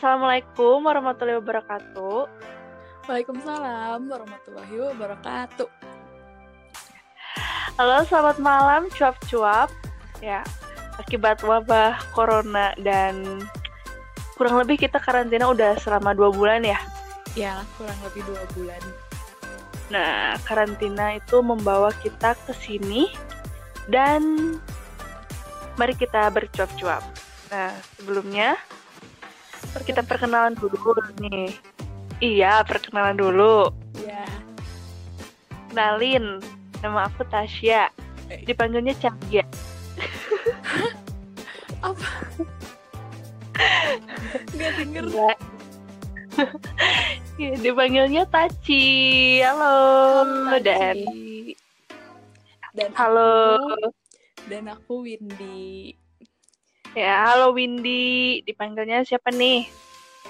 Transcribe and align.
Assalamualaikum 0.00 0.88
warahmatullahi 0.88 1.44
wabarakatuh. 1.44 2.24
Waalaikumsalam 3.04 4.08
warahmatullahi 4.08 4.74
wabarakatuh. 4.80 5.68
Halo, 7.76 8.00
selamat 8.08 8.40
malam 8.40 8.88
cuap-cuap. 8.96 9.68
Ya, 10.24 10.40
akibat 10.96 11.44
wabah 11.44 12.00
corona 12.16 12.72
dan 12.80 13.44
kurang 14.40 14.64
lebih 14.64 14.80
kita 14.88 14.96
karantina 14.96 15.52
udah 15.52 15.76
selama 15.76 16.16
dua 16.16 16.32
bulan 16.32 16.64
ya. 16.64 16.80
Ya, 17.36 17.60
kurang 17.76 18.00
lebih 18.00 18.24
dua 18.24 18.40
bulan. 18.56 18.80
Nah, 19.92 20.40
karantina 20.48 21.20
itu 21.20 21.44
membawa 21.44 21.92
kita 22.00 22.40
ke 22.48 22.56
sini 22.56 23.12
dan 23.84 24.56
mari 25.76 25.92
kita 25.92 26.32
bercuap-cuap. 26.32 27.04
Nah, 27.52 27.76
sebelumnya 28.00 28.56
kita 29.78 30.02
perkenalan 30.02 30.58
dulu 30.58 30.98
nih. 31.22 31.54
Iya, 32.20 32.66
perkenalan 32.66 33.16
dulu. 33.16 33.70
Ya, 34.02 34.26
Kenalin, 35.70 36.42
nama 36.82 37.06
aku 37.06 37.22
Tasya. 37.30 37.94
Dipanggilnya 38.42 38.94
Cahya. 38.98 39.46
apa? 41.86 42.08
Gak 44.58 44.70
denger. 44.82 45.04
Enggak. 45.06 45.36
Ya, 47.38 47.54
dipanggilnya 47.64 48.22
Taci. 48.26 48.86
Halo. 49.46 49.78
Dan 50.58 51.06
Taci. 51.06 51.54
dan 52.70 52.90
halo. 52.94 53.58
aku, 53.58 53.90
dan 54.46 54.64
aku 54.70 54.92
Windy. 55.06 55.99
Ya, 56.90 57.30
halo 57.30 57.54
Windy. 57.54 58.42
Dipanggilnya 58.42 59.06
siapa 59.06 59.30
nih? 59.30 59.70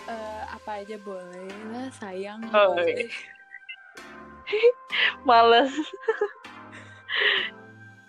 Eh, 0.04 0.42
apa 0.44 0.84
aja 0.84 1.00
boleh 1.00 1.48
lah, 1.72 1.88
sayang 1.96 2.44
Oh, 2.52 2.76
boleh. 2.76 3.08
Males. 5.28 5.72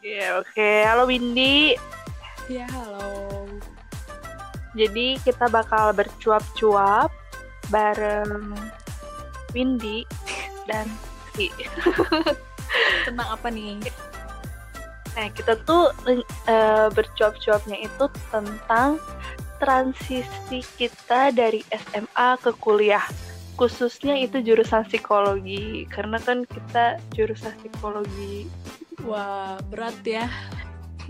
Ya, 0.01 0.41
oke. 0.41 0.69
Halo 0.81 1.05
Windy. 1.05 1.77
Ya, 2.49 2.65
halo. 2.73 3.45
Jadi 4.73 5.21
kita 5.21 5.45
bakal 5.45 5.93
bercuap-cuap 5.93 7.13
bareng 7.69 8.57
Windy 9.53 10.01
dan 10.65 10.89
Ki. 11.37 11.53
Tentang 13.05 13.29
apa 13.29 13.53
nih? 13.53 13.77
Nah, 15.11 15.27
kita 15.31 15.59
tuh 15.67 15.91
eh, 16.07 16.87
bercuap-cuapnya 16.91 17.77
itu 17.83 18.05
tentang 18.31 18.97
transisi 19.59 20.65
kita 20.79 21.29
dari 21.35 21.61
SMA 21.69 22.29
ke 22.41 22.51
kuliah. 22.57 23.03
Khususnya 23.59 24.17
itu 24.17 24.41
jurusan 24.41 24.87
psikologi, 24.89 25.85
karena 25.91 26.17
kan 26.17 26.47
kita 26.47 26.97
jurusan 27.13 27.53
psikologi 27.61 28.49
Wah, 29.01 29.57
berat 29.73 29.97
ya. 30.05 30.29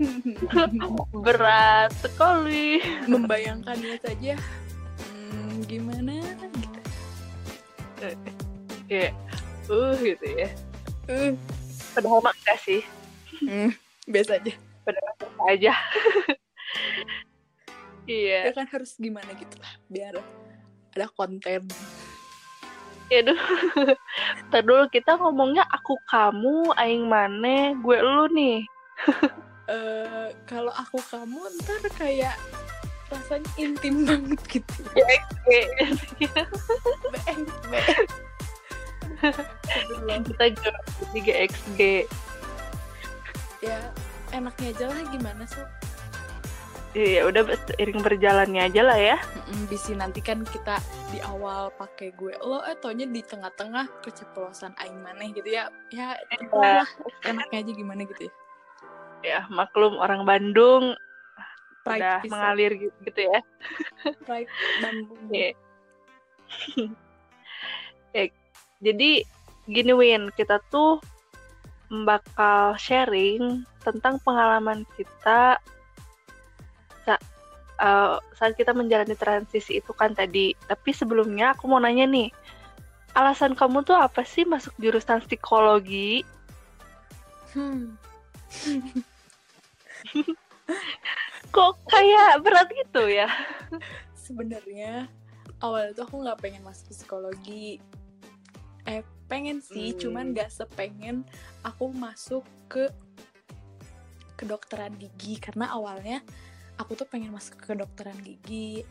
berat 1.24 1.92
sekali. 2.00 2.80
Membayangkannya 3.04 4.00
saja. 4.00 4.34
Hmm, 4.96 5.60
gimana? 5.68 6.24
Gitu. 6.56 6.80
Kayak, 8.88 9.12
uh 9.68 9.92
gitu 10.00 10.26
ya. 10.32 10.48
Eh, 11.12 11.36
Padahal 11.92 12.24
mah 12.24 12.32
enggak 12.32 12.58
sih, 12.64 12.80
hmm, 13.44 13.68
biasa 14.06 14.38
aja. 14.42 14.54
padahal 14.82 15.14
biasa 15.18 15.42
aja. 15.50 15.72
Iya, 18.02 18.50
ya 18.50 18.52
kan 18.58 18.66
harus 18.66 18.98
gimana 18.98 19.30
gitu 19.38 19.62
lah 19.62 19.78
biar 19.86 20.18
ada 20.90 21.06
konten 21.14 21.70
ya 23.12 23.20
dulu. 23.20 23.36
Ntar 24.48 24.64
dulu 24.64 24.88
kita 24.88 25.20
ngomongnya 25.20 25.68
aku 25.68 26.00
kamu, 26.08 26.72
aing 26.80 27.04
mane, 27.04 27.76
gue 27.84 27.98
lu 28.00 28.24
nih. 28.32 28.64
eh 29.72 30.28
kalau 30.48 30.72
aku 30.74 30.98
kamu 31.12 31.38
ntar 31.60 31.84
kayak 31.94 32.34
rasanya 33.12 33.52
intim 33.60 34.08
banget 34.08 34.40
gitu. 34.48 34.80
Astagfirullah. 34.96 37.84
kita 40.24 40.44
jual 40.56 40.76
3 41.12 41.52
XG. 41.52 42.08
Ya 43.62 43.78
enaknya 44.34 44.74
aja 44.74 44.84
lah 44.90 45.00
gimana 45.08 45.44
sih 45.46 45.64
Iya, 46.92 47.24
udah 47.24 47.48
seiring 47.72 48.04
berjalannya 48.04 48.68
aja 48.68 48.84
lah 48.84 49.00
ya. 49.00 49.16
bisa 49.64 49.96
nanti 49.96 50.20
kan 50.20 50.44
kita 50.44 50.76
di 51.08 51.24
awal 51.24 51.72
pakai 51.72 52.12
gue 52.12 52.36
lo 52.36 52.60
eh 52.68 52.76
taunya 52.76 53.08
di 53.08 53.24
tengah-tengah 53.24 53.88
keceplosan 54.04 54.76
aing 54.76 55.00
maneh 55.00 55.32
gitu 55.32 55.48
ya 55.48 55.72
ya 55.88 56.12
terserah 56.28 56.84
lah 56.84 56.88
enaknya 57.24 57.64
aja 57.64 57.72
gimana 57.72 58.04
gitu 58.04 58.28
ya 58.28 58.32
Ya, 59.22 59.40
maklum 59.48 59.96
orang 59.96 60.26
Bandung 60.26 60.98
Pride 61.80 62.02
udah 62.02 62.16
pisan, 62.20 62.32
mengalir 62.34 62.72
gitu, 62.76 62.96
gitu 63.06 63.20
ya. 63.24 63.38
pride 64.28 64.50
Bandung 64.82 65.20
Iya. 65.30 65.50
ya. 68.12 68.24
Jadi 68.82 69.10
gini 69.64 69.92
Win, 69.94 70.28
kita 70.34 70.58
tuh 70.68 70.98
bakal 71.92 72.72
sharing 72.80 73.68
tentang 73.84 74.16
pengalaman 74.24 74.88
kita 74.96 75.60
sa- 77.04 77.24
eh, 77.76 78.16
saat 78.38 78.56
kita 78.56 78.72
menjalani 78.72 79.12
transisi 79.12 79.76
itu 79.76 79.92
kan 79.92 80.16
tadi. 80.16 80.56
Tapi 80.64 80.90
sebelumnya 80.96 81.52
aku 81.52 81.68
mau 81.68 81.76
nanya 81.76 82.08
nih, 82.08 82.32
alasan 83.12 83.52
kamu 83.52 83.84
tuh 83.84 84.00
apa 84.00 84.24
sih 84.24 84.48
masuk 84.48 84.72
jurusan 84.80 85.20
psikologi? 85.28 86.24
Hmm. 87.52 88.00
Kok 91.52 91.84
kayak 91.84 92.40
berat 92.40 92.68
gitu 92.72 93.12
ya? 93.12 93.28
sebenarnya 94.16 95.10
awalnya 95.60 95.92
tuh 95.92 96.04
aku 96.08 96.16
nggak 96.24 96.40
pengen 96.40 96.62
masuk 96.64 96.94
psikologi 96.94 97.82
eh 98.88 99.04
pengen 99.32 99.64
sih 99.64 99.96
Hmm. 99.96 100.00
cuman 100.04 100.24
nggak 100.36 100.52
sepengen 100.52 101.24
aku 101.64 101.88
masuk 101.88 102.44
ke 102.68 102.92
kedokteran 104.36 104.92
gigi 105.00 105.40
karena 105.40 105.72
awalnya 105.72 106.20
aku 106.76 106.92
tuh 106.98 107.08
pengen 107.08 107.32
masuk 107.32 107.56
ke 107.56 107.72
kedokteran 107.72 108.18
gigi 108.20 108.84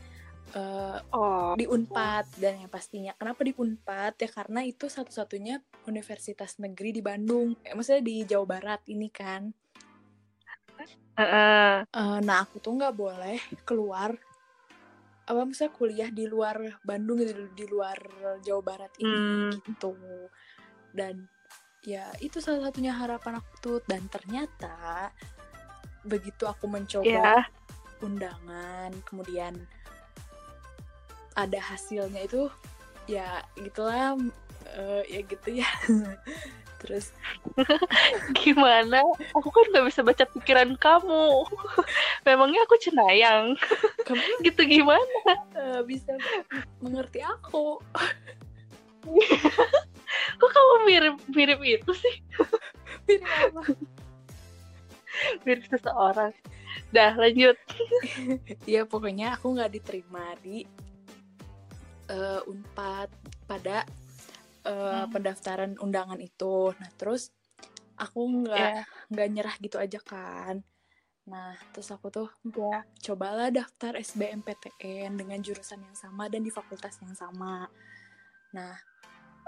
eh, 0.52 0.98
Oh, 1.14 1.54
di 1.54 1.68
Unpad 1.68 2.26
dan 2.42 2.58
yang 2.58 2.72
pastinya 2.72 3.14
kenapa 3.14 3.46
di 3.46 3.54
Unpad 3.54 4.18
ya 4.18 4.28
karena 4.28 4.66
itu 4.66 4.90
satu-satunya 4.90 5.60
universitas 5.86 6.58
negeri 6.58 6.90
di 6.90 7.02
Bandung 7.04 7.54
eh, 7.62 7.76
maksudnya 7.76 8.02
di 8.02 8.16
Jawa 8.26 8.46
Barat 8.58 8.82
ini 8.90 9.08
kan 9.12 9.52
heeh. 11.12 11.84
Eh, 11.84 12.18
nah 12.24 12.38
aku 12.42 12.56
tuh 12.58 12.72
nggak 12.72 12.96
boleh 12.96 13.38
keluar 13.68 14.16
apa 15.22 15.46
misalnya 15.46 15.74
kuliah 15.78 16.10
di 16.10 16.26
luar 16.26 16.82
Bandung 16.82 17.22
gitu 17.22 17.46
di 17.54 17.66
luar 17.70 17.96
Jawa 18.42 18.62
Barat 18.62 18.92
ini 18.98 19.14
Hmm. 19.14 19.50
gitu. 19.62 19.94
Dan 20.90 21.30
ya 21.86 22.10
itu 22.18 22.42
salah 22.42 22.68
satunya 22.70 22.94
harapan 22.94 23.38
aku 23.38 23.52
tuh. 23.62 23.78
Dan 23.86 24.06
ternyata 24.10 25.10
begitu 26.02 26.44
aku 26.50 26.66
mencoba 26.66 27.06
Ya, 27.06 27.46
undangan 28.02 28.90
kemudian 29.06 29.54
ada 31.38 31.60
hasilnya 31.62 32.26
itu 32.26 32.50
ya 33.06 33.42
gitulah 33.58 34.14
eh, 34.76 35.02
ya 35.08 35.20
gitu 35.24 35.48
ya 35.62 35.70
terus 36.82 37.14
gimana? 38.42 39.06
Aku 39.38 39.54
kan 39.54 39.64
nggak 39.70 39.86
bisa 39.86 40.02
baca 40.02 40.26
pikiran 40.34 40.74
kamu. 40.74 41.46
Memangnya 42.26 42.66
aku 42.66 42.74
cenayang? 42.82 43.54
kamu 44.02 44.22
Gitu 44.42 44.62
gimana? 44.66 45.22
eh, 45.54 45.80
bisa 45.86 46.10
mengerti 46.82 47.22
aku 47.22 47.78
Kok 50.42 50.50
kamu 50.50 50.74
mirip 50.90 51.16
mirip 51.30 51.60
itu 51.62 51.92
sih? 51.94 52.14
Pilih 53.06 53.30
apa? 53.30 53.62
Mirip 55.46 55.64
seseorang. 55.70 56.34
Dah 56.90 57.14
lanjut. 57.14 57.54
ya 58.66 58.82
pokoknya 58.86 59.38
aku 59.38 59.54
nggak 59.54 59.70
diterima 59.74 60.34
di 60.42 60.66
eh, 62.10 62.40
unpad 62.50 63.10
pada 63.46 63.86
eh, 64.62 65.04
Hmm. 65.04 65.10
pendaftaran 65.10 65.72
undangan 65.78 66.18
itu 66.18 66.70
nah 66.78 66.90
terus 66.94 67.30
aku 67.98 68.20
nggak 68.46 68.70
Ya, 68.72 68.82
nggak 69.10 69.28
nyerah 69.30 69.56
gitu 69.58 69.76
aja 69.78 70.00
kan 70.00 70.62
nah 71.22 71.54
terus 71.70 71.86
aku 71.94 72.10
tuh 72.10 72.28
ya. 72.50 72.82
cobalah 72.98 73.54
daftar 73.54 73.94
SBMPTN 73.94 75.14
dengan 75.14 75.38
jurusan 75.38 75.78
yang 75.78 75.94
sama 75.94 76.26
dan 76.26 76.42
di 76.42 76.50
fakultas 76.50 76.98
yang 76.98 77.14
sama 77.14 77.70
nah 78.50 78.74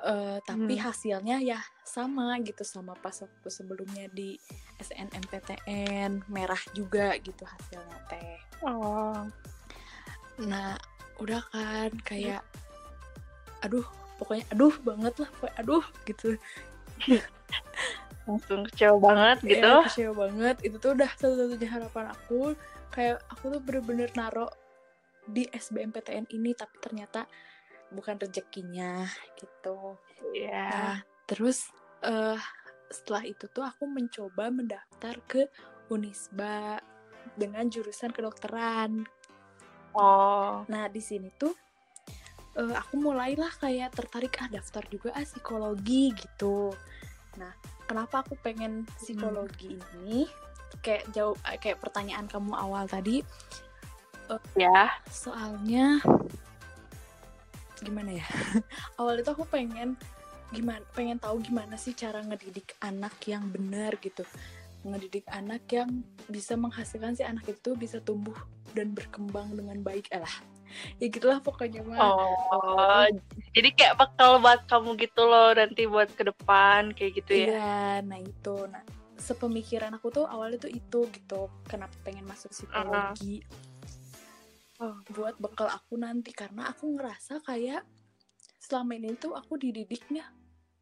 eh, 0.06 0.38
tapi 0.43 0.78
Hmm. 0.78 0.84
hasilnya 0.87 1.43
ya 1.43 1.58
sama 1.82 2.38
gitu 2.43 2.62
sama 2.62 2.94
pas 2.94 3.14
waktu 3.19 3.49
sebelumnya 3.50 4.06
di 4.11 4.38
SNMPTN 4.78 6.31
merah 6.31 6.61
juga 6.75 7.14
gitu 7.19 7.43
hasilnya 7.43 7.99
teh 8.06 8.38
Oh. 8.62 9.26
nah 10.40 10.75
udah 11.19 11.43
kan 11.50 11.90
kayak 12.02 12.43
aduh 13.61 13.87
pokoknya 14.20 14.44
aduh 14.55 14.75
banget 14.82 15.14
lah 15.20 15.28
pokoknya 15.38 15.56
aduh 15.61 15.84
gitu. 16.06 16.28
Langsung 18.25 18.64
kecewa 18.72 18.96
banget 18.96 19.38
gitu. 19.44 19.69
ya, 19.69 19.84
kecewa 19.84 20.12
banget. 20.28 20.56
Itu 20.64 20.76
tuh 20.81 20.96
udah 20.96 21.11
satu-satunya 21.12 21.69
harapan 21.69 22.06
aku. 22.12 22.56
Kayak 22.88 23.20
aku 23.28 23.52
tuh 23.52 23.61
bener-bener 23.61 24.08
naro 24.16 24.49
di 25.25 25.44
SBMPTN 25.49 26.28
ini 26.32 26.52
tapi 26.52 26.76
ternyata 26.81 27.25
bukan 27.93 28.16
rezekinya 28.20 29.08
gitu. 29.37 29.96
Iya. 30.34 30.66
nah 30.72 30.96
terus 31.25 31.69
eh 32.05 32.40
setelah 32.93 33.25
itu 33.25 33.49
tuh 33.49 33.64
aku 33.64 33.88
mencoba 33.88 34.52
mendaftar 34.52 35.19
ke 35.25 35.49
Unisba 35.88 36.81
dengan 37.37 37.66
jurusan 37.69 38.12
kedokteran. 38.12 39.05
Oh. 39.94 40.66
Nah, 40.69 40.87
di 40.90 41.00
sini 41.00 41.31
tuh 41.34 41.55
eh, 42.54 42.74
aku 42.74 42.94
mulailah 42.98 43.50
kayak 43.58 43.94
tertarik 43.94 44.38
ah 44.42 44.48
daftar 44.50 44.82
juga 44.90 45.10
ah 45.14 45.26
psikologi 45.26 46.14
gitu. 46.14 46.74
Nah, 47.38 47.50
kenapa 47.86 48.22
aku 48.22 48.38
pengen 48.38 48.86
psikologi 48.98 49.78
ini? 49.78 50.26
Kayak 50.82 51.10
jauh 51.14 51.36
eh, 51.46 51.58
kayak 51.58 51.82
pertanyaan 51.82 52.26
kamu 52.30 52.54
awal 52.54 52.86
tadi, 52.86 53.22
ya 54.56 54.88
soalnya 55.10 56.00
gimana 57.84 58.16
ya? 58.16 58.26
awal 59.00 59.20
itu 59.20 59.28
aku 59.28 59.44
pengen 59.44 59.98
gimana 60.54 60.80
pengen 60.94 61.18
tahu 61.18 61.42
gimana 61.42 61.74
sih 61.74 61.92
cara 61.92 62.22
ngedidik 62.22 62.78
anak 62.80 63.18
yang 63.28 63.50
benar 63.50 63.98
gitu. 64.00 64.24
Ngedidik 64.84 65.24
anak 65.32 65.64
yang 65.72 66.04
bisa 66.28 66.54
menghasilkan 66.56 67.16
si 67.16 67.24
anak 67.24 67.44
itu 67.48 67.74
bisa 67.76 68.00
tumbuh 68.00 68.36
dan 68.72 68.92
berkembang 68.92 69.52
dengan 69.52 69.80
baik 69.80 70.08
Eh 70.12 70.20
lah 70.20 70.53
ya 71.00 71.06
gitulah 71.09 71.38
pokoknya 71.41 71.81
mah 71.87 71.99
oh 71.99 73.06
jadi 73.56 73.69
kayak 73.73 73.94
bakal 73.97 74.38
buat 74.43 74.67
kamu 74.69 74.99
gitu 75.00 75.23
loh 75.25 75.55
nanti 75.55 75.87
buat 75.88 76.11
ke 76.12 76.26
depan 76.29 76.93
kayak 76.93 77.12
gitu 77.25 77.32
ya 77.35 77.55
Iya, 77.55 78.03
nah 78.05 78.19
itu. 78.21 78.56
Nah, 78.69 78.82
sepemikiran 79.15 79.94
aku 79.97 80.11
tuh 80.11 80.26
awalnya 80.26 80.59
tuh 80.67 80.73
itu 80.73 81.00
gitu. 81.09 81.49
Kenapa 81.71 81.94
pengen 82.03 82.26
masuk 82.26 82.50
psikologi? 82.50 83.44
Oh. 84.82 84.99
Buat 85.15 85.38
bekal 85.38 85.71
aku 85.71 85.97
nanti 85.97 86.35
karena 86.35 86.69
aku 86.69 86.99
ngerasa 86.99 87.41
kayak 87.47 87.87
selama 88.59 88.97
ini 88.99 89.15
tuh 89.17 89.37
aku 89.37 89.61
dididiknya 89.61 90.29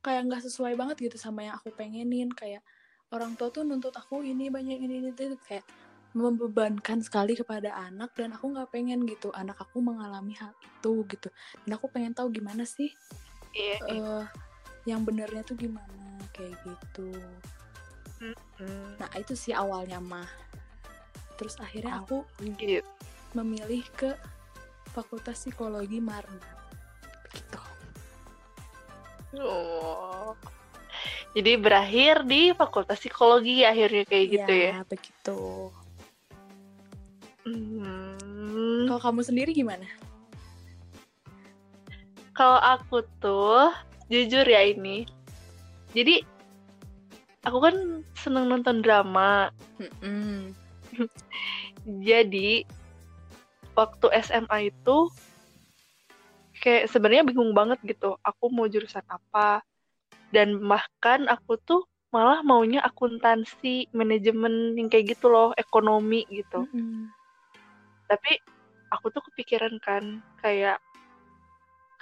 kayak 0.02 0.26
nggak 0.26 0.42
sesuai 0.48 0.74
banget 0.74 1.12
gitu 1.12 1.16
sama 1.20 1.44
yang 1.46 1.54
aku 1.60 1.70
pengenin. 1.76 2.32
Kayak 2.32 2.64
orang 3.12 3.36
tua 3.36 3.52
tuh 3.52 3.62
nuntut 3.62 3.92
aku 3.92 4.24
ini 4.24 4.48
banyak 4.48 4.80
ini 4.80 4.94
ini 5.04 5.10
itu 5.12 5.36
kayak 5.44 5.62
membebankan 6.12 7.00
sekali 7.00 7.32
kepada 7.32 7.72
anak 7.88 8.12
dan 8.12 8.36
aku 8.36 8.52
nggak 8.52 8.68
pengen 8.68 9.08
gitu 9.08 9.32
anak 9.32 9.56
aku 9.60 9.80
mengalami 9.80 10.36
hal 10.36 10.52
itu 10.60 11.04
gitu. 11.08 11.28
Dan 11.64 11.70
aku 11.80 11.88
pengen 11.88 12.12
tahu 12.12 12.28
gimana 12.28 12.68
sih 12.68 12.92
iya 13.56 13.76
iya. 13.88 14.00
eh 14.00 14.24
yang 14.88 15.04
benernya 15.04 15.40
tuh 15.44 15.56
gimana 15.56 16.20
kayak 16.36 16.56
gitu. 16.64 17.10
Hmm, 18.22 18.94
nah 19.00 19.10
itu 19.18 19.34
sih 19.34 19.56
awalnya 19.56 19.98
mah. 19.98 20.28
Terus 21.40 21.58
akhirnya 21.58 22.04
aku 22.04 22.22
gitu 22.44 22.84
memilih 23.32 23.82
ke 23.96 24.12
fakultas 24.92 25.40
psikologi 25.40 25.98
Marna. 25.98 26.52
Begitu 27.24 27.58
oh. 29.40 30.36
Jadi 31.32 31.56
berakhir 31.56 32.28
di 32.28 32.52
fakultas 32.52 33.00
psikologi 33.00 33.64
akhirnya 33.64 34.04
kayak 34.04 34.26
gitu 34.28 34.52
ya? 34.52 34.74
begitu 34.84 35.72
Hmm, 37.42 38.86
kalau 38.86 39.00
kamu 39.02 39.20
sendiri 39.26 39.50
gimana? 39.50 39.86
Kalau 42.32 42.58
aku 42.62 43.02
tuh 43.18 43.74
jujur 44.06 44.46
ya 44.46 44.62
ini. 44.62 45.04
Jadi 45.92 46.24
aku 47.44 47.58
kan 47.58 47.76
seneng 48.14 48.48
nonton 48.48 48.80
drama. 48.80 49.50
Mm-mm. 49.82 50.54
jadi 52.08 52.64
waktu 53.74 54.06
SMA 54.22 54.70
itu 54.70 55.10
kayak 56.62 56.86
sebenarnya 56.92 57.26
bingung 57.26 57.50
banget 57.56 57.82
gitu 57.82 58.16
aku 58.22 58.48
mau 58.54 58.70
jurusan 58.70 59.04
apa. 59.10 59.60
Dan 60.32 60.64
bahkan 60.64 61.28
aku 61.28 61.60
tuh 61.60 61.84
malah 62.12 62.40
maunya 62.44 62.80
akuntansi 62.84 63.88
manajemen 63.92 64.76
yang 64.76 64.88
kayak 64.88 65.16
gitu 65.16 65.28
loh 65.28 65.50
ekonomi 65.58 66.24
gitu. 66.32 66.64
Mm-mm. 66.70 67.21
Tapi 68.12 68.36
aku 68.92 69.08
tuh 69.08 69.24
kepikiran 69.32 69.80
kan 69.80 70.20
kayak 70.44 70.76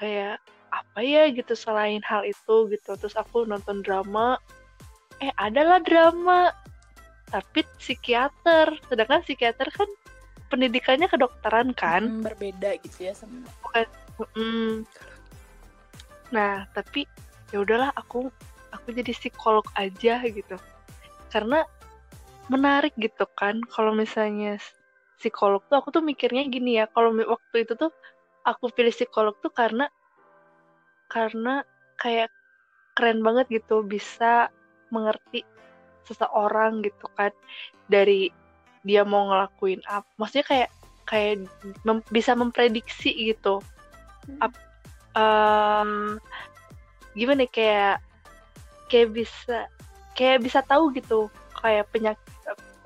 kayak 0.03 0.43
apa 0.75 0.99
ya 1.07 1.31
gitu 1.31 1.55
selain 1.55 2.03
hal 2.03 2.27
itu 2.27 2.67
gitu 2.67 2.99
terus 2.99 3.15
aku 3.15 3.47
nonton 3.47 3.87
drama 3.87 4.43
eh 5.23 5.31
adalah 5.39 5.79
drama 5.79 6.51
tapi 7.31 7.63
psikiater 7.79 8.75
sedangkan 8.91 9.23
psikiater 9.23 9.71
kan 9.71 9.87
pendidikannya 10.51 11.07
kedokteran 11.07 11.71
kan 11.79 12.19
Mm, 12.19 12.27
berbeda 12.27 12.75
gitu 12.83 13.07
ya 13.07 13.15
sama 13.15 13.47
Mm. 14.37 14.85
Nah, 16.29 16.69
tapi 16.77 17.09
ya 17.51 17.65
udahlah 17.65 17.89
aku 17.97 18.29
aku 18.69 18.87
jadi 18.93 19.17
psikolog 19.17 19.65
aja 19.81 20.21
gitu. 20.29 20.61
Karena 21.33 21.65
menarik 22.53 22.93
gitu 23.01 23.25
kan 23.39 23.63
kalau 23.71 23.97
misalnya 23.97 24.61
psikolog 25.21 25.61
tuh 25.69 25.77
aku 25.77 25.93
tuh 25.93 26.01
mikirnya 26.01 26.49
gini 26.49 26.81
ya, 26.81 26.89
kalau 26.89 27.13
waktu 27.13 27.69
itu 27.69 27.77
tuh 27.77 27.93
aku 28.49 28.73
pilih 28.73 28.91
psikolog 28.91 29.37
tuh 29.45 29.53
karena 29.53 29.87
karena 31.13 31.61
kayak 32.01 32.33
keren 32.97 33.21
banget 33.21 33.47
gitu 33.53 33.85
bisa 33.85 34.49
mengerti 34.89 35.45
seseorang 36.09 36.81
gitu 36.83 37.07
kan 37.15 37.31
dari 37.87 38.33
dia 38.81 39.05
mau 39.05 39.29
ngelakuin 39.29 39.85
apa. 39.85 40.09
Maksudnya 40.17 40.47
kayak 40.49 40.71
kayak 41.05 41.45
mem- 41.85 42.07
bisa 42.09 42.33
memprediksi 42.33 43.13
gitu 43.13 43.61
Ap- 44.41 44.63
em, 45.19 46.17
gimana 47.19 47.45
ya, 47.45 47.51
kayak 47.51 47.97
kayak 48.89 49.09
bisa 49.13 49.59
kayak 50.15 50.39
bisa 50.45 50.61
tahu 50.65 50.95
gitu 50.95 51.27
kayak 51.59 51.89
penyakit 51.91 52.35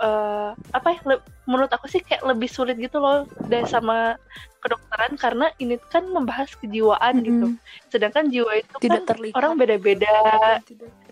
eh, 0.00 0.50
apa 0.74 0.88
ya 0.90 1.00
le- 1.06 1.24
menurut 1.46 1.70
aku 1.70 1.86
sih 1.86 2.02
kayak 2.02 2.24
lebih 2.26 2.50
sulit 2.50 2.74
gitu 2.80 2.98
loh 2.98 3.28
dari 3.46 3.68
sama 3.68 4.18
kedokteran 4.64 5.14
karena 5.20 5.52
ini 5.60 5.76
kan 5.92 6.08
membahas 6.08 6.50
kejiwaan 6.58 7.20
gitu. 7.20 7.46
Mm-mm. 7.54 7.90
sedangkan 7.92 8.32
jiwa 8.32 8.58
itu 8.58 8.74
tidak 8.80 9.04
kan 9.04 9.14
terlihat. 9.14 9.34
orang 9.36 9.52
beda-beda. 9.60 10.14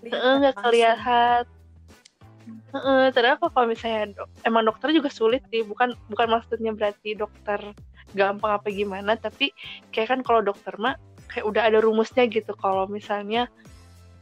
Heeh, 0.03 0.33
nggak 0.41 0.57
kelihatan. 0.57 1.45
Heeh, 2.73 3.03
ternyata 3.12 3.53
kalau 3.53 3.67
misalnya 3.69 4.17
dok- 4.17 4.33
emang 4.43 4.65
dokter 4.67 4.89
juga 4.91 5.12
sulit 5.12 5.45
sih. 5.53 5.62
Bukan 5.62 5.95
bukan 6.11 6.27
maksudnya 6.33 6.73
berarti 6.75 7.15
dokter 7.15 7.61
gampang 8.17 8.61
apa 8.61 8.69
gimana 8.69 9.15
tapi 9.17 9.55
kayak 9.95 10.17
kan 10.17 10.21
kalau 10.27 10.41
dokter 10.43 10.75
mah 10.81 10.97
kayak 11.31 11.45
udah 11.47 11.62
ada 11.69 11.79
rumusnya 11.79 12.25
gitu. 12.27 12.57
Kalau 12.57 12.89
misalnya 12.89 13.47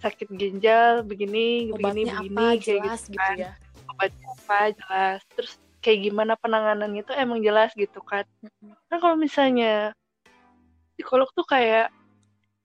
sakit 0.02 0.33
ginjal 0.35 1.07
begini 1.07 1.71
begini 1.71 2.09
obatnya 2.09 2.12
begini 2.25 2.35
apa 2.35 2.43
kayak 2.50 2.61
jelas 2.64 3.00
gitu 3.07 3.12
gitu 3.14 3.21
kan. 3.21 3.37
ya 3.38 3.52
apa 4.50 4.75
jelas. 4.75 5.21
Terus 5.38 5.52
kayak 5.78 6.11
gimana 6.11 6.35
penanganannya 6.35 7.07
itu 7.07 7.14
emang 7.14 7.38
jelas 7.38 7.71
gitu 7.78 8.02
kan. 8.02 8.26
Kan 8.90 8.99
kalau 8.99 9.14
misalnya 9.14 9.95
psikolog 10.99 11.30
tuh 11.38 11.47
kayak 11.47 11.95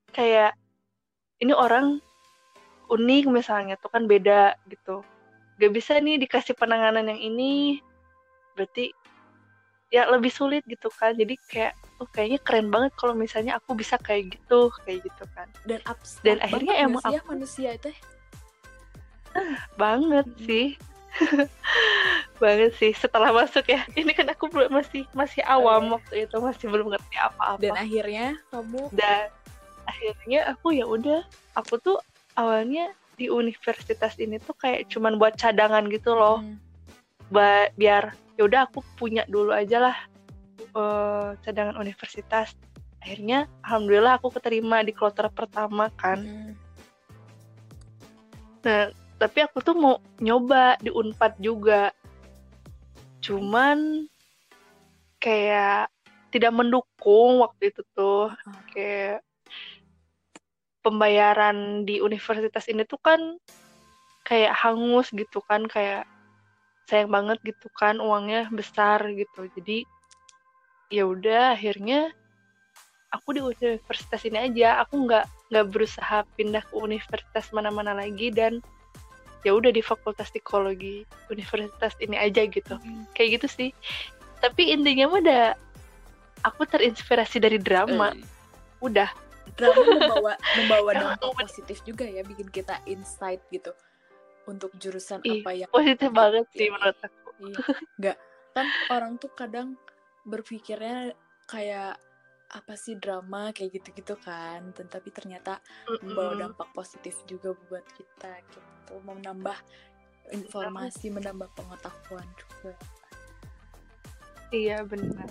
kayak 0.10 0.58
ini 1.38 1.54
orang 1.54 2.02
unik 2.90 3.30
misalnya 3.30 3.78
tuh 3.78 3.94
kan 3.94 4.10
beda 4.10 4.58
gitu. 4.66 5.06
Gak 5.62 5.72
bisa 5.72 6.02
nih 6.02 6.18
dikasih 6.18 6.58
penanganan 6.58 7.06
yang 7.06 7.22
ini 7.22 7.80
berarti 8.58 8.90
ya 9.94 10.10
lebih 10.10 10.34
sulit 10.34 10.66
gitu 10.66 10.90
kan. 10.90 11.14
Jadi 11.14 11.38
kayak 11.46 11.78
oh 12.02 12.10
kayaknya 12.10 12.42
keren 12.42 12.68
banget 12.74 12.92
kalau 12.98 13.14
misalnya 13.14 13.62
aku 13.62 13.78
bisa 13.78 13.96
kayak 14.02 14.34
gitu 14.34 14.74
kayak 14.84 15.06
gitu 15.06 15.24
kan. 15.38 15.48
Dan 15.70 15.80
abstrak 15.86 16.26
Dan 16.26 16.38
akhirnya 16.42 16.76
emang 16.82 17.02
ya 17.14 17.22
aku- 17.22 17.30
manusia 17.30 17.70
itu? 17.78 17.94
Banget 19.78 20.28
sih 20.42 20.76
banget 22.42 22.72
sih 22.78 22.92
setelah 22.96 23.32
masuk 23.32 23.66
ya. 23.68 23.84
Ini 23.96 24.12
kan 24.12 24.28
aku 24.32 24.52
masih 24.70 25.08
masih 25.16 25.42
awam 25.48 25.88
iya. 25.88 25.94
waktu 26.00 26.14
itu 26.28 26.36
masih 26.40 26.66
belum 26.68 26.88
ngerti 26.94 27.16
apa-apa. 27.20 27.62
Dan 27.62 27.76
akhirnya 27.76 28.28
kamu 28.52 28.82
dan 28.94 29.28
akhirnya 29.86 30.40
aku 30.52 30.68
ya 30.76 30.86
udah 30.86 31.22
aku 31.56 31.80
tuh 31.80 31.98
awalnya 32.36 32.92
di 33.16 33.32
universitas 33.32 34.20
ini 34.20 34.42
tuh 34.44 34.56
kayak 34.60 34.92
cuman 34.92 35.16
buat 35.16 35.40
cadangan 35.40 35.88
gitu 35.88 36.14
loh. 36.14 36.44
Hmm, 36.44 36.60
ba- 37.32 37.72
biar 37.80 38.12
ya 38.36 38.44
udah 38.44 38.68
aku 38.68 38.84
punya 39.00 39.24
dulu 39.32 39.56
aja 39.56 39.92
lah 39.92 39.98
eh, 40.60 41.30
cadangan 41.42 41.80
universitas. 41.80 42.52
Akhirnya 43.00 43.46
alhamdulillah 43.62 44.18
aku 44.18 44.34
keterima 44.34 44.82
di 44.84 44.92
kloter 44.92 45.30
pertama 45.32 45.90
kan. 45.96 46.20
Hmm. 46.22 46.54
nah 48.66 48.90
tapi 49.16 49.48
aku 49.48 49.64
tuh 49.64 49.76
mau 49.76 49.96
nyoba 50.20 50.76
di 50.84 50.92
unpad 50.92 51.40
juga. 51.40 51.96
Cuman 53.24 54.08
kayak 55.24 55.88
tidak 56.36 56.52
mendukung 56.52 57.40
waktu 57.40 57.72
itu 57.72 57.82
tuh. 57.96 58.28
Ah. 58.28 58.60
kayak 58.76 59.24
pembayaran 60.86 61.82
di 61.82 61.98
universitas 61.98 62.70
ini 62.70 62.86
tuh 62.86 63.02
kan 63.02 63.18
kayak 64.22 64.54
hangus 64.54 65.10
gitu 65.10 65.42
kan 65.50 65.66
kayak 65.66 66.06
sayang 66.86 67.10
banget 67.10 67.42
gitu 67.42 67.72
kan 67.74 67.98
uangnya 67.98 68.52
besar 68.54 69.02
gitu. 69.16 69.48
Jadi 69.58 69.88
ya 70.94 71.10
udah 71.10 71.58
akhirnya 71.58 72.14
aku 73.10 73.40
di 73.40 73.42
universitas 73.42 74.22
ini 74.28 74.52
aja. 74.52 74.84
Aku 74.86 75.08
nggak 75.08 75.26
nggak 75.50 75.66
berusaha 75.72 76.28
pindah 76.38 76.62
ke 76.68 76.74
universitas 76.78 77.50
mana-mana 77.56 77.96
lagi 77.96 78.30
dan 78.30 78.60
ya 79.46 79.54
udah 79.54 79.70
di 79.70 79.86
fakultas 79.86 80.34
psikologi 80.34 81.06
universitas 81.30 81.94
ini 82.02 82.18
aja 82.18 82.44
gitu. 82.50 82.76
Kayak 83.14 83.40
gitu 83.40 83.48
sih. 83.48 83.70
Tapi 84.42 84.74
intinya 84.74 85.14
mah 85.14 85.20
udah 85.22 85.44
aku 86.42 86.66
terinspirasi 86.66 87.38
dari 87.38 87.62
drama. 87.62 88.12
Eh, 88.12 88.26
udah. 88.82 89.10
Drama 89.56 89.82
membawa 89.86 90.34
membawa 90.58 90.92
dampak 90.98 91.32
positif 91.46 91.86
juga 91.86 92.04
ya 92.04 92.26
bikin 92.26 92.50
kita 92.50 92.82
insight 92.90 93.40
gitu 93.54 93.72
untuk 94.50 94.74
jurusan 94.78 95.22
Ih, 95.26 95.42
apa 95.42 95.52
yang 95.54 95.70
positif 95.70 96.10
banget 96.10 96.46
sih 96.54 96.70
menurut 96.74 96.98
aku. 97.00 97.30
Iya. 97.40 97.58
nggak. 98.02 98.18
Kan 98.56 98.68
orang 98.90 99.14
tuh 99.22 99.32
kadang 99.38 99.78
berpikirnya 100.26 101.14
kayak 101.46 102.02
apa 102.56 102.80
sih 102.80 102.96
drama 102.96 103.52
kayak 103.52 103.80
gitu-gitu 103.80 104.16
kan 104.24 104.72
Dan 104.72 104.88
tapi 104.88 105.12
ternyata 105.12 105.60
membawa 106.00 106.48
dampak 106.48 106.72
positif 106.72 107.20
juga 107.28 107.52
buat 107.68 107.84
kita 108.00 108.32
gitu. 108.56 108.94
Menambah 109.04 109.60
informasi 110.32 111.12
menambah 111.12 111.52
pengetahuan 111.54 112.26
juga. 112.40 112.72
Iya 114.56 114.88
benar. 114.88 115.30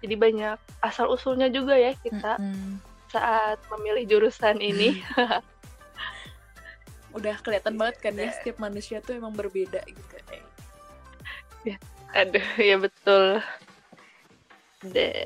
Jadi 0.00 0.14
banyak 0.16 0.58
asal 0.82 1.12
usulnya 1.12 1.52
juga 1.52 1.76
ya 1.76 1.92
kita 2.00 2.40
Mm-mm. 2.40 2.80
saat 3.12 3.60
memilih 3.76 4.08
jurusan 4.08 4.58
ini. 4.58 5.04
Udah 7.16 7.38
kelihatan 7.46 7.78
banget 7.78 8.02
kan 8.02 8.18
ya 8.18 8.34
setiap 8.34 8.58
manusia 8.58 8.98
tuh 8.98 9.14
emang 9.14 9.30
berbeda 9.30 9.78
gitu 9.86 10.14
eh. 10.34 10.42
aduh 12.14 12.46
ya 12.62 12.78
betul 12.78 13.42
deh 14.92 15.24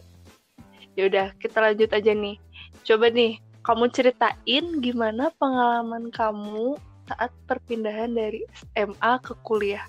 ya 0.95 1.03
udah 1.09 1.27
kita 1.39 1.59
lanjut 1.59 1.91
aja 1.91 2.13
nih 2.15 2.37
coba 2.85 3.07
nih 3.11 3.39
kamu 3.63 3.85
ceritain 3.93 4.67
gimana 4.81 5.31
pengalaman 5.37 6.11
kamu 6.11 6.79
saat 7.09 7.33
perpindahan 7.49 8.13
dari 8.13 8.45
SMA 8.75 9.13
ke 9.25 9.33
kuliah 9.43 9.83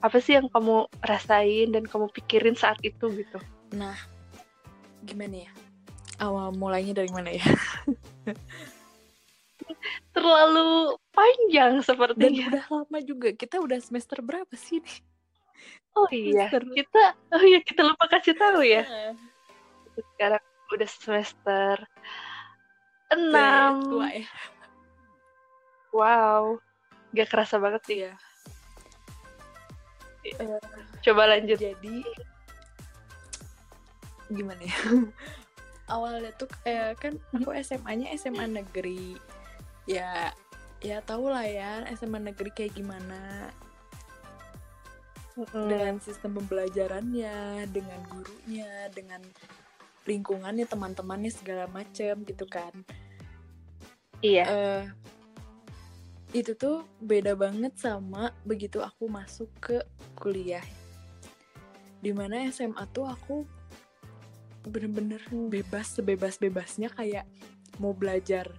apa 0.00 0.16
sih 0.22 0.38
yang 0.38 0.48
kamu 0.48 0.88
rasain 1.04 1.74
dan 1.74 1.84
kamu 1.84 2.08
pikirin 2.14 2.56
saat 2.56 2.80
itu 2.80 3.10
gitu 3.12 3.40
Nah, 3.70 3.94
gimana 5.06 5.46
ya? 5.46 5.52
Awal 6.18 6.52
mulainya 6.58 6.92
dari 6.98 7.10
mana 7.14 7.30
ya? 7.30 7.46
terlalu 10.14 10.98
panjang 11.14 11.80
Dan 11.80 11.86
sepertinya 11.86 12.44
udah 12.50 12.64
lama 12.66 12.98
juga. 13.00 13.30
Kita 13.32 13.62
udah 13.62 13.78
semester 13.78 14.18
berapa 14.20 14.50
sih 14.58 14.82
nih? 14.82 14.98
Oh 15.98 16.08
iya 16.10 16.46
semester- 16.50 16.74
kita 16.74 17.04
oh 17.34 17.42
iya 17.42 17.60
kita 17.62 17.82
lupa 17.86 18.04
kasih 18.10 18.34
tahu 18.38 18.62
ya. 18.62 18.82
Eh, 18.86 19.14
sekarang 20.16 20.42
udah 20.70 20.88
semester 20.88 21.76
tua 23.10 23.18
enam. 23.18 23.74
ya. 24.06 24.26
wow 25.90 26.54
gak 27.10 27.28
kerasa 27.30 27.58
banget 27.58 27.82
sih. 27.86 27.96
Iya. 28.06 28.14
Eh, 30.38 30.60
coba 31.02 31.34
lanjut. 31.34 31.58
Jadi 31.58 32.06
gimana 34.30 34.62
ya? 34.62 34.78
Awalnya 35.92 36.30
tuh 36.38 36.46
eh, 36.70 36.94
kan 36.94 37.18
aku 37.34 37.50
SMA-nya 37.66 38.14
SMA 38.14 38.46
negeri. 38.46 39.18
Ya 39.90 40.30
ya 40.80 41.02
tau 41.04 41.28
lah 41.28 41.44
ya 41.44 41.84
SMA 41.98 42.22
negeri 42.22 42.54
kayak 42.54 42.72
gimana 42.78 43.50
Mm-mm. 45.40 45.68
dengan 45.72 45.96
sistem 46.04 46.36
pembelajarannya, 46.36 47.64
dengan 47.72 48.00
gurunya, 48.12 48.92
dengan 48.92 49.24
lingkungannya, 50.04 50.68
teman-temannya 50.68 51.32
segala 51.32 51.64
macem 51.72 52.20
gitu 52.28 52.44
kan. 52.44 52.72
iya 54.20 54.44
eh 54.44 54.84
itu 56.36 56.52
tuh 56.52 56.84
beda 57.00 57.32
banget 57.32 57.72
sama 57.80 58.36
begitu 58.44 58.84
aku 58.84 59.08
masuk 59.08 59.48
ke 59.64 59.80
kuliah. 60.12 60.62
Di 62.04 62.12
mana 62.12 62.44
SMA 62.52 62.84
tuh 62.92 63.08
aku 63.08 63.48
bener-bener 64.68 65.24
bebas 65.48 65.96
sebebas-bebasnya 65.96 66.92
kayak 66.92 67.24
mau 67.80 67.96
belajar. 67.96 68.52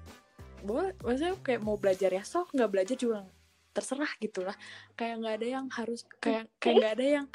Boleh, 0.65 0.97
maksudnya 1.05 1.37
kayak 1.45 1.61
mau 1.61 1.77
belajar 1.77 2.09
ya 2.09 2.25
sok 2.25 2.57
nggak 2.57 2.71
belajar 2.73 2.97
juga 2.97 3.29
terserah 3.71 4.11
gitu 4.19 4.43
lah. 4.43 4.55
Kayak 4.93 5.15
nggak 5.19 5.35
ada 5.39 5.47
yang 5.47 5.65
harus 5.71 6.03
kayak 6.19 6.47
kayak 6.59 6.75
nggak 6.79 6.93
ada 6.99 7.05
yang 7.21 7.25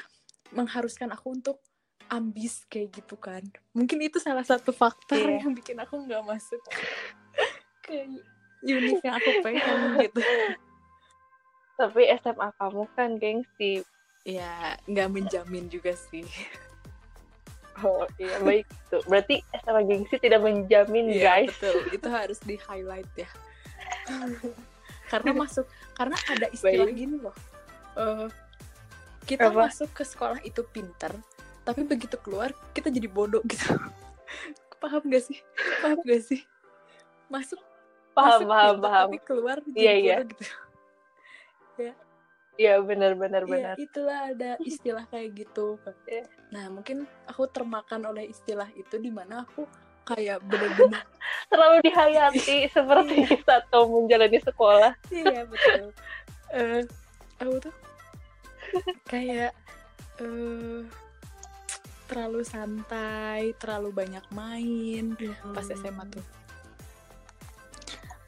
mengharuskan 0.53 1.11
aku 1.11 1.35
untuk 1.35 1.59
ambis 2.07 2.63
kayak 2.71 2.95
gitu 2.95 3.19
kan. 3.19 3.43
Mungkin 3.75 3.99
itu 4.01 4.23
salah 4.23 4.47
satu 4.47 4.71
faktor 4.71 5.19
Iya. 5.19 5.43
yang 5.43 5.53
bikin 5.53 5.77
aku 5.77 6.07
nggak 6.07 6.23
masuk 6.23 6.63
ke 7.85 8.07
unit 8.63 8.99
yang 9.03 9.15
aku 9.17 9.31
pengen 9.43 9.63
gitu. 10.07 10.21
tapi 11.77 12.09
SMA 12.19 12.49
kamu 12.57 12.83
kan 12.97 13.11
gengsi 13.21 13.85
Ya 14.27 14.75
nggak 14.89 15.07
menjamin 15.13 15.69
juga 15.69 15.93
sih. 15.95 16.27
oh 17.85 18.09
iya 18.17 18.41
baik 18.41 18.65
tuh 18.89 19.05
berarti 19.05 19.45
SMA 19.63 19.85
gengsi 19.85 20.17
tidak 20.17 20.41
menjamin 20.43 21.13
Iya, 21.13 21.23
guys 21.45 21.53
betul. 21.53 21.77
Itu 21.93 22.09
harus 22.09 22.39
di 22.41 22.57
highlight 22.57 23.11
ya. 23.15 23.29
karena 25.13 25.31
masuk 25.31 25.69
karena 25.97 26.17
ada 26.29 26.47
istilah 26.53 26.85
Baik. 26.87 26.97
gini 26.97 27.17
loh. 27.17 27.37
Eh, 27.97 28.29
kita 29.27 29.49
Apa? 29.51 29.67
masuk 29.67 29.91
ke 29.97 30.05
sekolah 30.05 30.39
itu 30.45 30.63
pinter, 30.69 31.11
tapi 31.65 31.83
begitu 31.83 32.15
keluar 32.21 32.53
kita 32.77 32.93
jadi 32.93 33.09
bodoh 33.09 33.43
gitu. 33.49 33.75
Paham 34.83 35.03
gak 35.09 35.25
sih? 35.25 35.41
Paham 35.83 35.99
gak 36.05 36.23
sih? 36.23 36.45
Masuk 37.33 37.59
paham 38.13 38.45
masuk 38.45 38.49
paham 38.49 38.75
pinter, 38.77 38.85
paham 38.87 39.09
tapi 39.09 39.19
keluar 39.25 39.57
jadi 39.65 39.77
Iya, 39.81 39.93
iya. 39.97 40.15
bodoh 40.21 40.29
gitu. 40.31 40.45
iya 42.57 42.75
benar 42.81 43.13
benar 43.13 43.45
Iya, 43.45 43.53
benar 43.53 43.75
itulah 43.77 44.19
ada 44.33 44.51
istilah 44.65 45.05
kayak 45.09 45.29
gitu. 45.45 45.77
Iya. 46.13 46.25
Nah, 46.55 46.71
mungkin 46.71 47.05
aku 47.27 47.51
termakan 47.51 48.07
oleh 48.13 48.31
istilah 48.31 48.71
itu 48.79 48.97
di 49.03 49.11
mana 49.11 49.43
aku 49.43 49.67
kayak 50.07 50.39
bener-bener 50.47 51.03
terlalu 51.51 51.77
dihayati 51.83 52.71
seperti 52.71 53.27
saat 53.47 53.67
kamu 53.69 54.07
menjalani 54.07 54.39
sekolah 54.39 54.93
iya 55.11 55.43
betul. 55.45 55.91
Eh, 56.55 56.83
aku 57.43 57.55
tuh 57.59 57.75
kayak 59.11 59.51
eh 60.23 60.83
terlalu 62.07 62.47
santai, 62.47 63.51
terlalu 63.59 63.91
banyak 63.91 64.23
main 64.31 65.19
pas 65.51 65.67
SMA 65.67 66.07
tuh. 66.07 66.23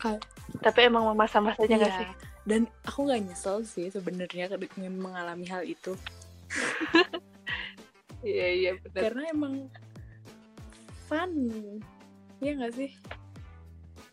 Kayak 0.02 0.26
tapi 0.64 0.88
emang 0.88 1.12
masa-masanya 1.14 1.76
iya. 1.78 1.99
sih 2.00 2.08
Dan 2.49 2.64
aku 2.82 3.06
nggak 3.06 3.28
nyesel 3.28 3.62
sih 3.62 3.92
sebenarnya 3.92 4.50
mengalami 4.90 5.47
hal 5.47 5.62
itu. 5.62 5.94
iya 8.26 8.49
iya 8.50 8.70
benar 8.82 9.00
karena 9.14 9.23
emang 9.30 9.54
fun. 11.09 11.33
Ya 12.38 12.53
nggak 12.55 12.75
sih? 12.77 12.93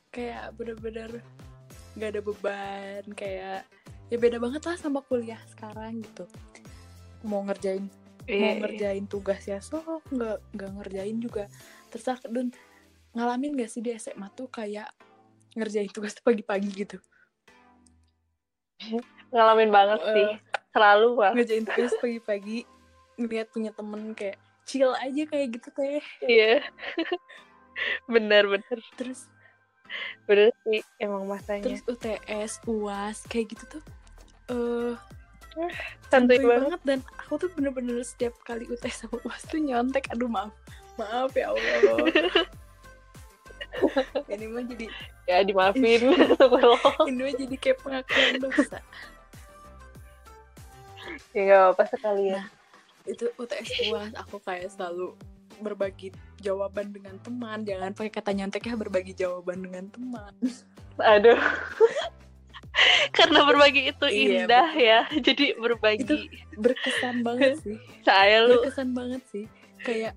Kayak 0.10 0.56
bener-bener 0.56 1.20
nggak 1.96 2.10
ada 2.12 2.22
beban 2.24 3.04
kayak 3.16 3.64
ya 4.12 4.18
beda 4.20 4.36
banget 4.40 4.64
lah 4.64 4.76
sama 4.80 5.04
kuliah 5.04 5.40
sekarang 5.52 6.04
gitu. 6.04 6.24
Mau 7.28 7.44
ngerjain 7.44 7.88
Iya, 8.26 8.42
mau 8.42 8.52
iya. 8.58 8.62
ngerjain 8.66 9.06
tugas 9.06 9.46
ya 9.46 9.62
sok 9.62 10.10
nggak 10.10 10.38
nggak 10.58 10.72
ngerjain 10.82 11.18
juga. 11.22 11.46
Terus 11.94 12.06
dan 12.26 12.50
ngalamin 13.14 13.56
gak 13.56 13.72
sih 13.72 13.80
di 13.86 13.94
SMA 13.96 14.28
tuh 14.34 14.50
kayak 14.50 14.90
ngerjain 15.56 15.88
tugas 15.94 16.18
pagi-pagi 16.20 16.68
gitu? 16.74 16.98
Ngalamin 19.32 19.70
banget 19.72 20.00
Eh. 20.04 20.14
sih 20.14 20.30
selalu 20.76 21.08
bang 21.16 21.34
ngerjain 21.40 21.64
tugas 21.64 21.94
pagi-pagi 22.04 22.68
ngeliat 23.16 23.48
punya 23.48 23.72
temen 23.72 24.12
kayak 24.12 24.36
chill 24.66 24.92
aja 24.98 25.24
kayak 25.30 25.48
gitu 25.62 25.70
teh. 25.72 26.02
Iya. 26.26 26.66
Benar 28.14 28.50
benar. 28.50 28.78
Terus? 28.98 29.30
Benar 30.26 30.50
sih 30.66 30.82
emang 30.98 31.30
masanya. 31.30 31.64
Terus 31.70 31.82
UTS 31.86 32.52
UAS 32.66 33.18
kayak 33.30 33.56
gitu 33.56 33.80
tuh 33.80 33.84
eh 34.46 34.94
santuy 36.12 36.38
banget. 36.42 36.50
banget. 36.50 36.82
Dan 36.84 37.00
aku 37.16 37.48
tuh 37.48 37.50
bener-bener 37.56 38.04
setiap 38.04 38.36
kali 38.44 38.68
UTS 38.68 39.08
sama 39.08 39.18
UAS 39.24 39.44
tuh 39.48 39.62
nyontek. 39.62 40.12
Aduh 40.12 40.28
maaf. 40.28 40.52
Maaf 41.00 41.32
ya 41.36 41.54
Allah. 41.54 41.76
Ini 44.32 44.46
mah 44.52 44.64
jadi 44.64 44.88
ya 45.28 45.44
dimaafin. 45.44 45.84
Ini 47.12 47.22
mah 47.22 47.36
jadi 47.36 47.56
kayak 47.60 47.78
pengakuan 47.84 48.34
dosa. 48.40 48.80
Ya 51.36 51.42
nggak 51.44 51.60
apa-apa 51.60 51.84
sekalian. 51.92 52.40
Nah. 52.40 52.65
Itu 53.06 53.30
UTS 53.38 53.70
UAS 53.90 54.14
aku 54.18 54.42
kayak 54.42 54.74
selalu 54.74 55.14
berbagi 55.62 56.12
jawaban 56.42 56.92
dengan 56.92 57.16
teman. 57.22 57.64
Jangan 57.64 57.96
pakai 57.96 58.12
kata 58.12 58.32
nyontek 58.36 58.68
ya 58.68 58.76
berbagi 58.76 59.14
jawaban 59.16 59.64
dengan 59.64 59.86
teman. 59.94 60.34
Aduh. 61.00 61.40
Karena 63.16 63.48
berbagi 63.48 63.88
itu 63.88 64.04
Iya, 64.04 64.44
indah 64.44 64.70
ya 64.76 65.00
jadi 65.24 65.56
berbagi. 65.56 66.04
Itu 66.04 66.16
berkesan 66.60 67.24
banget 67.24 67.56
sih. 67.66 67.78
Saya 68.04 68.44
lu 68.44 68.60
berkesan 68.60 68.92
banget 68.92 69.22
sih. 69.32 69.46
Kayak 69.80 70.14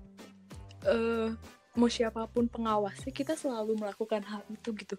eh 0.83 1.31
mau 1.79 1.87
siapa 1.87 2.27
pun 2.27 2.51
pengawasnya 2.51 3.15
kita 3.15 3.39
selalu 3.39 3.79
melakukan 3.79 4.19
hal 4.27 4.43
itu 4.51 4.75
gitu. 4.75 4.95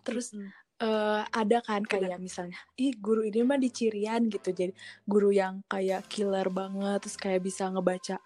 Terus. 0.00 0.32
Eh 0.78 1.22
ada 1.26 1.58
kan 1.58 1.82
kayak 1.82 2.22
misalnya 2.22 2.54
ih 2.78 2.94
guru 2.94 3.26
ini 3.26 3.42
mah 3.42 3.58
dicirian 3.58 4.30
gitu. 4.30 4.54
Jadi 4.54 4.72
guru 5.02 5.34
yang 5.34 5.66
kayak 5.66 6.06
killer 6.06 6.46
banget 6.54 7.02
terus 7.02 7.18
kayak 7.18 7.42
bisa 7.42 7.66
ngebaca 7.66 8.22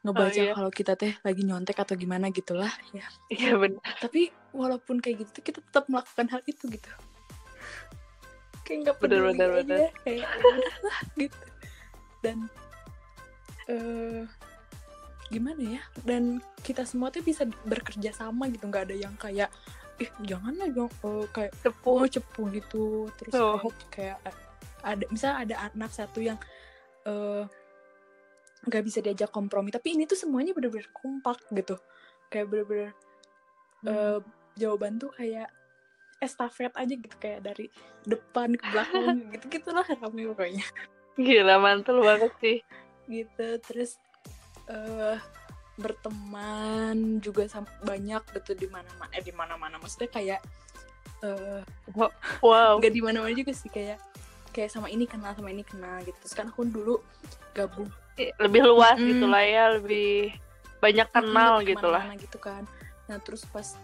ngebaca 0.00 0.40
Oh, 0.40 0.46
iya. 0.48 0.54
kalau 0.54 0.70
kita 0.72 0.94
teh 0.96 1.12
lagi 1.20 1.42
nyontek 1.44 1.76
atau 1.76 1.92
gimana 1.98 2.32
gitulah 2.32 2.70
ya. 2.96 3.04
Iya 3.28 3.60
benar. 3.60 3.84
Tapi 4.00 4.32
walaupun 4.56 5.02
kayak 5.02 5.28
gitu 5.28 5.44
kita 5.44 5.60
tetap 5.60 5.84
melakukan 5.92 6.26
hal 6.32 6.40
itu 6.48 6.64
gitu. 6.72 6.88
Kayak 8.64 8.78
nggak 8.88 8.96
peduli 9.00 9.20
bener, 9.32 9.48
aja 9.52 9.56
bener. 9.60 9.78
kayak 10.04 10.24
"Ya 10.24 10.28
udahlah," 10.48 10.98
gitu. 11.20 11.46
Dan 12.24 12.38
eh 13.68 14.24
gimana 15.28 15.60
ya 15.76 15.82
dan 16.08 16.40
kita 16.64 16.88
semua 16.88 17.12
tuh 17.12 17.20
bisa 17.20 17.44
bekerja 17.68 18.16
sama 18.16 18.48
gitu. 18.48 18.64
Nggak 18.64 18.88
ada 18.88 18.96
yang 18.96 19.12
kayak 19.20 19.52
ih 19.98 20.10
jangan 20.22 20.54
lah 20.54 20.68
dong 20.70 20.90
eh, 21.04 21.26
kayak 21.34 21.52
sepuh 21.58 21.94
oh 22.02 22.08
cepu 22.08 22.42
gitu. 22.54 22.84
Terus 23.18 23.32
Oh. 23.34 23.58
kayak 23.90 24.18
ada 24.82 25.04
misalnya 25.10 25.36
ada 25.42 25.56
anak 25.70 25.90
satu 25.90 26.22
yang 26.22 26.38
eh 27.06 27.44
nggak 28.58 28.84
bisa 28.84 28.98
diajak 28.98 29.30
kompromi 29.30 29.70
tapi 29.70 29.94
ini 29.94 30.02
tuh 30.04 30.18
semuanya 30.18 30.54
bener-bener 30.54 30.86
kompak 30.94 31.38
gitu. 31.50 31.74
Kayak 32.30 32.46
bener-bener 32.50 32.90
eh, 33.86 34.18
jawaban 34.58 34.98
tuh 34.98 35.10
kayak 35.14 35.50
estafet 36.18 36.74
aja 36.74 36.94
gitu 36.98 37.14
kayak 37.22 37.46
dari 37.46 37.70
depan 38.02 38.58
ke 38.58 38.64
belakang 38.74 39.18
gitu 39.34 39.44
gitulah 39.50 39.86
rame 39.86 40.26
pokoknya. 40.34 40.66
Gila 41.18 41.58
mantul 41.58 42.02
banget 42.02 42.32
sih. 42.42 42.58
Gitu 43.06 43.46
terus 43.66 43.98
eh 44.68 45.18
berteman 45.78 47.22
juga 47.22 47.46
banyak 47.86 48.22
gitu 48.34 48.52
di 48.58 48.66
mana 48.68 48.90
mana 48.98 49.12
eh 49.14 49.22
di 49.22 49.32
mana 49.32 49.54
mana 49.54 49.78
maksudnya 49.78 50.10
kayak 50.10 50.40
eh 51.22 51.62
wow. 52.42 52.78
nggak 52.78 52.94
di 52.94 53.02
mana 53.02 53.22
mana 53.22 53.34
juga 53.34 53.54
sih 53.54 53.70
kayak 53.70 53.98
kayak 54.52 54.74
sama 54.74 54.90
ini 54.90 55.06
kenal 55.06 55.30
sama 55.38 55.54
ini 55.54 55.62
kenal 55.62 56.02
gitu. 56.02 56.18
Terus 56.26 56.34
kan 56.34 56.46
aku 56.50 56.66
dulu 56.66 56.98
gabung. 57.54 57.86
Lebih 58.18 58.66
luas 58.66 58.98
Mm-mm. 58.98 59.14
gitu 59.14 59.26
lah 59.30 59.44
ya 59.46 59.64
lebih 59.78 60.34
banyak 60.82 61.08
kenal 61.14 61.62
gitu 61.62 61.86
lah. 61.86 62.10
gitu 62.18 62.38
kan. 62.42 62.66
Nah 63.06 63.22
terus 63.22 63.46
pas 63.46 63.78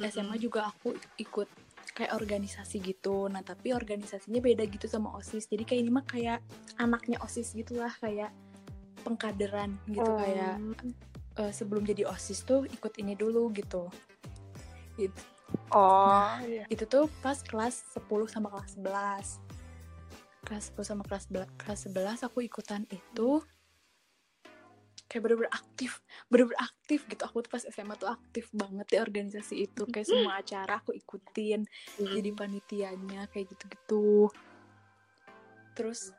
SMA 0.00 0.40
juga 0.40 0.72
aku 0.72 0.96
ikut 1.20 1.48
kayak 1.94 2.16
organisasi 2.16 2.80
gitu. 2.80 3.28
Nah 3.28 3.44
tapi 3.44 3.76
organisasinya 3.76 4.40
beda 4.40 4.64
gitu 4.64 4.88
sama 4.88 5.12
osis. 5.20 5.44
Jadi 5.46 5.62
kayak 5.68 5.80
ini 5.84 5.90
mah 5.92 6.06
kayak 6.08 6.40
anaknya 6.80 7.20
osis 7.20 7.52
gitulah 7.52 7.92
kayak 8.00 8.32
pengkaderan 9.04 9.76
gitu 9.92 10.08
Oh. 10.08 10.16
kayak 10.16 10.56
eh, 11.38 11.52
sebelum 11.52 11.82
jadi 11.82 12.06
osis 12.06 12.46
tuh 12.46 12.66
ikut 12.66 12.92
ini 13.00 13.14
dulu 13.18 13.50
gitu. 13.54 13.90
It- 14.98 15.26
oh 15.74 16.38
iya. 16.46 16.64
itu 16.70 16.84
tuh 16.86 17.10
pas 17.22 17.38
kelas 17.42 17.82
10 17.94 18.30
sama 18.30 18.50
kelas 18.50 18.78
11 18.78 19.42
kelas 20.44 20.64
10 20.76 20.84
sama 20.84 21.02
kelas 21.08 21.24
11, 21.32 21.48
kelas 21.56 21.80
11 21.88 22.26
aku 22.26 22.44
ikutan 22.44 22.84
itu 22.92 23.40
kayak 25.08 25.30
bener-bener 25.30 25.52
aktif 25.52 26.02
bener-bener 26.26 26.58
aktif 26.58 27.06
gitu. 27.06 27.22
Aku 27.24 27.40
tuh 27.44 27.50
pas 27.54 27.62
SMA 27.64 27.94
tuh 27.94 28.10
aktif 28.10 28.50
banget 28.50 28.86
di 28.90 28.98
organisasi 28.98 29.54
itu. 29.70 29.86
Kayak 29.86 30.10
semua 30.10 30.42
acara 30.42 30.82
aku 30.82 30.90
ikutin 30.90 31.62
jadi 31.96 32.30
panitianya 32.34 33.30
kayak 33.30 33.46
gitu-gitu. 33.54 34.28
Terus 35.78 36.10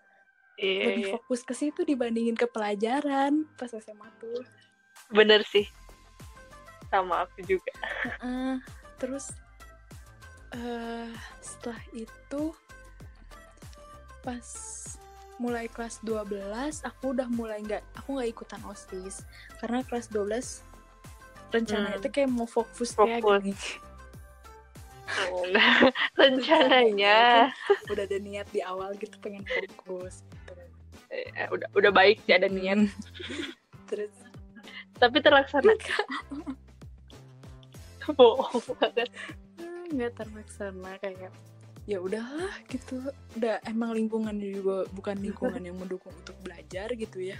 Iya, 0.55 0.87
lebih 0.87 1.03
iya. 1.03 1.13
fokus 1.19 1.43
ke 1.43 1.51
situ 1.51 1.83
dibandingin 1.83 2.39
ke 2.39 2.47
pelajaran 2.47 3.43
pas 3.59 3.67
SMA 3.75 4.07
tuh 4.23 4.39
bener 5.07 5.41
sih 5.43 5.65
sama 6.87 7.23
aku 7.23 7.43
juga 7.43 7.71
Heeh. 8.03 8.57
terus 8.95 9.33
eh 10.51 11.11
setelah 11.39 11.81
itu 11.91 12.55
pas 14.21 14.45
mulai 15.35 15.67
kelas 15.67 15.99
12 16.01 16.39
aku 16.81 17.11
udah 17.11 17.27
mulai 17.27 17.59
nggak 17.59 17.83
aku 17.93 18.15
nggak 18.15 18.29
ikutan 18.31 18.61
osis 18.65 19.27
karena 19.59 19.83
kelas 19.83 20.07
12 20.07 20.63
rencananya 21.51 21.93
Hmm. 21.93 22.03
tuh 22.03 22.11
kayak 22.11 22.29
mau 22.29 22.47
fokus 22.47 22.95
kayak 22.95 23.19
Fokus. 23.19 23.43
gini 23.43 23.53
rencananya 26.17 27.51
udah 27.85 28.03
ada 28.03 28.17
niat 28.17 28.47
di 28.49 28.59
awal 28.59 28.95
gitu 28.95 29.13
pengen 29.19 29.45
fokus 29.45 30.25
gitu. 30.25 30.53
eh, 31.09 31.47
udah 31.47 31.69
udah 31.73 31.91
baik 31.91 32.17
sih 32.23 32.33
ada 32.33 32.47
niat 32.47 32.79
Hmm. 32.79 32.89
terus 33.85 34.09
tapi 35.01 35.17
terlaksana. 35.19 35.73
Bohong 38.17 38.61
banget. 38.77 39.09
Nggak 39.89 40.13
terlaksana 40.17 40.97
kayak 41.01 41.33
ya 41.85 41.97
udahlah 42.01 42.53
gitu. 42.69 43.01
Udah 43.37 43.61
emang 43.65 43.93
lingkungan 43.93 44.37
juga 44.37 44.85
bukan 44.93 45.17
lingkungan 45.21 45.61
yang 45.61 45.77
mendukung 45.77 46.13
untuk 46.13 46.37
belajar 46.41 46.93
gitu 46.93 47.21
ya. 47.21 47.37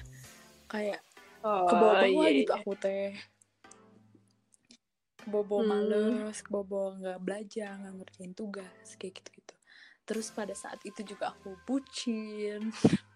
Kayak 0.70 1.02
oh, 1.46 1.70
ke 1.70 1.74
bawah-bawah 1.74 2.28
iya, 2.30 2.40
gitu 2.42 2.52
iya. 2.54 2.62
aku 2.62 2.72
teh. 2.78 3.14
Bawah 5.26 5.66
Hmm. 5.66 5.70
males 5.74 6.38
bawah 6.46 6.94
nggak 7.02 7.20
belajar 7.22 7.82
nggak 7.82 7.94
ngerjain 7.98 8.34
tugas 8.38 8.88
kayak 9.02 9.18
gitu 9.22 9.30
gitu 9.42 9.56
terus 10.06 10.30
pada 10.30 10.54
saat 10.54 10.78
itu 10.86 11.02
juga 11.02 11.34
aku 11.34 11.58
bucin 11.66 12.70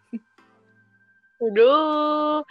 Aduh, 1.39 2.43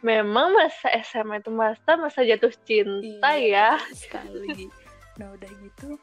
memang 0.00 0.52
masa 0.52 0.92
SMA 1.00 1.40
itu 1.40 1.48
masa 1.48 1.96
masa 1.96 2.20
jatuh 2.20 2.52
cinta 2.62 3.32
ya, 3.34 3.80
betul 3.80 3.96
sekali 3.96 4.68
nah 5.14 5.30
udah 5.30 5.46
gitu 5.62 5.94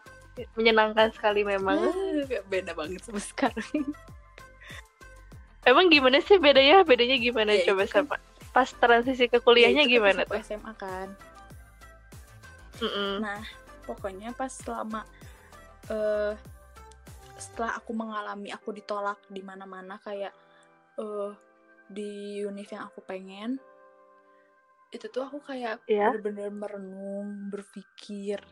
menyenangkan 0.55 1.11
sekali 1.11 1.43
memang. 1.43 1.83
ah, 1.83 2.23
beda 2.47 2.71
banget 2.71 3.03
sama 3.03 3.19
sekarang 3.19 3.91
Emang 5.61 5.93
gimana 5.93 6.17
sih 6.19 6.41
bedanya? 6.41 6.81
Bedanya 6.81 7.19
gimana 7.19 7.53
Ya, 7.53 7.69
coba 7.69 7.85
kan- 7.85 8.07
sama 8.09 8.17
pas 8.49 8.67
transisi 8.73 9.29
ke 9.29 9.37
kuliahnya 9.37 9.83
Ya, 9.83 9.85
kan 9.85 9.93
gimana 9.93 10.21
tuh? 10.25 10.39
SMA 10.41 10.73
kan 10.73 11.07
Mm-mm. 12.81 13.21
Nah, 13.21 13.45
pokoknya 13.85 14.33
pas 14.33 14.49
selama 14.49 15.05
eh 15.87 16.33
setelah 17.37 17.77
aku 17.77 17.91
mengalami 17.91 18.49
aku 18.49 18.71
ditolak 18.71 19.21
di 19.27 19.41
mana-mana 19.41 20.01
kayak 20.01 20.33
eh 20.97 21.31
di 21.91 22.39
univ 22.41 22.67
yang 22.71 22.87
aku 22.87 23.03
pengen 23.03 23.59
itu 24.91 25.07
tuh 25.07 25.23
aku 25.23 25.39
kayak 25.39 25.79
Iya. 25.87 26.11
bener-bener 26.11 26.51
merenung, 26.51 27.47
berpikir 27.47 28.43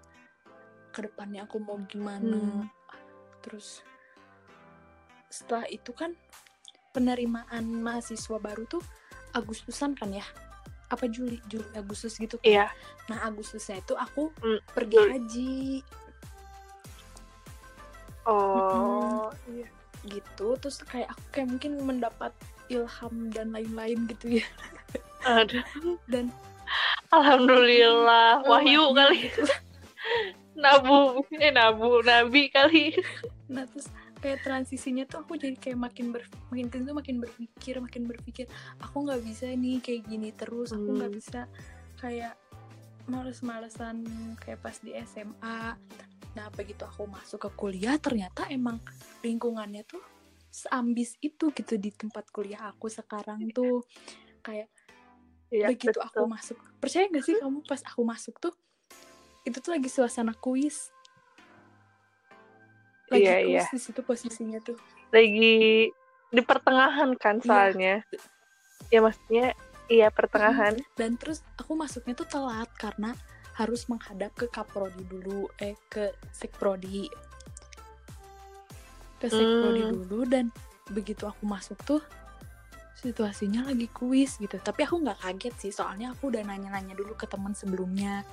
ke 0.89 0.99
depannya 1.03 1.43
aku 1.43 1.59
mau 1.59 1.75
gimana. 1.83 2.63
Hmm. 2.63 2.63
Terus 3.43 3.83
setelah 5.27 5.67
itu 5.67 5.91
kan 5.91 6.15
penerimaan 6.89 7.83
mahasiswa 7.83 8.39
baru 8.39 8.63
tuh 8.65 8.83
Agustusan 9.29 9.93
kan 9.93 10.09
ya? 10.09 10.23
Apa 10.89 11.05
Juli? 11.05 11.37
Juli 11.45 11.67
Agustus 11.75 12.15
gitu 12.17 12.39
kan? 12.39 12.47
Iya. 12.47 12.65
Nah 13.11 13.27
Agustusnya 13.27 13.77
itu 13.77 13.93
aku 13.93 14.31
Hmm, 14.39 14.57
pergi 14.73 14.97
haji 14.97 15.59
Oh, 18.25 19.29
iya. 19.49 19.67
gitu 20.05 20.55
terus 20.57 20.79
kayak 20.85 21.11
aku 21.11 21.23
kayak 21.35 21.47
mungkin 21.49 21.71
mendapat 21.83 22.31
ilham 22.69 23.15
dan 23.29 23.51
lain-lain 23.51 24.07
gitu 24.07 24.39
ya 24.39 24.47
Aduh. 25.25 25.65
dan 26.07 26.29
Alhamdulillah, 27.09 28.45
Oh, 28.45 28.53
wahyu 28.53 28.93
kali, 28.93 29.25
gitu. 29.25 29.41
nabu, 30.53 31.25
eh 31.33 31.49
nabu, 31.49 31.99
nabi 32.01 32.47
kali. 32.47 32.93
nah 33.49 33.65
terus 33.65 33.89
kayak 34.21 34.45
transisinya 34.45 35.03
tuh 35.03 35.25
aku 35.25 35.33
jadi 35.33 35.57
kayak 35.57 35.79
makin 35.79 36.13
ber 36.13 36.21
makin 36.47 36.69
tuh 36.69 36.93
makin 36.93 37.17
berpikir 37.17 37.79
makin 37.79 38.03
berpikir 38.05 38.45
aku 38.77 39.01
nggak 39.01 39.25
bisa 39.25 39.49
nih 39.49 39.79
kayak 39.79 40.05
gini 40.05 40.29
terus 40.29 40.69
aku 40.69 40.85
nggak 40.91 41.09
Hmm. 41.09 41.17
bisa 41.17 41.41
kayak 41.97 42.37
males-malesan 43.07 44.05
kayak 44.37 44.59
pas 44.59 44.77
di 44.77 44.93
SMA 45.01 45.73
nah 46.29 46.47
begitu 46.53 46.85
aku 46.85 47.09
masuk 47.09 47.41
ke 47.41 47.51
kuliah 47.55 47.97
ternyata 47.97 48.45
emang 48.47 48.77
lingkungannya 49.19 49.81
tuh 49.81 50.03
seambis 50.65 51.15
itu 51.23 51.51
gitu 51.55 51.79
di 51.79 51.89
tempat 51.95 52.27
kuliah 52.29 52.67
aku 52.67 52.91
sekarang 52.91 53.47
tuh. 53.55 53.83
Kayak 54.43 54.67
Iya, 55.49 55.65
begitu 55.73 55.97
aku 55.97 56.29
betul. 56.29 56.29
masuk. 56.29 56.57
Percaya 56.77 57.09
gak 57.09 57.25
sih 57.25 57.35
kamu 57.41 57.65
pas 57.65 57.81
aku 57.81 58.01
masuk 58.05 58.37
tuh 58.37 58.53
itu 59.47 59.57
tuh 59.57 59.71
lagi 59.73 59.89
suasana 59.89 60.37
kuis? 60.37 60.93
Lagi 63.09 63.25
Iya, 63.25 63.35
kuis 63.41 63.49
iya. 63.49 63.65
di 63.73 63.79
situ 63.81 64.01
posisinya 64.05 64.59
tuh. 64.61 64.77
Lagi 65.09 65.89
di 66.29 66.41
pertengahan 66.45 67.17
kan 67.17 67.41
Iya. 67.41 67.47
soalnya. 67.49 67.95
Ya 68.93 68.99
maksudnya 69.01 69.57
iya 69.89 70.13
pertengahan. 70.13 70.77
Dan 70.93 71.17
terus 71.17 71.41
aku 71.57 71.73
masuknya 71.73 72.13
tuh 72.13 72.29
telat 72.29 72.69
karena 72.77 73.17
harus 73.57 73.89
menghadap 73.89 74.31
ke 74.37 74.45
kaprodi 74.47 75.03
dulu 75.09 75.49
eh 75.59 75.75
ke 75.89 76.13
sekprodi 76.31 77.09
ke 79.19 79.27
sekprodi 79.27 79.83
Hmm. 79.83 79.93
dulu 79.93 80.19
dan 80.23 80.45
begitu 80.89 81.23
aku 81.23 81.43
masuk 81.43 81.77
tuh 81.83 82.01
situasinya 82.95 83.63
lagi 83.63 83.87
kuis 83.89 84.35
gitu. 84.35 84.57
Tapi 84.57 84.83
aku 84.83 84.99
nggak 84.99 85.19
kaget 85.19 85.55
sih 85.57 85.71
soalnya 85.71 86.11
aku 86.11 86.27
udah 86.27 86.41
nanya-nanya 86.41 86.91
dulu 86.93 87.13
ke 87.13 87.23
teman 87.25 87.51
sebelumnya. 87.53 88.23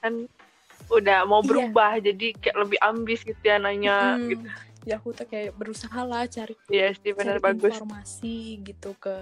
Kan 0.00 0.28
udah 0.88 1.24
mau 1.24 1.40
Iya. 1.40 1.48
berubah 1.48 1.92
jadi 1.98 2.26
kayak 2.34 2.56
lebih 2.58 2.78
ambis 2.80 3.20
gitu 3.22 3.40
ya 3.40 3.56
nanya 3.56 4.16
Mm, 4.16 4.28
gitu. 4.28 4.46
Ya 4.82 4.98
aku 4.98 5.14
tuh 5.14 5.24
kayak 5.24 5.54
berusaha 5.54 6.00
lah 6.02 6.26
cari 6.26 6.58
Iya 6.66 6.90
sih 6.92 7.14
benar 7.14 7.38
cari 7.38 7.54
bagus. 7.54 7.70
informasi 7.72 8.36
gitu 8.60 8.98
ke 8.98 9.14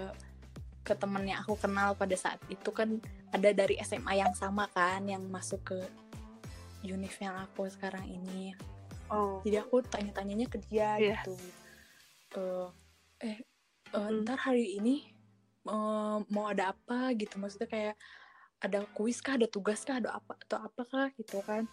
ke 0.81 0.97
temen 0.97 1.21
yang 1.23 1.37
aku 1.39 1.53
kenal 1.55 1.93
pada 1.93 2.17
saat 2.17 2.41
itu 2.49 2.73
kan 2.73 2.97
ada 3.29 3.53
dari 3.53 3.77
SMA 3.79 4.17
yang 4.17 4.33
sama 4.33 4.65
kan 4.67 5.05
yang 5.05 5.21
masuk 5.29 5.61
ke 5.63 5.77
univ 6.81 7.13
yang 7.21 7.37
aku 7.37 7.69
sekarang 7.69 8.01
ini 8.03 8.57
oh. 9.11 9.43
Jadi 9.43 9.57
aku 9.59 9.83
tanya-tanyanya 9.85 10.47
ke 10.47 10.57
dia 10.65 10.97
Iya. 10.97 11.21
gitu. 11.21 11.35
Eh, 12.39 12.67
eh 13.27 13.37
eh, 13.91 14.07
Mm. 14.09 14.23
ntar 14.23 14.39
hari 14.39 14.79
ini 14.79 15.11
eh, 15.67 16.17
mau 16.31 16.45
ada 16.47 16.71
apa 16.73 17.11
gitu. 17.13 17.37
Maksudnya 17.37 17.69
kayak 17.69 17.95
ada 18.61 18.85
kuis 18.93 19.19
kah 19.19 19.35
ada 19.37 19.49
tugas 19.49 19.83
kah 19.83 19.97
ada 19.99 20.15
apa 20.15 20.37
atau 20.47 20.57
apakah 20.63 21.11
gitu 21.19 21.41
kan. 21.43 21.67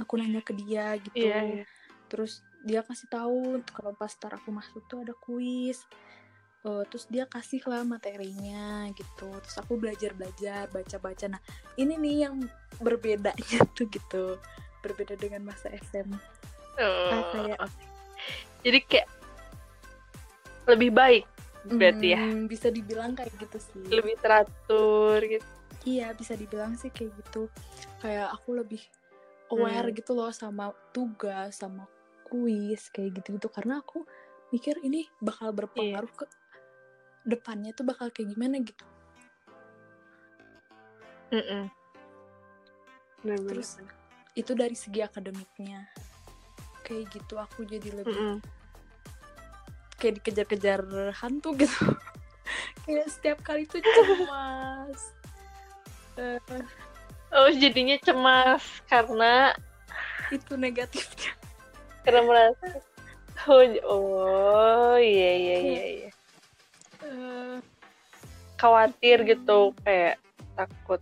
Aku 0.00 0.16
nanya 0.16 0.40
ke 0.40 0.56
dia 0.56 0.96
gitu. 0.98 1.22
Iya 1.22 1.62
iya. 1.62 1.64
Terus 2.08 2.40
dia 2.62 2.80
kasih 2.86 3.10
tahu 3.10 3.60
kalau 3.74 3.92
pas 3.98 4.14
ntar 4.14 4.38
aku 4.38 4.48
masuk 4.54 4.82
tuh 4.88 5.04
ada 5.04 5.14
kuis. 5.20 5.84
Eh, 6.62 6.84
terus 6.86 7.10
dia 7.10 7.26
kasih 7.26 7.58
lah 7.66 7.82
materinya 7.82 8.86
gitu. 8.94 9.26
Terus 9.42 9.56
aku 9.58 9.74
belajar 9.74 10.14
belajar 10.14 10.70
baca 10.70 10.96
baca 11.02 11.26
nah 11.26 11.42
ini 11.74 11.98
nih 11.98 12.16
yang 12.30 12.38
berbedanya 12.78 13.58
tuh 13.76 13.90
gitu 13.90 14.38
berbeda 14.82 15.14
dengan 15.14 15.46
masa 15.46 15.70
SM 15.70 16.10
Oh, 16.74 17.22
kayak- 17.30 17.60
oke. 17.60 17.82
jadi 18.60 18.78
kayak 18.82 19.08
lebih 20.66 20.90
baik 20.90 21.24
berarti 21.64 22.06
ya? 22.10 22.18
Hmm, 22.18 22.46
bisa 22.46 22.68
dibilang 22.68 23.14
kayak 23.14 23.30
gitu 23.36 23.58
sih. 23.58 23.82
Lebih 23.86 24.18
teratur 24.18 25.18
gitu. 25.22 25.46
Iya 25.82 26.10
bisa 26.10 26.34
dibilang 26.34 26.74
sih 26.74 26.88
kayak 26.88 27.14
gitu. 27.18 27.46
Kayak 27.98 28.30
aku 28.32 28.54
lebih 28.54 28.82
aware 29.48 29.90
Hmm. 29.90 29.94
gitu 29.94 30.10
loh 30.12 30.30
sama 30.30 30.70
tugas 30.90 31.54
sama 31.56 31.86
kuis 32.24 32.88
kayak 32.88 33.20
gitu 33.20 33.36
gitu 33.36 33.46
karena 33.46 33.78
aku 33.78 34.02
mikir 34.48 34.80
ini 34.80 35.04
bakal 35.18 35.52
berpengaruh 35.52 36.08
ke 36.08 36.24
depannya 37.22 37.70
tuh 37.70 37.84
bakal 37.84 38.08
kayak 38.08 38.32
gimana 38.32 38.58
gitu. 38.58 38.84
Mm-mm. 41.30 41.64
Bener-bener. 43.20 43.50
Terus, 43.54 43.70
itu 44.32 44.52
dari 44.56 44.76
segi 44.76 45.00
akademiknya. 45.04 45.84
Kayak 46.82 47.14
gitu 47.14 47.34
aku 47.38 47.64
jadi 47.68 47.88
lebih 48.02 48.16
Mm-mm. 48.16 48.38
kayak 50.00 50.18
dikejar-kejar 50.20 50.82
hantu 51.14 51.54
gitu. 51.56 51.78
Kayak 52.82 53.06
setiap 53.14 53.38
kali 53.46 53.62
tuh 53.70 53.78
cemas. 53.78 55.14
Eh, 56.18 56.42
oh 57.30 57.48
jadinya 57.54 57.94
cemas 58.02 58.66
karena 58.90 59.54
itu 60.34 60.58
negatifnya. 60.58 61.32
Karena 62.02 62.26
merasa 62.26 62.66
oh, 63.46 63.62
oh 63.86 64.96
iya 64.98 65.32
iya 65.38 65.56
iya 65.62 65.84
iya. 65.86 66.10
Eh, 67.06 67.56
khawatir 68.58 69.22
gitu 69.22 69.70
kayak 69.86 70.18
takut 70.58 71.00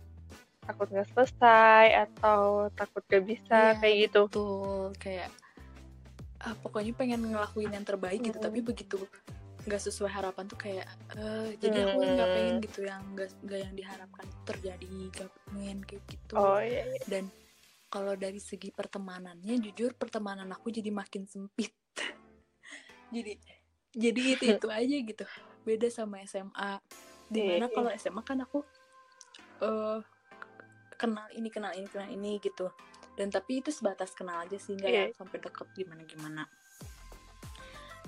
takut 0.61 0.87
nggak 0.87 1.09
selesai 1.11 1.85
atau 2.07 2.69
takut 2.73 3.01
gak 3.09 3.25
bisa 3.25 3.73
Iya, 3.73 3.79
kayak 3.81 3.95
gitu. 4.07 4.21
betul. 4.29 4.85
Kayak 5.01 5.29
ah, 6.41 6.55
pokoknya 6.57 6.93
pengen 6.93 7.21
ngelakuin 7.27 7.73
yang 7.73 7.85
terbaik 7.85 8.21
gitu 8.21 8.37
Mm. 8.37 8.45
tapi 8.45 8.59
begitu 8.61 8.97
nggak 9.61 9.77
sesuai 9.77 10.09
harapan 10.09 10.49
tuh 10.49 10.57
kayak 10.57 10.89
eh, 11.13 11.53
jadi 11.61 11.85
aku 11.85 12.01
nggak 12.01 12.29
pengen 12.33 12.55
gitu 12.65 12.79
yang 12.81 13.01
nggak 13.13 13.29
yang 13.61 13.73
diharapkan 13.77 14.25
terjadi 14.41 14.89
gak 15.13 15.29
pengen 15.45 15.77
kayak 15.85 16.01
gitu. 16.09 16.33
Oh 16.33 16.57
iya, 16.57 16.81
iya. 16.81 17.03
dan 17.05 17.29
kalau 17.85 18.17
dari 18.17 18.41
segi 18.41 18.73
pertemanannya 18.73 19.61
jujur 19.61 19.93
pertemanan 19.93 20.49
aku 20.49 20.73
jadi 20.73 20.89
makin 20.89 21.25
sempit. 21.27 21.73
Jadi 23.11 23.35
jadi 23.91 24.21
itu 24.33 24.43
itu 24.55 24.67
aja 24.79 24.95
gitu. 25.03 25.25
Beda 25.61 25.91
sama 25.91 26.23
SMA 26.23 26.79
di 27.27 27.43
mana 27.43 27.67
Iya. 27.67 27.75
kalau 27.75 27.91
SMA 27.91 28.21
kan 28.23 28.39
aku 28.39 28.63
eh 29.61 29.99
kenal 31.01 31.25
ini 31.33 31.49
kenal 31.49 31.73
ini 31.73 31.89
kenal 31.89 32.05
ini 32.07 32.37
gitu. 32.37 32.69
Dan 33.17 33.27
tapi 33.27 33.59
itu 33.59 33.73
sebatas 33.73 34.13
kenal 34.13 34.45
aja 34.45 34.55
sih 34.55 34.77
nggak 34.77 34.87
Iya. 34.87 35.01
yang 35.09 35.17
sampai 35.17 35.37
deket 35.41 35.67
gimana 35.73 36.05
gimana 36.05 36.43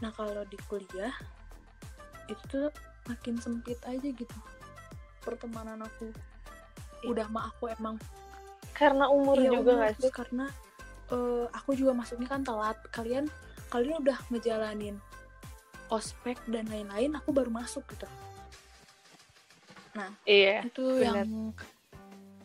nah 0.01 0.11
kalau 0.11 0.43
di 0.43 0.57
kuliah 0.67 1.13
itu 2.27 2.67
makin 3.07 3.35
sempit 3.39 3.79
aja 3.83 4.03
gitu 4.03 4.37
pertemanan 5.23 5.79
aku. 5.79 6.11
Udah 7.07 7.27
mah 7.31 7.47
aku 7.51 7.71
emang. 7.71 7.95
Karena 8.75 9.07
umur 9.07 9.39
Iya, 9.39 9.59
juga 9.59 9.71
nggak 9.79 9.95
sih? 10.01 10.11
Karena 10.11 10.45
eh, 11.07 11.45
aku 11.51 11.71
juga 11.75 11.95
masuknya 11.95 12.27
kan 12.27 12.43
telat. 12.43 12.75
Kalian 12.91 13.31
kalian 13.71 14.03
udah 14.03 14.17
ngejalanin 14.27 14.99
ospek 15.87 16.35
dan 16.51 16.67
lain-lain 16.67 17.15
aku 17.15 17.31
baru 17.31 17.47
masuk 17.53 17.83
gitu. 17.95 18.07
Iya 20.25 20.65
itu 20.65 20.83
benar. 20.99 21.21
yang 21.23 21.29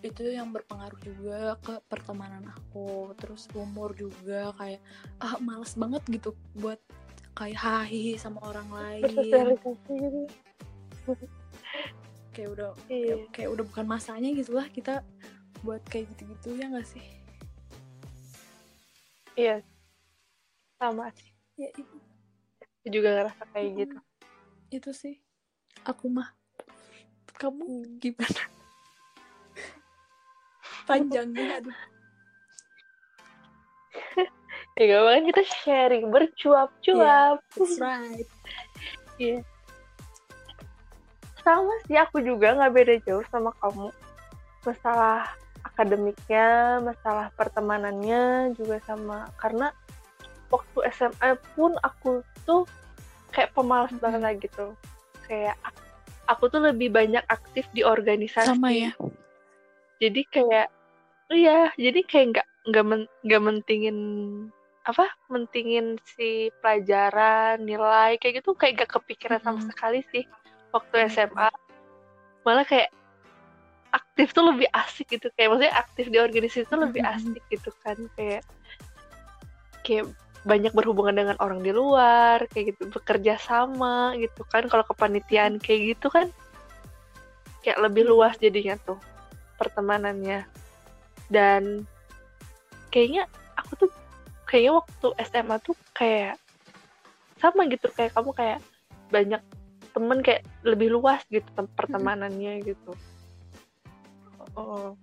itu 0.03 0.23
yang 0.31 0.55
berpengaruh 0.55 1.01
juga 1.03 1.59
ke 1.59 1.75
pertemanan 1.91 2.47
aku 2.55 3.11
terus 3.19 3.51
umur 3.55 3.91
juga 3.99 4.55
kayak 4.55 4.83
ah 5.19 5.35
males 5.43 5.75
banget 5.75 6.03
gitu 6.07 6.31
buat 6.55 6.79
kayak 7.35 7.59
hahi 7.59 8.15
sama 8.19 8.43
orang 8.47 8.69
lain. 8.71 9.03
Gitu. 9.11 9.39
Kayak 12.35 12.49
udah 12.55 12.71
iya. 12.87 13.15
kayak, 13.15 13.19
kayak 13.35 13.51
udah 13.55 13.65
bukan 13.67 13.87
masanya 13.87 14.31
gitu 14.35 14.55
lah 14.55 14.67
kita 14.71 15.03
buat 15.67 15.83
kayak 15.91 16.07
gitu-gitu 16.15 16.59
ya 16.59 16.71
nggak 16.71 16.87
sih? 16.87 17.07
Iya. 19.35 19.63
Sama 20.79 21.11
sih. 21.15 21.31
Ya 21.59 21.71
itu 21.75 21.95
Aku 22.63 22.87
juga 22.95 23.09
ngerasa 23.19 23.43
kayak 23.51 23.71
gitu. 23.75 23.99
Itu 24.71 24.91
sih. 24.95 25.19
Aku 25.83 26.07
mah. 26.07 26.31
Kamu 27.39 27.87
gimana 28.03 28.58
panjangnya 30.89 31.47
aduh. 31.61 31.77
Ya 34.79 34.83
gak 34.87 35.03
kan 35.11 35.23
kita 35.27 35.43
sharing 35.45 36.07
bercuap-cuap. 36.09 37.43
That's 37.55 37.77
right. 37.83 38.29
Sama 41.43 41.75
sih 41.89 41.99
aku 41.99 42.23
juga 42.23 42.55
nggak 42.55 42.73
beda 42.75 42.95
jauh 43.03 43.25
sama 43.33 43.51
kamu. 43.59 43.89
Masalah 44.63 45.33
akademiknya 45.65 46.79
masalah 46.85 47.33
pertemanannya 47.35 48.53
juga 48.55 48.79
sama. 48.85 49.27
Karena 49.41 49.73
waktu 50.53 50.79
SMA 50.93 51.35
pun 51.57 51.75
aku 51.83 52.21
tuh 52.47 52.63
kayak 53.33 53.51
pemalas 53.57 53.91
Mhm. 53.91 53.99
banget 53.99 54.21
lah 54.23 54.35
gitu. 54.37 54.67
Kayak 55.27 55.57
ak- 55.65 55.83
aku 56.29 56.53
tuh 56.53 56.61
lebih 56.63 56.93
banyak 56.93 57.25
aktif 57.27 57.65
di 57.75 57.83
organisasi. 57.83 58.47
Sama 58.47 58.71
ya. 58.71 58.93
Jadi 59.99 60.23
kayak 60.31 60.69
iya 61.33 61.71
jadi 61.77 62.01
kayak 62.05 62.27
nggak 62.33 62.49
nggak 62.69 62.85
men- 62.85 63.13
nggak 63.25 63.43
mentingin 63.45 63.99
apa 64.89 65.05
mentingin 65.29 66.01
si 66.17 66.49
pelajaran 66.65 67.61
nilai 67.61 68.17
kayak 68.17 68.41
gitu 68.41 68.57
kayak 68.57 68.89
gak 68.89 68.97
kepikiran 68.97 69.41
sama 69.45 69.61
sekali 69.69 70.01
sih 70.09 70.25
waktu 70.73 71.13
SMA 71.13 71.53
malah 72.41 72.65
kayak 72.65 72.89
aktif 73.93 74.33
tuh 74.33 74.49
lebih 74.49 74.69
asik 74.73 75.13
gitu 75.13 75.29
kayak 75.37 75.53
maksudnya 75.53 75.77
aktif 75.77 76.09
di 76.09 76.17
organisasi 76.17 76.65
tuh 76.73 76.81
lebih 76.81 77.05
asik 77.05 77.45
gitu 77.53 77.69
kan 77.85 78.01
kayak 78.17 78.41
kayak 79.85 80.09
banyak 80.49 80.73
berhubungan 80.73 81.17
dengan 81.21 81.37
orang 81.45 81.61
di 81.61 81.69
luar 81.69 82.49
kayak 82.49 82.73
gitu 82.73 82.89
bekerja 82.89 83.37
sama 83.37 84.17
gitu 84.17 84.41
kan 84.49 84.65
kalau 84.73 84.89
kepanitiaan 84.89 85.61
kayak 85.61 85.97
gitu 85.97 86.09
kan 86.09 86.33
kayak 87.61 87.77
lebih 87.85 88.09
luas 88.09 88.41
jadinya 88.41 88.81
tuh 88.81 88.97
pertemanannya 89.61 90.49
dan 91.29 91.85
kayaknya 92.89 93.29
aku 93.57 93.87
tuh 93.87 93.91
kayaknya 94.49 94.81
waktu 94.81 95.09
SMA 95.29 95.57
tuh 95.61 95.77
kayak 95.93 96.41
sama 97.39 97.69
gitu 97.69 97.87
kayak 97.93 98.17
kamu 98.17 98.31
kayak 98.35 98.61
banyak 99.13 99.43
temen 99.93 100.19
kayak 100.25 100.43
lebih 100.65 100.93
luas 100.93 101.23
gitu 101.29 101.47
tem- 101.55 101.71
pertemanannya 101.77 102.65
gitu. 102.65 102.93
Oh. 104.57 104.97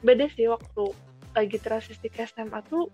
Beda 0.00 0.30
sih 0.32 0.48
waktu 0.48 0.94
lagi 1.34 1.58
transisi 1.58 2.06
ke 2.08 2.24
SMA 2.24 2.62
tuh 2.70 2.88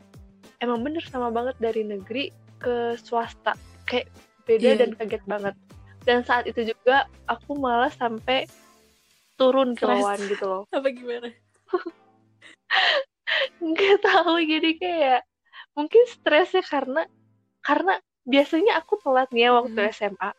emang 0.58 0.80
bener 0.80 1.04
sama 1.04 1.28
banget 1.28 1.56
dari 1.60 1.84
negeri 1.84 2.32
ke 2.60 2.96
swasta 3.00 3.56
kayak 3.84 4.08
beda 4.48 4.68
Iya. 4.74 4.78
dan 4.84 4.90
kaget 4.96 5.24
banget. 5.28 5.54
Dan 6.08 6.24
saat 6.24 6.48
itu 6.48 6.64
juga 6.64 7.04
aku 7.28 7.60
malah 7.60 7.92
sampai 7.92 8.48
turun 9.36 9.76
kilauan 9.76 10.16
gitu 10.28 10.44
loh. 10.48 10.62
Apa 10.76 10.88
gimana 10.92 11.28
nggak 13.62 13.96
tahu 14.02 14.34
jadi 14.42 14.70
kayak 14.78 15.20
mungkin 15.78 16.02
stresnya 16.10 16.62
karena 16.66 17.06
karena 17.62 18.00
biasanya 18.26 18.80
aku 18.80 18.98
telat 19.00 19.28
nih 19.32 19.48
ya 19.48 19.50
waktu 19.56 19.80
Hmm. 19.80 19.92
SMA 19.92 20.30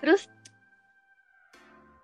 terus 0.00 0.24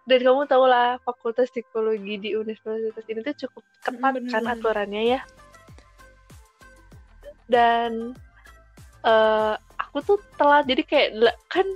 dan 0.06 0.20
kamu 0.22 0.46
tahu 0.46 0.64
lah 0.70 1.02
fakultas 1.02 1.50
psikologi 1.50 2.20
di 2.20 2.30
universitas 2.38 3.04
ini 3.10 3.26
tuh 3.26 3.34
cukup 3.46 3.64
ketat 3.82 4.12
bener, 4.14 4.30
kan 4.30 4.44
aturannya 4.46 5.02
ya 5.18 5.20
dan 7.50 8.14
eh 9.06 9.54
aku 9.78 9.98
tuh 10.02 10.18
telat 10.36 10.66
jadi 10.66 10.82
kayak 10.84 11.10
kan 11.48 11.66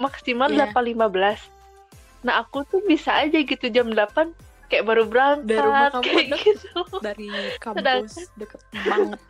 maksimal 0.00 0.50
Iya. 0.50 0.72
8.15 0.74 2.24
nah 2.24 2.40
aku 2.42 2.64
tuh 2.68 2.80
bisa 2.88 3.14
aja 3.14 3.38
gitu 3.38 3.68
jam 3.70 3.92
8 3.92 4.32
kayak 4.74 4.84
baru 4.90 5.02
berangkat 5.06 5.46
Dari 5.54 5.62
rumah 5.62 5.86
kamu 5.94 6.02
kayak 6.02 6.26
gitu. 6.42 6.78
Dari 6.98 7.28
kampus 7.64 8.12
deket 8.34 8.60
banget. 8.82 9.20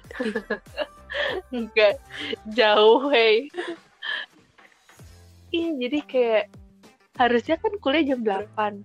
Enggak 1.53 1.95
jauh 2.51 3.13
hei 3.13 3.53
iya 5.55 5.71
jadi 5.79 5.99
kayak 6.03 6.45
harusnya 7.15 7.55
kan 7.63 7.73
kuliah 7.79 8.03
jam 8.03 8.27
8 8.27 8.83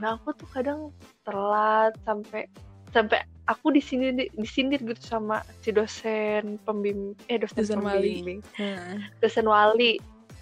nah 0.00 0.16
aku 0.16 0.32
tuh 0.32 0.48
kadang 0.48 0.88
telat 1.28 1.92
sampai 2.08 2.48
sampai 2.96 3.20
aku 3.44 3.76
di 3.76 3.84
sini 3.84 4.32
disindir 4.32 4.80
gitu 4.80 5.02
sama 5.04 5.44
si 5.60 5.68
dosen 5.68 6.56
pembimbing 6.64 7.12
eh 7.28 7.36
dosen, 7.36 7.60
Dosen 7.60 7.80
wali. 7.84 8.24
pembimbing. 8.24 8.40
Nah, 8.56 8.96
dosen 9.20 9.46
wali. 9.46 10.00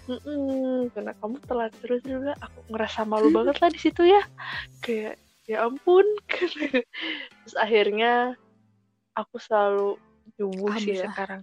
Mm-mm, 0.09 0.89
karena 0.95 1.13
kamu 1.21 1.37
telat 1.45 1.69
terus 1.85 2.01
juga 2.01 2.33
aku 2.41 2.65
ngerasa 2.73 3.05
malu 3.05 3.29
banget 3.29 3.61
lah 3.61 3.69
di 3.69 3.77
situ 3.77 4.01
ya. 4.09 4.23
Kayak 4.81 5.21
ya 5.49 5.65
ampun 5.65 6.05
terus 7.41 7.55
akhirnya 7.57 8.37
aku 9.17 9.41
selalu 9.41 9.97
nyubuh 10.37 10.77
sih 10.77 10.93
sekarang. 10.93 11.41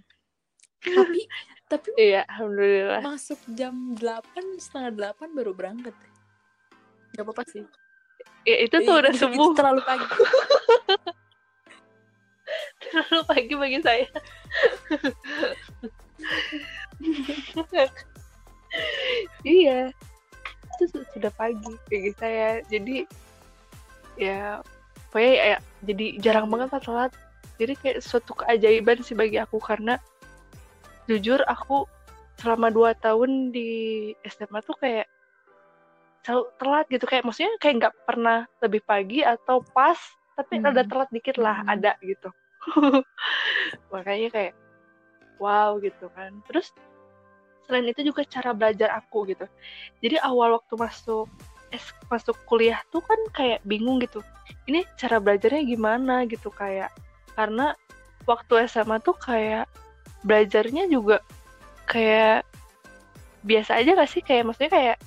Tapi 0.79 1.27
tapi 1.71 1.89
iya 1.99 2.23
alhamdulillah. 2.31 3.03
masuk 3.03 3.35
jam 3.51 3.75
8 3.99 4.23
setengah 4.55 5.11
8 5.11 5.35
baru 5.35 5.51
berangkat. 5.51 5.91
Gak 7.13 7.27
apa-apa 7.27 7.43
sih. 7.51 7.67
Ya 8.47 8.63
itu 8.63 8.79
tuh 8.79 8.93
Ih, 8.95 8.99
udah 9.03 9.11
itu- 9.11 9.19
itu 9.19 9.27
subuh 9.27 9.51
terlalu 9.51 9.81
pagi. 9.83 10.07
Terlalu 12.87 13.21
pagi 13.27 13.53
bagi 13.59 13.79
saya. 13.83 14.07
Iya 19.43 19.91
itu 20.77 20.83
su- 20.93 21.07
sudah 21.11 21.31
pagi 21.35 21.73
bagi 21.89 22.11
saya. 22.15 22.61
Jadi 22.69 23.03
ya 24.17 24.61
pokoknya 25.09 25.33
ya, 25.33 25.57
jadi 25.85 26.05
jarang 26.19 26.47
banget 26.49 26.69
lah 26.73 26.83
telat 26.83 27.11
jadi 27.57 27.73
kayak 27.77 27.99
suatu 28.05 28.37
keajaiban 28.37 29.01
sih 29.01 29.17
bagi 29.17 29.41
aku 29.41 29.57
karena 29.57 29.97
jujur 31.09 31.41
aku 31.47 31.89
selama 32.37 32.69
dua 32.69 32.93
tahun 32.93 33.49
di 33.49 34.13
SMA 34.29 34.61
tuh 34.61 34.77
kayak 34.77 35.09
selalu 36.21 36.43
telat 36.61 36.85
gitu. 36.91 37.05
Kayak 37.09 37.23
maksudnya 37.25 37.53
kayak 37.57 37.75
nggak 37.81 37.95
pernah 38.05 38.39
lebih 38.61 38.81
pagi 38.85 39.25
atau 39.25 39.63
pas 39.73 39.97
tapi 40.37 40.61
Hmm. 40.61 40.69
ada 40.69 40.85
telat 40.85 41.09
dikit 41.09 41.41
lah 41.41 41.65
Hmm. 41.65 41.73
ada 41.73 41.91
gitu. 42.05 42.29
Makanya 43.93 44.29
kayak 44.29 44.53
wow 45.41 45.81
gitu 45.81 46.11
kan. 46.13 46.37
Terus 46.45 46.69
selain 47.65 47.89
itu 47.89 48.05
juga 48.05 48.21
cara 48.27 48.53
belajar 48.53 48.93
aku 49.01 49.33
gitu. 49.33 49.49
Jadi 50.03 50.21
awal 50.21 50.61
waktu 50.61 50.77
masuk 50.77 51.25
masuk 52.07 52.37
kuliah 52.47 52.79
tuh 52.89 53.03
kan 53.03 53.19
kayak 53.35 53.59
bingung 53.67 53.99
gitu. 53.99 54.23
Ini 54.67 54.87
cara 54.95 55.19
belajarnya 55.19 55.63
gimana 55.67 56.23
gitu 56.27 56.47
kayak 56.51 56.91
karena 57.35 57.75
waktu 58.27 58.67
SMA 58.67 58.99
tuh 59.03 59.15
kayak 59.15 59.67
belajarnya 60.23 60.87
juga 60.91 61.23
kayak 61.87 62.47
biasa 63.43 63.79
aja 63.79 63.95
gak 63.95 64.11
sih? 64.11 64.23
Kayak 64.23 64.51
maksudnya 64.51 64.71
kayak 64.71 64.97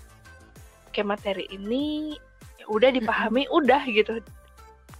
kayak 0.91 1.09
materi 1.09 1.45
ini 1.49 2.17
ya 2.61 2.67
udah 2.69 2.91
dipahami 2.93 3.49
udah 3.49 3.83
gitu. 3.89 4.21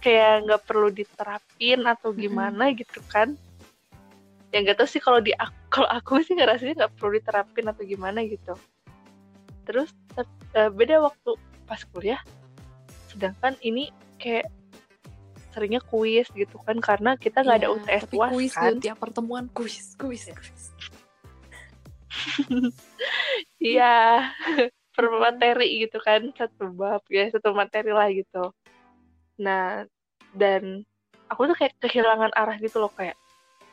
Kayak 0.01 0.49
nggak 0.49 0.61
perlu 0.65 0.89
diterapin 0.89 1.85
atau 1.85 2.09
gimana 2.09 2.73
gitu 2.73 3.01
kan. 3.05 3.37
Ya 4.49 4.65
nggak 4.65 4.81
tahu 4.81 4.89
sih 4.89 5.01
kalau 5.01 5.21
di 5.21 5.31
kalau 5.73 5.87
aku 5.93 6.25
sih 6.25 6.33
ngerasanya 6.33 6.85
nggak 6.85 6.93
perlu 6.97 7.21
diterapin 7.21 7.69
atau 7.69 7.83
gimana 7.85 8.25
gitu. 8.25 8.57
Terus 9.69 9.93
eh, 10.57 10.69
beda 10.73 11.05
waktu 11.05 11.37
pas 11.71 11.79
kuliah. 11.95 12.19
Sedangkan 13.07 13.55
ini 13.63 13.95
kayak 14.19 14.51
seringnya 15.55 15.79
kuis 15.87 16.27
gitu 16.35 16.59
kan 16.67 16.83
karena 16.83 17.15
kita 17.15 17.43
nggak 17.43 17.63
ada 17.63 17.69
Iya, 17.71 17.75
UTS 17.79 18.03
tapi 18.07 18.15
UAS 18.19 18.31
kuis 18.35 18.53
kan. 18.55 18.75
tiap 18.83 18.97
pertemuan 18.99 19.45
kuis 19.55 19.95
kuis 19.95 20.27
kuis. 20.27 20.63
Iya 23.61 24.27
per 24.95 25.05
materi 25.15 25.87
gitu 25.87 25.97
kan 26.03 26.27
satu 26.35 26.75
bab 26.75 27.01
ya 27.07 27.31
satu 27.31 27.55
materi 27.55 27.95
lah 27.95 28.11
gitu. 28.11 28.51
Nah 29.39 29.87
dan 30.35 30.83
aku 31.31 31.47
tuh 31.51 31.55
kayak 31.55 31.75
kehilangan 31.79 32.31
arah 32.35 32.59
gitu 32.59 32.83
loh 32.83 32.91
kayak 32.91 33.15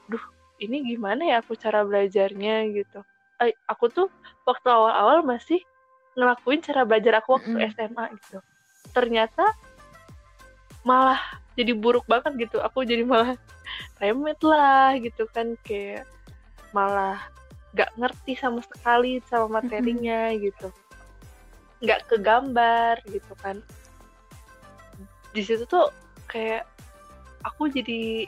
duh 0.06 0.22
ini 0.58 0.94
gimana 0.94 1.22
ya 1.26 1.36
aku 1.42 1.54
cara 1.54 1.82
belajarnya? 1.86 2.70
gitu. 2.74 3.02
Eh, 3.38 3.54
aku 3.70 3.86
tuh 3.90 4.06
waktu 4.42 4.66
awal-awal 4.66 5.22
masih 5.22 5.62
ngelakuin 6.16 6.60
cara 6.64 6.82
belajar 6.88 7.20
aku 7.20 7.36
waktu 7.36 7.52
Mm-mm. 7.56 7.72
SMA 7.74 8.04
gitu. 8.16 8.38
Ternyata 8.94 9.44
malah 10.86 11.20
jadi 11.58 11.74
buruk 11.74 12.06
banget 12.08 12.48
gitu. 12.48 12.62
Aku 12.62 12.86
jadi 12.86 13.02
malah 13.04 13.34
remet 14.00 14.40
lah 14.40 14.96
gitu 14.96 15.28
kan. 15.30 15.58
Kayak 15.66 16.08
malah 16.72 17.20
nggak 17.76 17.90
ngerti 18.00 18.32
sama 18.38 18.64
sekali 18.64 19.20
sama 19.28 19.60
materinya 19.60 20.32
gitu. 20.36 20.72
Nggak 21.84 22.08
kegambar 22.08 23.02
gitu 23.10 23.32
kan. 23.38 23.60
Di 25.34 25.42
situ 25.44 25.68
tuh 25.68 25.92
kayak 26.26 26.64
aku 27.44 27.70
jadi 27.70 28.26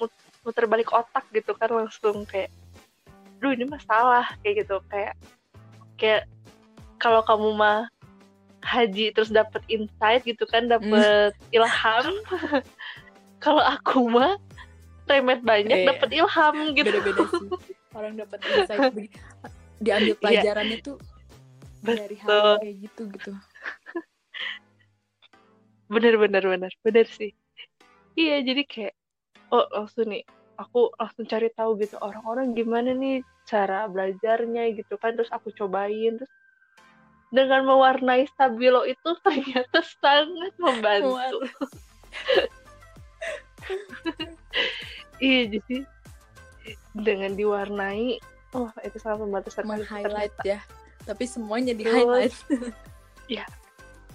mut- 0.00 0.24
muter 0.46 0.64
balik 0.64 0.88
otak 0.94 1.26
gitu 1.34 1.52
kan 1.58 1.68
langsung 1.68 2.24
kayak 2.24 2.48
duh 3.42 3.52
ini 3.52 3.66
masalah 3.68 4.30
kayak 4.40 4.64
gitu. 4.64 4.80
Kayak 4.88 5.14
kayak 6.00 6.24
kalau 7.00 7.24
kamu 7.24 7.56
mah 7.56 7.88
haji 8.60 9.10
terus 9.16 9.32
dapet 9.32 9.64
insight 9.72 10.20
gitu 10.28 10.44
kan 10.44 10.68
dapet 10.68 11.32
ilham. 11.50 12.06
Kalau 13.44 13.64
aku 13.64 14.04
mah 14.04 14.36
remet 15.08 15.40
banyak 15.40 15.88
Iya. 15.88 15.96
dapet 15.96 16.10
ilham 16.12 16.56
gitu. 16.76 16.92
Beda-beda 16.92 17.24
sih. 17.24 17.48
Orang 17.96 18.20
dapat 18.20 18.38
insight 18.44 18.92
diambil 19.80 20.12
Iya. 20.12 20.20
pelajarannya 20.20 20.78
tuh 20.84 21.00
dari 21.80 22.16
hal 22.20 22.60
kayak 22.60 22.76
gitu 22.84 23.02
gitu. 23.16 23.32
Bener 25.90 26.14
bener 26.20 26.44
bener. 26.44 26.72
Bener 26.84 27.06
sih. 27.08 27.32
Iya 28.14 28.44
jadi 28.44 28.62
kayak 28.68 28.94
oh 29.50 29.64
langsung 29.72 30.12
nih 30.12 30.22
aku 30.60 30.92
langsung 31.00 31.24
cari 31.24 31.48
tahu 31.56 31.80
gitu 31.80 31.96
orang-orang 31.98 32.52
gimana 32.52 32.92
nih 32.92 33.24
cara 33.48 33.88
belajarnya 33.88 34.76
gitu 34.76 35.00
kan 35.00 35.16
terus 35.16 35.32
aku 35.32 35.50
cobain 35.56 36.20
terus 36.20 36.30
dengan 37.30 37.62
mewarnai 37.66 38.26
stabilo 38.34 38.82
itu 38.84 39.10
ternyata 39.24 39.80
sangat 40.02 40.54
membantu. 40.58 41.46
Iya 45.20 45.42
jadi 45.58 45.76
dengan 46.96 47.38
diwarnai 47.38 48.18
oh 48.58 48.70
itu 48.82 48.98
sangat 48.98 49.22
membantu 49.22 49.48
sekali. 49.54 49.78
Meng-highlight 49.78 50.34
ternyata. 50.42 50.58
ya. 50.58 50.60
Tapi 51.06 51.24
semuanya 51.24 51.72
di 51.72 51.86
highlight. 51.86 52.34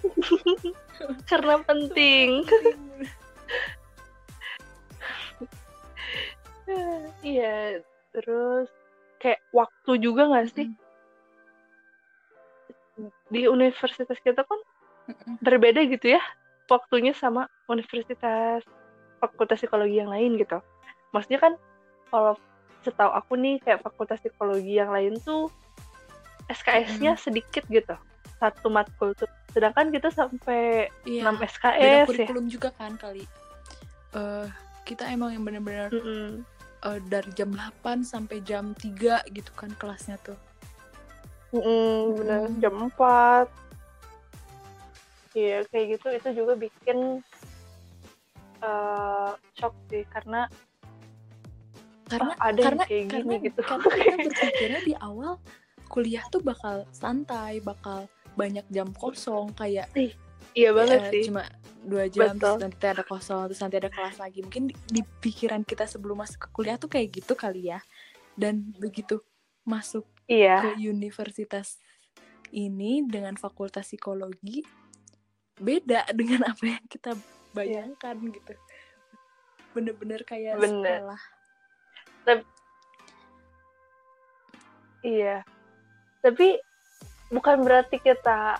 Karena 1.30 1.62
penting. 1.64 2.44
Iya 7.24 7.80
terus 8.12 8.68
kayak 9.22 9.40
waktu 9.52 9.92
juga 10.00 10.28
nggak 10.28 10.48
sih 10.52 10.68
di 13.30 13.46
universitas 13.46 14.18
kita 14.20 14.42
kan 14.42 14.60
berbeda 15.44 15.84
gitu 15.86 16.16
ya 16.16 16.22
waktunya 16.66 17.14
sama 17.14 17.46
universitas 17.70 18.62
fakultas 19.22 19.62
psikologi 19.62 20.02
yang 20.02 20.10
lain 20.10 20.36
gitu. 20.36 20.58
Maksudnya 21.14 21.40
kan 21.40 21.52
kalau 22.10 22.34
setahu 22.82 23.10
aku 23.14 23.34
nih 23.38 23.58
kayak 23.62 23.82
fakultas 23.82 24.20
psikologi 24.20 24.78
yang 24.78 24.90
lain 24.92 25.18
tuh 25.22 25.50
SKS-nya 26.46 27.18
sedikit 27.18 27.66
gitu 27.66 27.94
satu 28.36 28.68
matkul 28.68 29.16
tuh. 29.16 29.30
Sedangkan 29.50 29.88
kita 29.88 30.12
sampai 30.12 30.92
iya 31.08 31.24
6 31.24 31.40
beda 31.40 31.46
SKS 31.48 31.80
ya. 31.80 32.04
kurikulum 32.04 32.46
juga 32.52 32.68
kan 32.76 32.94
kali. 33.00 33.24
Eh 34.12 34.46
kita 34.86 35.10
emang 35.10 35.34
yang 35.34 35.42
benar-benar 35.42 35.90
Mm-mm. 35.90 36.46
uh, 36.86 36.98
dari 37.10 37.30
jam 37.34 37.50
8 37.50 38.06
sampai 38.06 38.38
jam 38.44 38.76
3 38.78 39.26
gitu 39.32 39.50
kan 39.56 39.72
kelasnya 39.80 40.20
tuh. 40.22 40.38
Mm, 41.54 42.00
bener 42.18 42.40
Mm. 42.50 42.58
jam 42.60 42.74
4 42.90 43.48
Iya 45.36 45.68
kayak 45.68 45.86
gitu 46.00 46.06
itu 46.16 46.28
juga 46.42 46.52
bikin 46.56 47.20
eh 48.64 49.30
shock 49.52 49.74
sih 49.92 50.02
karena 50.08 50.48
Karena 52.06 52.32
Oh, 52.38 52.46
ada 52.46 52.54
yang 52.54 52.78
karena 52.78 52.84
kayak 52.86 53.04
karena 53.10 53.34
gini 53.34 53.36
gitu. 53.50 53.60
karena 53.66 53.86
kita 53.90 54.16
berpikirnya 54.30 54.80
di 54.86 54.94
awal 55.02 55.32
kuliah 55.90 56.22
tuh 56.30 56.38
bakal 56.38 56.86
santai, 56.94 57.58
bakal 57.58 58.06
banyak 58.38 58.62
jam 58.70 58.94
kosong 58.94 59.50
kayak 59.58 59.90
iya 60.54 60.70
banget 60.70 61.00
ya, 61.02 61.10
sih 61.10 61.22
cuma 61.28 61.42
dua 61.82 62.04
jam 62.06 62.36
Betul. 62.36 62.38
terus 62.38 62.62
nanti 62.62 62.86
ada 62.86 63.02
kosong 63.02 63.40
terus 63.50 63.60
nanti 63.62 63.76
ada 63.80 63.90
kelas 63.90 64.16
lagi 64.20 64.38
mungkin 64.44 64.70
di, 64.70 64.74
di 64.88 65.02
pikiran 65.02 65.62
kita 65.66 65.84
sebelum 65.88 66.20
masuk 66.20 66.46
ke 66.46 66.48
kuliah 66.52 66.76
tuh 66.78 66.90
kayak 66.90 67.10
gitu 67.22 67.32
kali 67.34 67.70
ya 67.72 67.80
dan 68.38 68.70
begitu 68.76 69.18
masuk 69.66 70.04
iya 70.26 70.62
ke 70.62 70.70
universitas 70.82 71.78
ini 72.54 73.02
dengan 73.06 73.34
fakultas 73.34 73.90
psikologi 73.90 74.62
beda 75.58 76.06
dengan 76.18 76.50
apa 76.52 76.64
yang 76.64 76.84
kita 76.86 77.16
bayangkan 77.56 78.16
gitu 78.20 78.52
bener-bener 79.72 80.20
kayak 80.24 80.56
Bener. 80.60 81.00
sekolah 81.00 81.20
iya 85.06 85.36
tapi 86.20 86.58
bukan 87.30 87.62
berarti 87.62 88.02
kita 88.02 88.58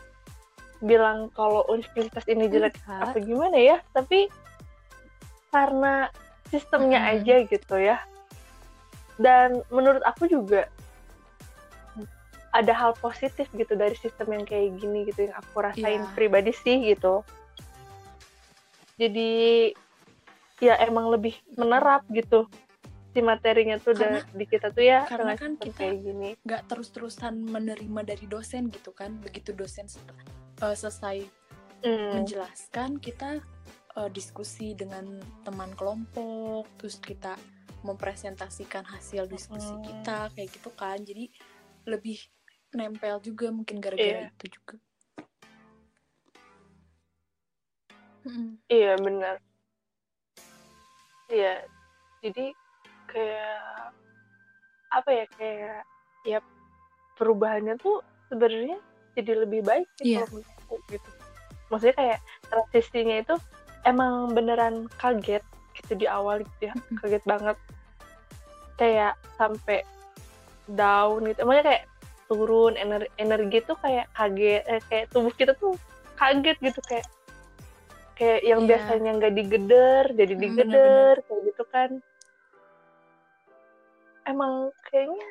bilang 0.85 1.33
kalau 1.33 1.65
universitas 1.73 2.23
ini 2.29 2.47
jelek 2.47 2.77
Enggak. 2.85 3.11
apa 3.11 3.19
gimana 3.19 3.59
ya 3.59 3.77
tapi 3.97 4.29
karena 5.51 6.13
sistemnya 6.53 7.01
Mm-mm. 7.03 7.13
aja 7.17 7.35
gitu 7.49 7.75
ya 7.81 7.97
dan 9.17 9.65
menurut 9.73 10.05
aku 10.05 10.29
juga 10.29 10.69
ada 12.57 12.73
hal 12.73 12.93
positif 12.97 13.45
gitu 13.53 13.73
dari 13.73 13.93
sistem 13.95 14.33
yang 14.33 14.45
kayak 14.45 14.77
gini 14.77 15.05
gitu 15.05 15.29
yang 15.29 15.35
aku 15.35 15.61
rasain 15.61 16.01
Iya. 16.01 16.13
pribadi 16.13 16.53
sih 16.53 16.77
gitu. 16.87 17.21
Jadi 18.97 19.73
ya 20.59 20.81
emang 20.81 21.13
lebih 21.13 21.37
menerap 21.55 22.09
gitu 22.09 22.49
si 23.13 23.21
materinya 23.21 23.77
tuh 23.77 23.93
Karena- 23.93 24.21
da- 24.21 24.29
di 24.31 24.45
kita 24.45 24.69
tuh 24.71 24.85
ya 24.85 25.05
karena 25.05 25.37
kan 25.37 25.57
kita- 25.57 25.77
kayak 25.79 25.97
gini. 26.01 26.29
nggak 26.43 26.63
terus-terusan 26.67 27.35
menerima 27.47 28.01
dari 28.03 28.25
dosen 28.27 28.69
gitu 28.69 28.93
kan. 28.93 29.21
Begitu 29.21 29.53
dosen 29.53 29.85
eh, 30.57 30.73
selesai 30.75 31.29
Hmm, 31.79 32.17
menjelaskan 32.17 32.97
kita 32.97 33.41
eh, 33.95 34.11
diskusi 34.11 34.73
dengan 34.73 35.21
teman 35.43 35.73
kelompok 35.73 36.69
terus 36.77 36.97
kita 36.97 37.37
mempresentasikan 37.81 38.83
hasil 38.83 39.25
diskusi 39.27 39.71
Mm. 39.71 39.85
kita 39.85 40.29
kayak 40.33 40.49
gitu 40.51 40.69
kan. 40.73 40.99
Jadi 40.99 41.29
lebih 41.87 42.19
nempel 42.73 43.21
juga 43.21 43.53
mungkin 43.53 43.79
gara-gara 43.79 44.27
Iya. 44.27 44.33
itu 44.33 44.47
juga 44.59 44.75
Mm-mm. 48.27 48.59
iya 48.67 48.93
benar 48.99 49.37
iya 51.31 51.63
jadi 52.23 52.45
kayak 53.07 53.63
apa 54.91 55.11
ya 55.13 55.25
kayak 55.39 55.81
ya 56.27 56.39
perubahannya 57.15 57.79
tuh 57.79 58.03
sebenarnya 58.27 58.79
jadi 59.15 59.47
lebih 59.47 59.63
baik 59.63 59.87
sih 59.99 60.15
Iya. 60.15 60.27
kalau 60.27 60.43
menurut 60.43 60.51
aku 60.59 60.75
gitu 60.91 61.11
maksudnya 61.67 61.97
kayak 61.97 62.19
transisinya 62.47 63.17
itu 63.23 63.35
emang 63.83 64.35
beneran 64.35 64.91
kaget 64.99 65.43
gitu 65.79 65.93
di 65.95 66.07
awal 66.11 66.43
gitu 66.43 66.71
ya 66.71 66.75
kaget 66.99 67.23
banget 67.23 67.57
kayak 68.77 69.15
sampai 69.39 69.87
down 70.69 71.23
gitu 71.27 71.47
emangnya 71.47 71.65
kayak 71.65 71.83
turun 72.27 72.75
energi 72.75 73.11
energi 73.17 73.59
tuh 73.63 73.77
kayak 73.79 74.07
kaget 74.13 74.63
eh, 74.67 74.83
kayak 74.87 75.07
tubuh 75.11 75.33
kita 75.33 75.55
tuh 75.55 75.75
kaget 76.15 76.57
gitu 76.61 76.81
kayak 76.85 77.07
kayak 78.17 78.41
yang 78.43 78.65
Iya. 78.65 78.69
biasanya 78.71 79.11
nggak 79.17 79.35
digeder 79.35 80.05
jadi 80.13 80.35
Mm, 80.35 80.43
digeder 80.43 81.15
kayak 81.23 81.41
gitu 81.47 81.65
kan 81.69 81.91
emang 84.27 84.53
kayaknya 84.91 85.27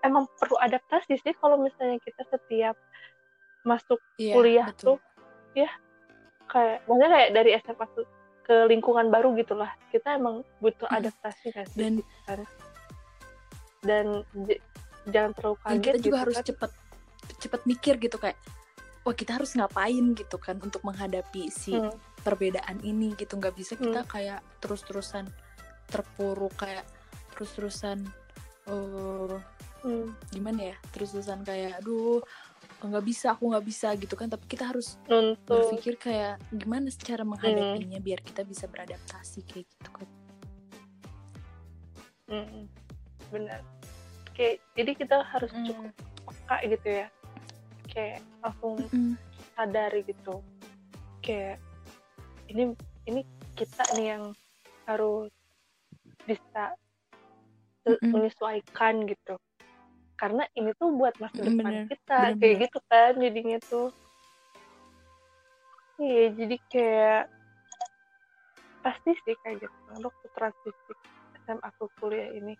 emang 0.00 0.24
perlu 0.38 0.56
adaptasi 0.56 1.18
sih 1.18 1.34
kalau 1.36 1.58
misalnya 1.58 1.98
kita 2.00 2.22
setiap 2.26 2.76
masuk 3.66 3.98
Iya, 4.16 4.32
kuliah 4.32 4.68
betul. 4.72 4.96
tuh 4.96 4.98
ya 5.52 5.68
kayak 6.48 6.86
maksudnya 6.86 7.10
kayak 7.10 7.30
dari 7.34 7.50
SMA 7.60 7.86
tuh 7.92 8.06
ke 8.48 8.64
lingkungan 8.64 9.12
baru 9.12 9.36
gitulah 9.36 9.68
kita 9.92 10.16
emang 10.16 10.40
butuh 10.62 10.88
Mm. 10.88 10.98
adaptasi 11.04 11.46
kan 11.52 11.66
dan 11.76 11.92
kan 12.24 12.40
dan 13.78 14.06
j- 14.46 14.62
jangan 15.08 15.32
terlalu 15.34 15.56
dan 15.56 15.64
kaget 15.64 15.82
kita 15.82 15.98
juga 15.98 16.04
gitu 16.06 16.22
harus 16.22 16.36
kan. 16.36 16.46
cepet 16.48 16.70
cepet 17.38 17.60
mikir 17.64 17.94
gitu 17.98 18.16
kayak 18.16 18.38
wah 19.04 19.14
kita 19.16 19.40
harus 19.40 19.56
ngapain? 19.56 20.04
gitu 20.12 20.36
kan 20.36 20.56
untuk 20.60 20.84
menghadapi 20.84 21.48
si 21.48 21.72
Hmm, 21.72 21.92
perbedaan 22.20 22.78
ini 22.84 23.16
gitu. 23.16 23.36
Nggak 23.40 23.54
bisa 23.56 23.72
kita 23.74 24.04
Hmm. 24.04 24.10
kayak 24.10 24.40
terus-terusan 24.60 25.24
terpuruk 25.88 26.52
kayak 26.60 26.84
terus-terusan 27.32 28.04
eh 28.68 29.36
hmm, 29.84 30.12
gimana 30.28 30.74
ya 30.74 30.76
terus-terusan 30.92 31.40
kayak 31.42 31.80
aduh 31.80 32.20
nggak 32.78 33.04
bisa 33.06 33.32
aku 33.32 33.48
nggak 33.48 33.64
bisa 33.64 33.88
gitu 33.96 34.12
kan. 34.12 34.28
Tapi 34.28 34.44
kita 34.44 34.68
harus 34.68 35.00
untuk 35.08 35.40
berpikir 35.48 35.96
kayak 35.96 36.36
gimana 36.52 36.92
cara 36.92 37.24
menghadapinya 37.24 37.96
biar 37.98 38.20
kita 38.20 38.44
bisa 38.44 38.68
beradaptasi 38.68 39.40
kayak 39.48 39.64
gitu 39.64 39.88
kan 39.88 40.08
hmm, 42.28 42.68
benar 43.32 43.64
kayak 44.38 44.62
jadi 44.78 44.92
kita 44.94 45.16
harus 45.34 45.50
Mm. 45.50 45.66
cukup 45.66 45.90
peka 46.30 46.56
gitu 46.70 46.88
ya 47.02 47.06
kayak 47.90 48.18
langsung 48.38 48.74
Mm. 48.94 49.14
sadari 49.58 50.00
gitu 50.06 50.34
kayak 51.26 51.58
ini 52.46 52.72
ini 53.10 53.20
kita 53.58 53.84
nih 53.98 54.06
yang 54.14 54.24
harus 54.86 55.34
bisa 56.22 56.64
Mm-mm. 57.82 58.12
menyesuaikan 58.14 59.02
gitu 59.10 59.34
karena 60.14 60.46
ini 60.54 60.70
tuh 60.78 60.94
buat 60.94 61.18
masa 61.18 61.42
depan 61.42 61.58
bener. 61.58 61.84
kita 61.90 62.18
Bener, 62.30 62.38
kayak 62.38 62.54
bener. 62.54 62.62
gitu 62.62 62.78
kan 62.86 63.12
jadinya 63.18 63.58
tuh 63.66 63.88
iya 65.98 66.24
jadi 66.30 66.56
kayak 66.70 67.22
pasti 68.86 69.10
sih 69.26 69.34
kayak 69.42 69.66
gitu 69.66 69.78
waktu 69.98 70.26
transisi 70.30 70.92
SMA 71.42 71.68
ke 71.74 71.84
kuliah 71.98 72.30
ini 72.30 72.54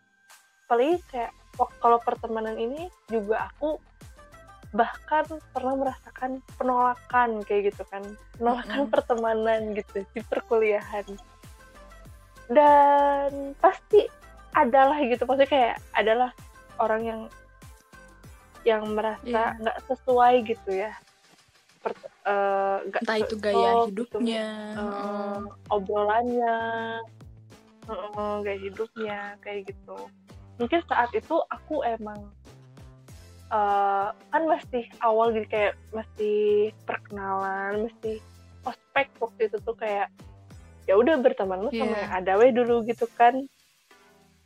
apalagi 0.69 1.01
kayak 1.09 1.33
kalau 1.81 1.97
pertemanan 2.05 2.61
ini 2.61 2.93
juga 3.09 3.49
aku 3.49 3.81
bahkan 4.77 5.25
pernah 5.57 5.81
merasakan 5.81 6.45
penolakan 6.61 7.41
kayak 7.49 7.73
gitu 7.73 7.89
kan. 7.89 8.05
Penolakan 8.37 8.85
Mm-mm. 8.85 8.93
pertemanan 8.93 9.73
gitu 9.73 10.05
di 10.13 10.21
perkuliahan. 10.29 11.09
Dan 12.53 13.57
pasti 13.65 14.05
adalah 14.53 15.01
gitu 15.01 15.25
maksudnya 15.25 15.49
kayak 15.49 15.75
adalah 15.97 16.37
orang 16.77 17.01
yang 17.01 17.21
yang 18.69 18.85
merasa 18.93 19.25
Iya. 19.25 19.57
nggak 19.65 19.79
sesuai 19.89 20.35
gitu 20.53 20.71
ya. 20.85 20.93
Per- 21.81 22.13
eh, 22.29 22.77
nggak 22.93 23.03
entah 23.09 23.19
itu 23.25 23.37
gaya 23.41 23.57
gitu, 23.73 23.85
hidupnya. 23.89 24.47
Eh, 24.77 25.41
obrolannya. 25.73 26.57
Eh, 27.89 28.35
gaya 28.45 28.59
hidupnya 28.61 29.19
kayak 29.41 29.73
gitu 29.73 29.97
mungkin 30.59 30.81
saat 30.85 31.11
itu 31.13 31.39
aku 31.49 31.81
emang 31.83 32.19
eh, 33.49 34.09
kan 34.13 34.43
masih 34.45 34.85
awal 35.01 35.33
gitu 35.33 35.47
kayak 35.49 35.75
masih 35.91 36.39
perkenalan 36.83 37.87
masih 37.87 38.19
ospek 38.63 39.09
waktu 39.17 39.49
itu 39.49 39.57
tuh 39.63 39.75
kayak 39.75 40.11
ya 40.85 40.95
udah 40.95 41.17
berteman 41.17 41.63
lu 41.63 41.71
sama 41.71 41.95
Iya. 41.95 42.01
yang 42.01 42.13
ada 42.17 42.33
we 42.37 42.49
dulu 42.51 42.83
gitu 42.83 43.07
kan 43.15 43.39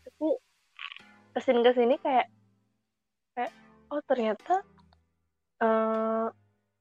tapi 0.03 0.27
ke 1.33 1.41
sini 1.41 1.61
ke 1.63 1.73
sini 1.73 1.95
kayak 1.99 2.27
kayak 3.33 3.53
oh 3.89 4.03
ternyata 4.05 4.55
eh, 5.59 6.27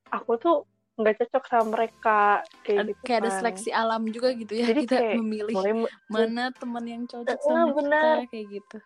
aku 0.10 0.32
tuh 0.38 0.56
nggak 0.99 1.18
cocok 1.18 1.43
sama 1.47 1.66
mereka 1.72 2.20
kayak 2.62 2.80
Ad- 2.84 2.89
gitu 2.91 3.01
kayak 3.08 3.20
ada 3.22 3.30
kan. 3.30 3.38
seleksi 3.39 3.70
alam 3.72 4.03
juga 4.12 4.30
gitu 4.36 4.53
ya 4.53 4.66
Jadi 4.70 4.82
kita 4.84 4.97
kayak 4.99 5.16
memilih 5.18 5.56
mulai 5.56 5.74
mu- 5.74 5.93
mana 6.06 6.43
teman 6.51 6.86
yang 6.86 7.03
cocok 7.08 7.39
sama 7.39 7.72
benar. 7.72 8.16
kita 8.22 8.30
kayak 8.30 8.47
gitu 8.60 8.78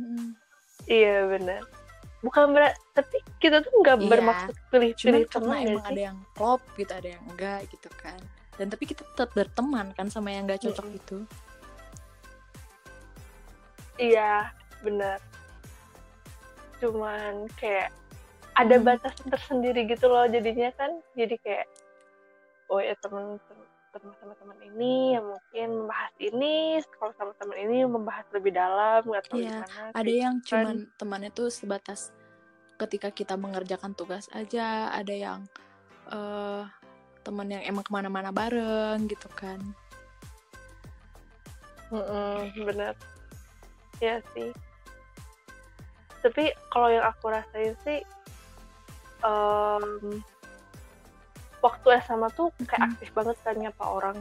Mm. 0.00 0.32
Iya 0.88 1.16
benar. 1.28 1.62
Bukan 2.20 2.52
berat, 2.52 2.76
tapi 2.92 3.16
kita 3.36 3.60
tuh 3.60 3.72
nggak 3.80 3.96
Iya. 4.00 4.08
bermaksud 4.08 4.56
pilih-pilih 4.68 5.24
karena 5.24 5.32
teman 5.32 5.56
ya 5.56 5.68
emang 5.68 5.84
ada 5.84 5.92
sih. 5.96 6.04
yang 6.08 6.18
klop 6.32 6.60
gitu 6.76 6.92
ada 6.92 7.08
yang 7.08 7.24
enggak 7.28 7.60
gitu 7.68 7.88
kan 7.96 8.20
dan 8.56 8.66
tapi 8.68 8.84
kita 8.84 9.02
tetap 9.08 9.32
berteman 9.32 9.86
kan 9.96 10.12
sama 10.12 10.28
yang 10.28 10.44
enggak 10.44 10.60
cocok 10.60 10.84
itu 10.90 11.18
Iya 13.96 14.48
benar. 14.80 15.20
Cuman 16.80 17.48
kayak 17.60 17.92
ada 18.56 18.76
batasan 18.80 19.28
tersendiri 19.28 19.84
gitu 19.84 20.08
loh 20.08 20.24
jadinya 20.24 20.72
kan. 20.72 21.00
Jadi 21.12 21.36
kayak 21.40 21.68
oh 22.68 22.80
ya 22.80 22.96
teman 23.04 23.36
ketemu 23.90 24.14
sama 24.16 24.34
teman 24.38 24.58
ini 24.62 24.94
yang 25.12 25.26
mungkin 25.26 25.68
membahas 25.82 26.14
ini 26.18 26.54
kalau 26.94 27.12
sama 27.14 27.32
teman 27.36 27.58
ini 27.58 27.76
membahas 27.82 28.26
lebih 28.30 28.54
dalam 28.54 29.02
nggak 29.02 29.24
tahu 29.26 29.38
Iya, 29.38 29.66
gimana 29.66 29.82
ada 29.92 30.12
yang 30.12 30.34
kan. 30.38 30.46
cuman 30.46 30.76
temannya 30.94 31.30
tuh 31.30 31.50
sebatas 31.50 32.14
ketika 32.78 33.10
kita 33.10 33.34
mengerjakan 33.34 33.92
tugas 33.92 34.30
aja 34.30 34.88
ada 34.88 35.10
yang 35.12 35.40
eh 36.08 36.64
teman 37.20 37.46
yang 37.46 37.60
emang 37.62 37.84
ke 37.84 37.92
mana-mana 37.92 38.30
bareng 38.30 39.04
gitu 39.04 39.28
kan 39.30 39.60
Mm-mm, 41.90 42.54
bener 42.62 42.94
ya 43.98 44.22
sih 44.32 44.54
tapi 46.22 46.54
kalau 46.70 46.88
yang 46.88 47.04
aku 47.04 47.28
rasain 47.28 47.74
sih 47.82 48.00
em, 49.20 49.84
waktu 51.60 51.88
SMA 52.04 52.28
tuh 52.32 52.48
kayak 52.64 52.80
Mm-mm. 52.80 52.90
aktif 52.96 53.08
banget 53.12 53.36
kan 53.44 53.56
nyapa 53.56 53.84
orang 53.84 54.16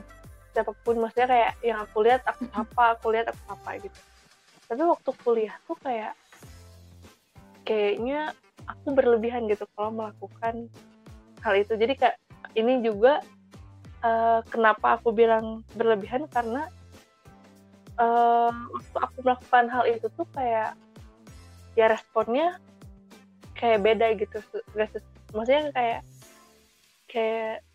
siapa 0.52 0.72
pun 0.84 1.00
maksudnya 1.00 1.28
kayak 1.30 1.52
yang 1.64 1.80
aku 1.84 1.98
lihat 2.04 2.22
aku 2.28 2.44
Mm-mm. 2.46 2.54
sapa 2.56 2.84
aku 3.00 3.06
lihat 3.16 3.26
aku 3.32 3.42
sapa 3.48 3.70
gitu 3.80 4.00
tapi 4.70 4.82
waktu 4.86 5.10
kuliah 5.26 5.56
tuh 5.66 5.78
kayak 5.82 6.14
kayaknya 7.66 8.34
aku 8.70 8.94
berlebihan 8.94 9.50
gitu 9.50 9.66
kalau 9.74 9.90
melakukan 9.90 10.70
hal 11.42 11.54
itu 11.58 11.74
jadi 11.80 11.94
kayak 11.96 12.18
ini 12.58 12.84
juga 12.84 13.24
eh, 14.04 14.40
kenapa 14.52 15.00
aku 15.00 15.16
bilang 15.16 15.64
berlebihan 15.74 16.28
karena 16.30 16.70
eh, 17.98 18.52
waktu 18.52 18.98
aku 19.00 19.18
melakukan 19.26 19.66
hal 19.72 19.84
itu 19.90 20.08
tuh 20.14 20.28
kayak 20.36 20.76
ya 21.78 21.86
responnya 21.88 22.60
kayak 23.56 23.80
beda 23.84 24.08
gitu 24.18 24.40
Gak 24.76 25.02
maksudnya 25.36 25.70
kayak 25.76 26.02
kayak 27.10 27.66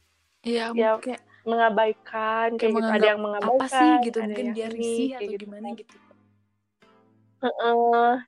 Iya, 0.45 0.77
Ya, 0.77 1.01
kayak 1.01 1.25
mengabaikan 1.49 2.49
kayak, 2.57 2.61
kayak 2.61 2.73
gitu. 2.77 2.93
Ada 2.93 3.07
yang 3.17 3.21
mengabaikan 3.25 3.57
apa 3.57 3.65
sih 3.69 3.91
gitu 4.05 4.19
ada 4.21 4.27
mungkin 4.29 4.47
dia 4.53 4.69
risih 4.69 5.09
atau 5.17 5.33
gitu. 5.33 5.45
gimana 5.45 5.67
gitu. 5.73 5.97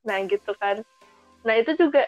Nah 0.04 0.18
gitu 0.28 0.52
kan. 0.57 0.76
Nah 1.44 1.54
itu 1.57 1.70
juga 1.76 2.02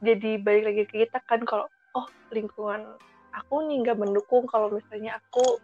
jadi 0.00 0.30
balik 0.40 0.64
lagi 0.64 0.82
ke 0.88 0.94
kita 1.04 1.20
kan 1.28 1.44
kalau 1.44 1.68
oh 1.96 2.08
lingkungan 2.32 2.96
aku 3.36 3.54
nih 3.68 3.76
nggak 3.84 3.98
mendukung 4.00 4.48
kalau 4.48 4.72
misalnya 4.72 5.20
aku 5.20 5.60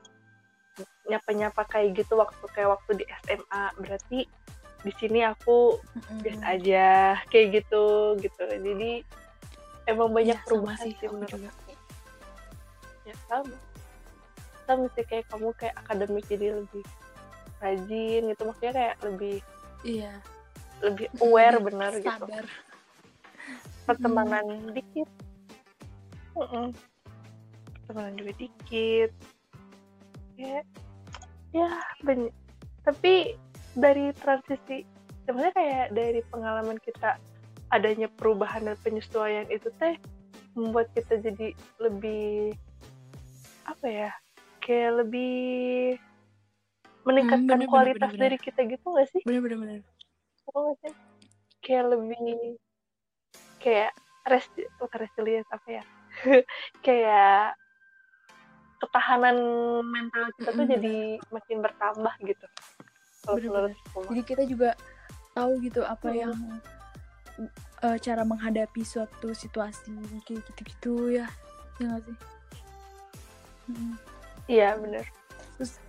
nyapa-nyapa 1.08 1.62
kayak 1.72 2.04
gitu 2.04 2.20
waktu 2.20 2.44
kayak 2.52 2.76
waktu 2.76 2.90
di 3.00 3.04
SMA 3.24 3.62
berarti 3.80 4.20
di 4.84 4.92
sini 5.00 5.24
aku 5.24 5.80
biasa 6.20 6.44
aja 6.60 6.86
kayak 7.32 7.64
gitu 7.64 8.16
gitu. 8.20 8.42
Jadi 8.44 9.00
emang 9.88 10.12
banyak 10.12 10.36
Iya, 10.36 10.44
sama 10.44 10.76
perubahan 10.76 10.84
sih, 10.84 10.92
sih 11.00 11.08
menurut 11.08 11.40
ya 13.06 13.14
sama. 13.30 13.56
Sama 14.66 14.90
sih 14.98 15.06
kayak 15.06 15.30
kamu 15.30 15.54
kayak 15.54 15.78
akademik 15.86 16.26
jadi 16.26 16.58
lebih 16.58 16.84
rajin 17.62 18.20
gitu 18.34 18.42
maksudnya 18.44 18.74
kayak 18.76 18.96
lebih 19.00 19.36
iya. 19.86 20.12
lebih 20.84 21.06
aware 21.22 21.58
benar 21.70 21.92
gitu. 21.96 22.24
Pertemanan 23.86 24.74
dikit. 24.74 25.08
Mm-mm. 26.36 26.74
pertemanan 27.86 28.12
juga 28.18 28.32
dikit. 28.36 29.10
Ya 30.36 30.60
ya 31.56 31.70
banyak 32.04 32.34
tapi 32.84 33.40
dari 33.72 34.12
transisi 34.20 34.84
sebenarnya 35.24 35.54
kayak 35.56 35.86
dari 35.96 36.20
pengalaman 36.28 36.78
kita 36.84 37.16
adanya 37.74 38.06
perubahan 38.14 38.68
dan 38.68 38.76
penyesuaian 38.84 39.48
itu 39.50 39.72
teh 39.80 39.98
membuat 40.54 40.88
kita 40.94 41.18
jadi 41.18 41.52
lebih 41.82 42.54
apa 43.66 43.86
ya 43.90 44.10
kayak 44.62 45.04
lebih 45.04 45.34
meningkatkan 47.06 47.60
Hmm, 47.62 47.68
bener, 47.70 47.70
bener, 47.70 47.70
kualitas 47.70 48.10
bener, 48.10 48.18
bener. 48.18 48.30
diri 48.30 48.38
kita 48.38 48.60
gitu 48.66 48.86
nggak 48.90 49.08
sih? 49.14 49.22
bener 49.26 49.40
bener 49.42 49.58
bener 49.58 49.80
Apa 50.46 50.58
nggak 50.62 50.76
sih? 50.82 50.94
Kayak 51.62 51.84
lebih 51.94 52.18
kayak 53.62 53.90
res 54.26 54.46
bukan 54.78 54.98
resilience 55.02 55.50
apa 55.50 55.68
ya? 55.70 55.82
kayak 56.86 57.54
ketahanan 58.76 59.36
mental 59.88 60.24
kita 60.36 60.50
tuh 60.52 60.66
Mm-mm, 60.66 60.74
jadi 60.78 60.96
makin 61.32 61.58
bertambah 61.64 62.14
gitu. 62.22 62.46
Bener, 63.26 63.50
mah. 63.50 64.06
jadi 64.10 64.22
kita 64.22 64.42
juga 64.46 64.70
tahu 65.34 65.52
gitu 65.66 65.82
apa 65.82 66.06
Hmm. 66.06 66.14
yang 66.14 66.34
eh, 67.84 67.98
cara 68.00 68.22
menghadapi 68.24 68.82
suatu 68.86 69.34
situasi 69.34 69.92
kayak 70.24 70.42
gitu-gitu 70.52 71.10
ya 71.12 71.26
ya 71.76 71.84
nggak 71.92 72.02
sih 72.08 72.16
Mm. 72.16 72.35
Iya 74.46 74.78
bener. 74.78 75.04
terus 75.56 75.80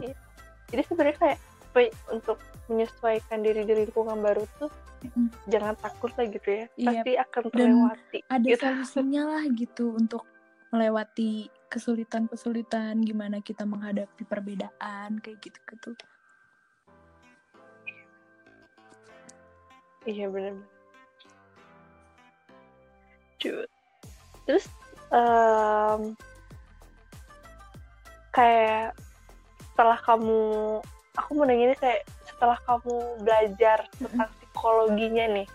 Iya. 0.00 0.14
Jadi 0.68 0.82
sebenarnya 0.84 1.18
kayak 1.18 1.38
pe- 1.72 1.96
untuk 2.12 2.38
menyesuaikan 2.68 3.40
diri 3.40 3.64
di 3.64 3.74
lingkungan 3.84 4.20
baru 4.20 4.44
tuh 4.60 4.70
mm, 5.04 5.48
jangan 5.48 5.74
takut 5.76 6.12
lah 6.16 6.26
gitu 6.28 6.48
ya. 6.48 6.64
Iya. 6.76 6.88
Pasti 7.02 7.10
akan 7.16 7.42
Dan 7.48 7.52
terlewati. 7.52 8.18
ada 8.28 8.46
gitu. 8.46 8.62
solusinya 8.64 9.22
lah 9.36 9.44
gitu 9.52 9.84
untuk 9.92 10.22
melewati 10.68 11.48
kesulitan-kesulitan 11.68 13.00
gimana 13.00 13.40
kita 13.40 13.64
menghadapi 13.64 14.24
perbedaan 14.24 15.20
kayak 15.20 15.40
gitu 15.40 15.58
gitu 15.68 15.90
Iya 20.04 20.28
bener 20.32 20.56
Cut. 23.38 23.70
Terus 24.44 24.66
em, 25.14 26.16
kayak 28.38 28.94
setelah 29.68 29.98
kamu 29.98 30.38
aku 31.14 31.30
mau 31.34 31.42
nanya 31.42 31.64
ini 31.68 31.76
kayak 31.76 32.06
setelah 32.24 32.54
kamu 32.62 32.94
belajar 33.18 33.78
tentang 33.92 34.30
psikologinya 34.38 35.26
nih 35.34 35.48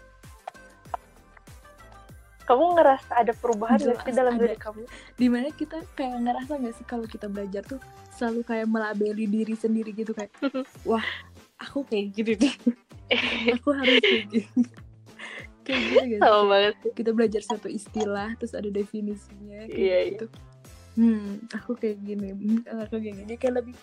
kamu 2.44 2.76
ngerasa 2.76 3.12
ada 3.16 3.32
perubahan 3.34 3.80
nggak 3.80 4.04
sih 4.04 4.12
Jelas 4.12 4.20
dalam 4.20 4.34
ada. 4.36 4.44
diri 4.44 4.58
kamu? 4.60 4.82
di 5.16 5.28
mana 5.32 5.48
kita 5.50 5.78
kayak 5.96 6.18
ngerasa 6.20 6.52
nggak 6.60 6.76
sih 6.76 6.86
kalau 6.86 7.08
kita 7.08 7.32
belajar 7.32 7.64
tuh 7.64 7.80
selalu 8.12 8.44
kayak 8.44 8.68
melabeli 8.68 9.26
diri 9.26 9.56
sendiri 9.56 9.96
gitu 9.96 10.12
kayak 10.12 10.32
wah 10.90 11.04
aku 11.58 11.88
kayak 11.88 12.12
gini 12.12 12.36
deh 12.36 12.56
aku 13.56 13.70
harus 13.72 13.96
kayak 13.98 14.24
gini 14.28 14.68
kayak 15.64 15.80
gitu 15.80 15.96
gak 15.96 16.06
sih? 16.06 16.20
Sama 16.20 16.42
banget 16.52 16.74
sih. 16.84 16.92
kita 16.92 17.10
belajar 17.16 17.42
suatu 17.42 17.68
istilah 17.72 18.30
terus 18.36 18.52
ada 18.52 18.68
definisinya 18.68 19.64
kayak 19.64 19.72
Iya, 19.72 19.98
iya. 20.04 20.12
gitu 20.12 20.26
hmm 20.94 21.50
aku 21.50 21.74
kayak 21.74 21.98
gini 22.00 22.30
hmm, 22.32 22.60
aku 22.86 23.02
kayak 23.02 23.16
gini 23.24 23.34
kayak 23.36 23.56
lebih 23.62 23.76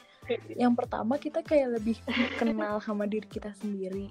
yang 0.55 0.75
pertama 0.75 1.19
kita 1.19 1.43
kayak 1.43 1.81
lebih 1.81 1.99
kenal 2.39 2.79
sama 2.87 3.05
diri 3.05 3.27
kita 3.27 3.51
sendiri 3.57 4.11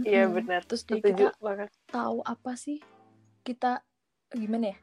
Iya 0.00 0.24
Mm-mm. 0.24 0.36
benar. 0.40 0.64
terus 0.64 0.82
dia 0.82 0.96
kita 0.96 1.36
banget. 1.36 1.68
tahu 1.88 2.24
apa 2.24 2.56
sih 2.56 2.80
kita 3.44 3.84
gimana 4.32 4.72
ya 4.72 4.78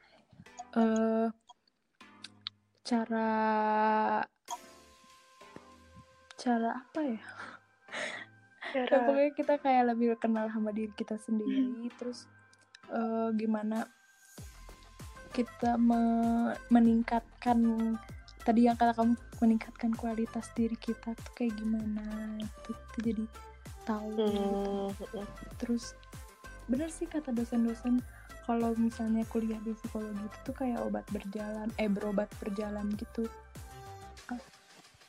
eh 0.78 1.28
cara 2.84 3.30
cara 6.38 6.70
apa 6.78 7.00
ya 7.02 7.22
Cara 8.68 8.94
pokoknya 9.00 9.32
kita 9.34 9.54
kayak 9.58 9.84
lebih 9.96 10.20
kenal 10.20 10.52
sama 10.52 10.70
diri 10.70 10.92
kita 10.94 11.16
sendiri 11.18 11.88
terus 11.98 12.28
eh, 12.92 13.30
gimana 13.34 13.88
kita 15.38 15.78
me- 15.78 16.58
meningkatkan 16.68 17.60
tadi 18.42 18.66
yang 18.66 18.74
kata 18.74 18.96
kamu 18.96 19.14
meningkatkan 19.38 19.92
kualitas 19.94 20.50
diri 20.52 20.74
kita 20.76 21.14
tuh 21.14 21.34
kayak 21.36 21.54
gimana 21.54 22.02
itu 22.40 22.70
kita 22.74 22.98
jadi 23.06 23.24
tahu 23.84 24.10
gitu. 24.18 24.72
Hmm, 25.14 25.28
terus 25.56 25.94
bener 26.66 26.90
sih 26.90 27.06
kata 27.06 27.30
dosen-dosen 27.30 28.02
kalau 28.44 28.72
misalnya 28.76 29.22
kuliah 29.26 29.60
di 29.62 29.72
psikologi 29.74 30.18
itu 30.18 30.38
tuh 30.44 30.56
kayak 30.56 30.80
obat 30.82 31.06
berjalan 31.08 31.70
eh 31.76 31.88
berobat 31.88 32.28
berjalan 32.38 32.90
gitu 32.96 33.30
Ah, 34.26 34.40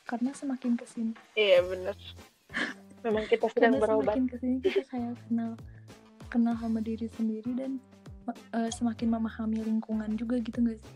karena 0.05 0.31
semakin 0.31 0.75
ke 0.75 0.85
sini 0.85 1.11
Iya 1.33 1.59
benar. 1.61 1.95
Memang 2.99 3.23
kita 3.25 3.47
sedang 3.49 3.73
karena 3.73 3.81
berobat. 3.81 4.15
semakin 4.15 4.25
ke 4.25 4.35
sini 4.37 4.57
kita 4.61 4.81
kayak 4.85 5.15
kenal 5.25 5.51
kenal 6.29 6.55
sama 6.55 6.79
diri 6.79 7.07
sendiri 7.09 7.51
dan 7.53 7.79
eh, 8.33 8.69
semakin 8.71 9.07
memahami 9.17 9.61
lingkungan 9.63 10.13
juga 10.17 10.37
gitu 10.41 10.59
gak 10.63 10.79
sih 10.79 10.93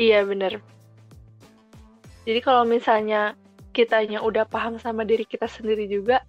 Iya 0.00 0.24
bener. 0.24 0.58
Jadi 2.24 2.40
kalau 2.40 2.64
misalnya 2.64 3.36
kitanya 3.76 4.24
udah 4.24 4.48
paham 4.48 4.80
sama 4.80 5.04
diri 5.04 5.28
kita 5.28 5.44
sendiri 5.46 5.84
juga, 5.86 6.24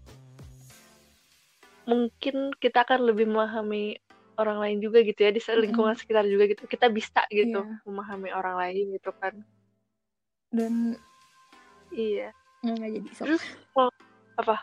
mungkin 1.87 2.51
kita 2.59 2.83
akan 2.83 3.07
lebih 3.07 3.25
memahami 3.29 3.97
orang 4.35 4.57
lain 4.59 4.77
juga 4.81 4.99
gitu 5.05 5.21
ya 5.25 5.31
di 5.31 5.39
lingkungan 5.39 5.95
sekitar 5.95 6.27
juga 6.27 6.49
gitu. 6.51 6.67
Kita 6.67 6.91
bisa 6.91 7.23
gitu 7.31 7.63
Iya. 7.63 7.81
memahami 7.87 8.29
orang 8.35 8.55
lain 8.61 8.85
gitu 8.99 9.11
kan. 9.17 9.33
dan 10.53 10.93
Iya. 11.89 12.29
nggak 12.61 12.75
nggak 12.77 12.91
jadi 12.93 13.09
sok 13.17 13.25
Terus 13.25 13.43
kalau 13.73 13.91
apa? 14.37 14.57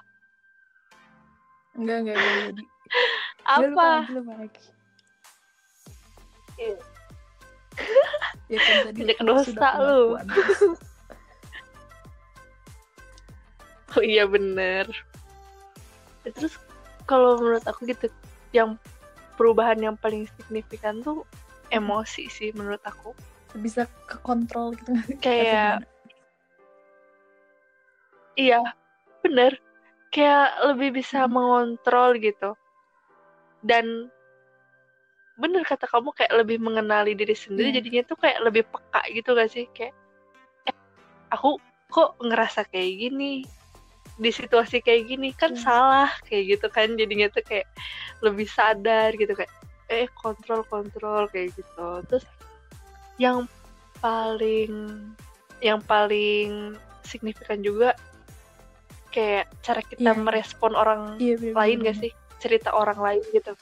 nggak 1.75 1.99
nggak 2.05 2.15
nggak 2.15 2.35
jadi 2.47 2.65
Lupa 2.91 3.67
Apa? 3.73 3.87
lagi 4.03 4.13
lupa 4.15 4.33
lagi 4.39 4.63
Iya. 6.61 6.77
ya 8.53 8.59
kan 8.61 8.77
tadi 8.85 9.01
dosa 9.17 9.69
lu. 9.81 10.19
Oh 13.91 14.05
iya 14.07 14.23
bener. 14.23 14.87
Ya, 16.23 16.31
Terus 16.31 16.55
kalau 17.11 17.43
menurut 17.43 17.67
aku 17.67 17.91
gitu, 17.91 18.07
yang 18.55 18.79
perubahan 19.35 19.83
yang 19.83 19.99
paling 19.99 20.31
signifikan 20.39 21.03
tuh 21.03 21.27
emosi 21.75 22.31
sih 22.31 22.55
menurut 22.55 22.79
aku. 22.87 23.11
bisa 23.59 23.91
ke 24.07 24.15
kontrol 24.23 24.79
gitu? 24.79 24.95
Kayak-? 25.19 25.83
Iya, 28.39 28.63
bener. 29.27 29.59
Kayak 30.15 30.55
lebih 30.71 31.03
bisa 31.03 31.27
Mhm. 31.27 31.35
mengontrol 31.35 32.15
gitu. 32.23 32.55
Dan 33.61 34.09
bener 35.41 35.65
kata 35.65 35.89
kamu 35.89 36.13
kayak 36.13 36.33
lebih 36.37 36.61
mengenali 36.61 37.17
diri 37.17 37.33
sendiri, 37.33 37.73
Iya. 37.73 37.77
jadinya 37.81 38.03
tuh 38.13 38.17
kayak 38.21 38.39
lebih 38.45 38.63
peka 38.69 39.03
gitu 39.13 39.33
gak 39.33 39.51
sih? 39.53 39.65
Kayak, 39.73 39.97
eh, 40.69 40.77
aku 41.33 41.57
kok 41.89 42.21
ngerasa 42.21 42.69
kayak 42.69 43.09
gini? 43.09 43.45
Di 44.21 44.29
situasi 44.29 44.85
kayak 44.85 45.09
gini 45.09 45.33
kan 45.33 45.57
Iya. 45.57 45.65
salah 45.65 46.11
kayak 46.29 46.59
gitu 46.61 46.67
kan 46.69 46.93
jadinya 47.01 47.33
tuh 47.33 47.41
kayak 47.41 47.65
lebih 48.21 48.45
sadar 48.45 49.17
gitu 49.17 49.33
kayak 49.33 49.49
eh 49.91 50.07
kontrol 50.15 50.63
kontrol 50.71 51.27
kayak 51.35 51.51
gitu 51.59 51.89
terus 52.07 52.23
yang 53.19 53.51
paling 53.99 55.03
yang 55.61 55.83
paling 55.83 56.79
signifikan 57.03 57.61
juga 57.61 57.99
kayak 59.11 59.51
cara 59.67 59.83
kita 59.83 60.15
iya. 60.15 60.21
merespon 60.21 60.73
orang 60.79 61.19
iya 61.19 61.35
bener, 61.37 61.55
lain 61.59 61.79
bener, 61.83 61.87
gak 61.91 61.97
sih 62.07 62.13
cerita 62.41 62.73
orang 62.73 62.99
lain 62.99 63.23
gitu. 63.37 63.53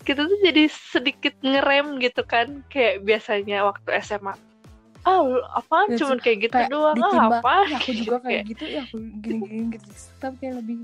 Kita 0.00 0.24
tuh 0.24 0.38
jadi 0.40 0.64
sedikit 0.70 1.34
ngerem 1.44 2.00
gitu 2.00 2.24
kan 2.24 2.64
kayak 2.72 3.04
biasanya 3.04 3.68
waktu 3.68 3.90
SMA 4.00 4.32
ah 5.00 5.18
lu 5.24 5.40
apaan? 5.56 5.88
Ya, 5.88 5.96
cuman 5.96 6.18
kayak 6.20 6.38
gitu 6.48 6.54
kayak 6.56 6.68
doang. 6.68 6.96
Ah 7.00 7.40
apa? 7.40 7.54
Ya 7.72 7.76
aku 7.80 7.90
juga 7.96 8.16
kayak 8.20 8.42
gitu. 8.52 8.64
Ya 8.68 8.80
aku 8.84 8.96
gini 9.24 9.38
gini 9.40 9.64
gitu. 9.72 9.88
Tapi 10.20 10.34
kayak 10.44 10.54
lebih 10.60 10.76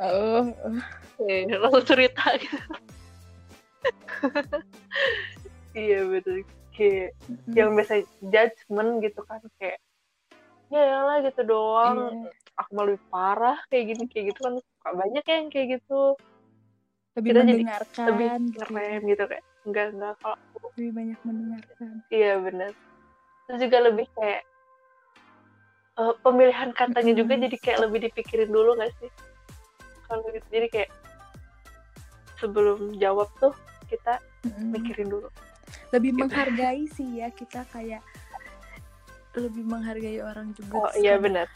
oh, 0.00 0.44
oh. 0.48 0.80
Eh, 1.24 1.46
langsung 1.56 1.84
cerita 1.84 2.24
gitu. 2.40 2.58
Iya 5.74 6.06
betul. 6.06 6.46
Kayak 6.70 7.18
Mm, 7.26 7.54
yang 7.58 7.70
biasa 7.74 7.94
judgement 8.22 8.90
gitu 9.02 9.20
kan 9.26 9.42
kayak 9.58 9.82
ya 10.70 11.02
lah 11.02 11.18
gitu 11.26 11.42
doang. 11.42 12.14
Iya. 12.14 12.30
Aku 12.54 12.70
malah 12.72 12.86
lebih 12.94 13.02
parah 13.10 13.58
kayak 13.66 13.84
gini 13.94 14.04
kayak 14.06 14.24
gitu 14.30 14.40
kan 14.42 14.54
suka 14.58 14.90
banyak 14.94 15.24
yang 15.26 15.46
kayak 15.50 15.66
gitu 15.78 16.00
lebih 17.14 17.30
kita 17.30 17.40
jadi 17.40 17.46
mendengarkan 17.46 18.06
lebih 18.10 18.26
gitu 18.26 18.38
ya. 18.38 18.66
ngerem 18.66 19.00
gitu 19.10 19.22
kayak 19.30 19.44
enggak 19.64 19.86
enggak 19.94 20.14
kalau 20.20 20.36
aku 20.36 20.56
lebih 20.76 20.90
banyak 20.94 21.18
mendengarkan 21.24 21.92
iya 22.10 22.32
bener 22.38 22.72
terus 23.44 23.58
juga 23.60 23.78
lebih 23.82 24.06
kayak 24.14 24.42
eh, 25.94 26.14
pemilihan 26.22 26.70
katanya 26.72 27.12
juga 27.14 27.32
Mm-mm. 27.34 27.44
jadi 27.50 27.56
kayak 27.62 27.78
lebih 27.86 27.98
dipikirin 28.10 28.50
dulu 28.50 28.70
gak 28.78 28.92
sih 28.98 29.10
kalau 30.06 30.26
gitu 30.30 30.46
jadi 30.50 30.66
kayak 30.70 30.90
sebelum 32.38 32.98
jawab 32.98 33.28
tuh 33.38 33.54
kita 33.88 34.18
Mm-mm. 34.44 34.74
mikirin 34.74 35.08
dulu 35.10 35.28
lebih 35.90 36.10
Gitu. 36.14 36.20
menghargai 36.22 36.84
sih 36.90 37.08
ya 37.18 37.28
kita 37.30 37.62
kayak 37.70 38.02
lebih 39.34 39.66
menghargai 39.66 40.22
orang 40.22 40.54
juga 40.54 40.78
oh 40.78 40.90
iya 40.94 41.18
benar 41.18 41.46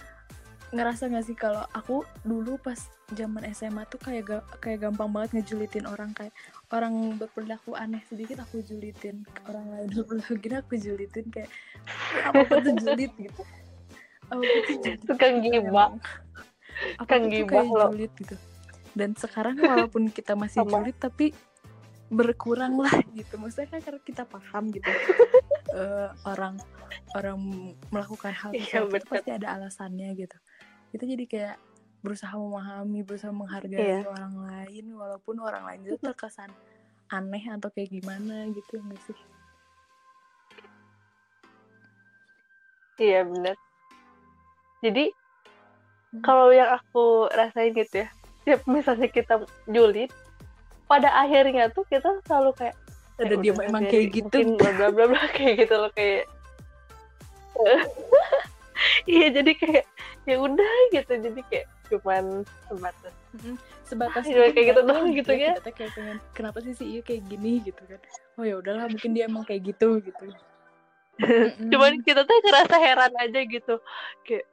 ngerasa 0.71 1.09
gak 1.09 1.25
sih 1.25 1.33
kalau 1.33 1.65
aku 1.71 1.97
dulu 2.23 2.57
pas 2.57 2.77
zaman 3.11 3.41
SMA 3.49 3.85
tuh 3.85 3.97
kayak 3.97 4.23
ga- 4.23 4.49
kayak 4.59 4.85
gampang 4.85 5.09
banget 5.09 5.31
ngejulitin 5.35 5.85
orang 5.85 6.13
kayak 6.13 6.35
orang 6.69 6.93
berperilaku 7.15 7.73
aneh 7.73 8.05
sedikit 8.05 8.39
aku 8.39 8.61
julitin 8.61 9.25
orang 9.45 9.65
lain 9.67 9.89
berperilaku 9.97 10.37
gini 10.37 10.57
aku 10.57 10.75
julitin 10.77 11.25
kayak 11.27 11.49
"Ya, 12.15 12.29
apa 12.31 12.55
tuh 12.59 12.75
julit 12.77 13.13
gitu 13.15 13.43
apa 14.29 14.43
tuh 14.45 14.63
julit 14.69 14.99
Tukang 15.03 15.35
gibah. 15.41 15.91
Tukang 16.99 17.23
tuh 17.23 17.33
gibah 17.33 17.49
kayak 17.59 17.73
lo. 17.73 17.87
julit 17.89 18.13
gitu 18.15 18.37
dan 18.93 19.11
sekarang 19.15 19.57
walaupun 19.57 20.11
kita 20.11 20.33
masih 20.35 20.61
Sama. 20.61 20.71
julit 20.75 20.97
tapi 20.97 21.33
berkurang 22.09 22.77
lah 22.77 22.93
gitu 23.11 23.37
maksudnya 23.37 23.69
kan 23.71 23.81
karena 23.81 24.01
kita 24.03 24.23
paham 24.25 24.69
gitu 24.69 24.85
eh, 25.77 26.09
orang 26.25 26.57
orang 27.15 27.37
melakukan 27.89 28.33
hal 28.33 28.51
Iya, 28.51 28.81
itu 28.81 28.89
bener. 28.91 29.07
pasti 29.07 29.31
ada 29.31 29.49
alasannya 29.55 30.13
gitu 30.15 30.37
kita 30.95 31.05
jadi 31.05 31.25
kayak 31.29 31.57
berusaha 32.01 32.31
memahami 32.35 33.03
berusaha 33.03 33.35
menghargai 33.35 34.07
orang 34.07 34.35
lain 34.39 34.85
walaupun 34.95 35.37
orang 35.43 35.67
lain 35.67 35.81
itu 35.91 35.99
terkesan 35.99 36.51
aneh 37.11 37.45
atau 37.51 37.69
kayak 37.75 37.91
gimana 37.91 38.47
gitu 38.55 38.79
enggak 38.79 39.01
sih? 39.03 39.19
Iya 42.99 43.23
benar 43.27 43.57
jadi 44.83 45.15
Hmm. 46.09 46.25
kalau 46.25 46.49
yang 46.57 46.73
aku 46.73 47.29
rasain 47.29 47.77
gitu 47.77 48.01
ya 48.01 48.09
tiap 48.49 48.65
misalnya 48.65 49.13
kita 49.13 49.45
julid 49.69 50.09
pada 50.89 51.13
akhirnya 51.21 51.69
tuh 51.69 51.85
kita 51.85 52.09
selalu 52.25 52.57
kayak 52.57 52.73
ada 53.21 53.29
"Ya 53.29 53.37
dia 53.45 53.53
udah, 53.53 53.67
emang 53.69 53.83
biarin, 53.85 53.93
kayak 53.93 54.07
gitu. 54.17 54.39
bla 54.57 54.89
bla 54.89 55.05
bla 55.05 55.21
kayak 55.37 55.55
gitu 55.61 55.75
loh 55.77 55.91
kayak 55.93 56.25
iya 59.09 59.27
jadi 59.33 59.53
kayak 59.57 59.85
ya 60.29 60.37
udah 60.37 60.75
gitu. 60.93 61.13
Jadi 61.17 61.41
kayak 61.49 61.67
cuman 61.89 62.45
sebatas. 62.69 63.15
Sebatas 63.89 64.25
Ah, 64.29 64.53
kayak 64.53 64.67
gitu 64.77 64.81
doang 64.85 65.09
tahu 65.09 65.17
gitu 65.17 65.33
ya. 65.33 65.57
kita 65.57 65.65
tuh 65.65 65.73
kayak 65.73 65.93
pengen 65.97 66.17
kenapa 66.37 66.59
sih 66.61 66.77
si 66.77 66.85
iya 66.85 67.01
kayak 67.01 67.25
gini? 67.27 67.65
gitu 67.65 67.81
kan. 67.89 68.01
Oh 68.37 68.45
ya 68.45 68.61
udahlah 68.61 68.87
mungkin 68.87 69.17
dia 69.17 69.25
emang 69.25 69.49
kayak 69.49 69.73
gitu 69.73 69.99
gitu. 70.05 70.25
Mm-mm. 71.19 71.73
cuman 71.75 71.99
kita 72.07 72.23
tuh 72.23 72.37
ngerasa 72.45 72.77
heran 72.79 73.13
aja 73.19 73.41
gitu. 73.43 73.75
Kayak 74.23 74.47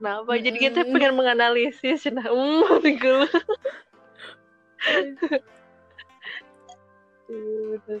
kenapa? 0.00 0.32
Jadi 0.40 0.58
kita 0.58 0.80
pengen 0.88 1.12
menganalisis. 1.14 2.08
Nah 2.10 2.26
hmm 2.34 2.82
gitu 7.78 8.00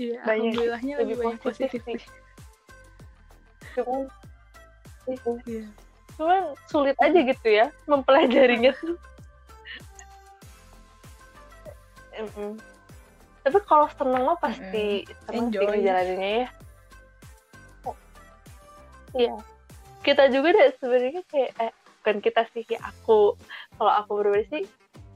Iya, 0.00 0.16
Banyak- 0.24 0.56
alhamdulillahnya 0.56 0.94
lebih, 0.96 1.12
lebih 1.12 1.16
banyak 1.20 1.40
positif 1.44 1.80
positif. 1.84 2.00
Sih. 3.70 3.82
cuman 3.82 4.02
Iya. 5.44 5.64
cuman 6.14 6.42
sulit 6.66 6.96
aja 6.96 7.18
gitu 7.18 7.48
ya 7.48 7.66
mempelajarinya 7.84 8.70
tuh 8.76 8.96
Mm-mm. 12.12 12.52
tapi 13.40 13.58
kalau 13.64 13.88
seneng 13.90 14.22
mah 14.22 14.36
pasti 14.36 15.08
seneng 15.24 15.48
sih 15.48 15.56
Enjoy. 15.56 15.66
ngejalaninnya 15.72 16.32
ya 16.36 16.48
Oh. 17.82 17.96
iya 19.14 19.34
kita 20.00 20.28
juga 20.28 20.52
deh 20.52 20.68
sebenarnya 20.76 21.22
kayak 21.26 21.50
eh, 21.58 21.72
bukan 22.00 22.16
kita 22.20 22.42
sih 22.52 22.64
ya 22.66 22.80
aku 22.82 23.34
kalau 23.74 23.92
aku 23.94 24.20
pribadi 24.20 24.46
sih 24.52 24.64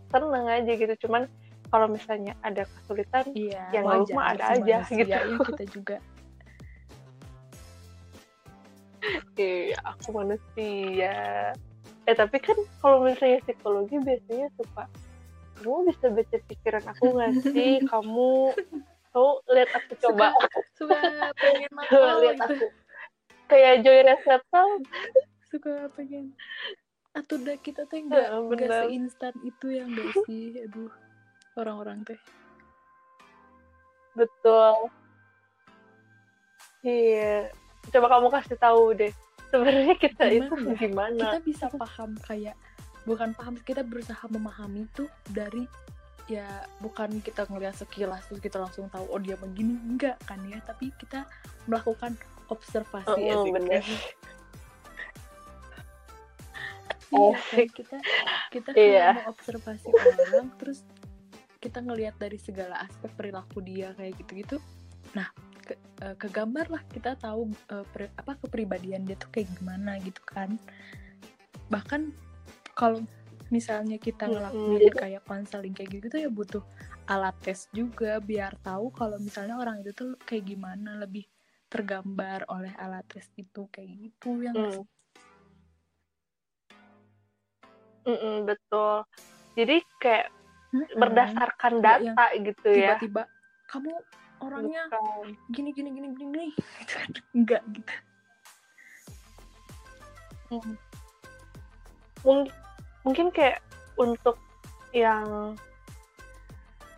seneng 0.08 0.48
aja 0.48 0.72
gitu 0.72 0.94
cuman 1.04 1.28
kalau 1.68 1.90
misalnya 1.90 2.32
ada 2.40 2.64
kesulitan 2.64 3.26
Iya, 3.34 3.66
Yang 3.74 3.84
wajar 3.84 4.14
mah 4.14 4.26
ada 4.30 4.44
sih 4.46 4.62
aja, 4.62 4.76
gitu. 4.88 5.10
ya 5.10 5.18
kita 5.42 5.64
juga. 5.68 5.96
Eh 9.40 9.74
aku 9.84 10.08
manusia. 10.14 11.16
Eh 12.04 12.14
tapi 12.16 12.36
kan 12.40 12.56
kalau 12.84 13.04
misalnya 13.04 13.40
psikologi 13.44 13.96
biasanya 14.00 14.48
suka 14.60 14.84
kamu 15.54 15.88
bisa 15.88 16.06
baca 16.12 16.36
pikiran 16.50 16.84
aku 16.92 17.04
nggak 17.14 17.34
sih? 17.54 17.72
Kamu 17.88 18.52
kamu 19.14 19.30
lihat 19.54 19.70
aku 19.72 19.92
coba. 20.02 20.28
Suka 20.76 21.00
pengen 21.38 21.70
Coba 21.88 22.04
nakal 22.04 22.14
lihat 22.20 22.36
gitu. 22.36 22.54
aku. 22.58 22.66
Kayak 23.48 23.74
Joy 23.84 24.00
Reseptal 24.04 24.68
Suka 25.48 25.72
pengen. 25.94 26.34
Atau 27.14 27.38
udah 27.38 27.56
kita 27.62 27.86
teh 27.86 28.02
nggak 28.02 28.26
nggak 28.26 28.50
bener. 28.50 28.80
seinstan 28.90 29.34
itu 29.46 29.66
yang 29.70 29.88
gak 29.94 30.10
sih? 30.26 30.58
Aduh 30.66 30.90
orang-orang 31.54 32.02
teh. 32.04 32.18
Betul. 34.18 34.90
Iya 36.84 37.48
coba 37.88 38.06
kamu 38.10 38.28
kasih 38.30 38.56
tahu 38.56 38.82
deh 38.94 39.12
sebenarnya 39.48 39.94
kita 39.96 40.22
Gimana 40.24 40.46
itu 40.46 40.54
ya? 40.56 40.74
gimana 40.78 41.20
kita 41.20 41.38
bisa 41.42 41.66
paham 41.70 42.10
kayak 42.20 42.56
bukan 43.04 43.30
paham 43.32 43.54
kita 43.58 43.82
berusaha 43.82 44.24
memahami 44.26 44.88
tuh 44.90 45.06
dari 45.28 45.68
ya 46.24 46.48
bukan 46.80 47.20
kita 47.20 47.44
ngeliat 47.44 47.76
sekilas 47.76 48.24
terus 48.26 48.40
kita 48.40 48.56
langsung 48.56 48.88
tahu 48.88 49.04
oh 49.06 49.20
dia 49.20 49.36
begini 49.36 49.76
enggak 49.76 50.16
kan 50.24 50.40
ya 50.44 50.56
tapi 50.60 50.88
kita 50.96 51.28
melakukan 51.64 52.16
observasi 52.48 53.20
ya 53.20 53.34
Oh, 53.34 53.44
sih 53.44 53.52
bener. 53.52 53.84
iya 57.14 57.30
Asik. 57.30 57.68
kita 57.76 57.96
kita 58.50 58.68
Iya. 58.72 59.06
kalau 59.06 59.20
mau 59.20 59.30
observasi 59.30 59.86
orang 59.92 60.48
terus 60.56 60.80
kita 61.60 61.78
ngelihat 61.78 62.16
dari 62.18 62.36
segala 62.36 62.82
aspek 62.82 63.12
perilaku 63.14 63.60
dia 63.60 63.92
kayak 63.94 64.16
gitu-gitu 64.18 64.56
nah 65.12 65.28
ke, 66.04 66.12
eh, 66.12 66.16
kegambar 66.20 66.66
lah 66.68 66.82
kita 66.92 67.16
tahu 67.16 67.48
eh, 67.72 67.84
pri- 67.88 68.12
apa 68.12 68.36
kepribadian 68.36 69.08
dia 69.08 69.16
tuh 69.16 69.32
kayak 69.32 69.48
gimana 69.56 69.96
gitu 70.04 70.20
kan 70.28 70.60
bahkan 71.72 72.12
kalau 72.76 73.00
misalnya 73.48 73.96
kita 73.96 74.28
ngelakuin 74.28 74.80
jadi- 74.84 75.00
kayak 75.00 75.22
konseling 75.24 75.72
kayak 75.72 75.96
gitu 76.04 76.16
ya 76.20 76.28
butuh 76.28 76.60
alat 77.08 77.32
tes 77.40 77.68
juga 77.72 78.20
biar 78.20 78.56
tahu 78.60 78.92
kalau 78.92 79.16
misalnya 79.16 79.56
orang 79.56 79.80
itu 79.80 79.96
tuh 79.96 80.12
kayak 80.28 80.44
gimana 80.44 81.00
lebih 81.00 81.24
tergambar 81.72 82.44
oleh 82.52 82.72
alat 82.76 83.04
tes 83.08 83.24
itu 83.36 83.64
kayak 83.72 83.88
gitu 84.12 84.44
yang 84.44 84.56
Hmm. 84.56 84.84
Mm-mm, 88.04 88.44
betul. 88.44 89.00
Jadi 89.56 89.80
kayak 89.96 90.28
Mm-mm. 90.76 90.92
berdasarkan 90.92 91.72
Nggak 91.80 91.98
yang 92.04 92.16
data 92.20 92.24
gitu 92.36 92.68
ya. 92.68 92.76
tiba-tiba 93.00 93.22
kamu 93.64 93.96
orangnya 94.46 94.82
Bukan. 94.86 95.26
gini 95.48 95.70
gini 95.70 95.90
gini 95.90 96.08
gini 96.10 96.26
gini 96.26 96.46
gitu 96.78 96.92
kan 96.92 97.10
enggak 97.32 97.62
gitu 97.70 97.94
Hmm. 100.44 100.76
Mung- 102.22 102.52
mungkin 103.02 103.28
kayak 103.30 103.58
untuk 103.96 104.36
yang 104.92 105.56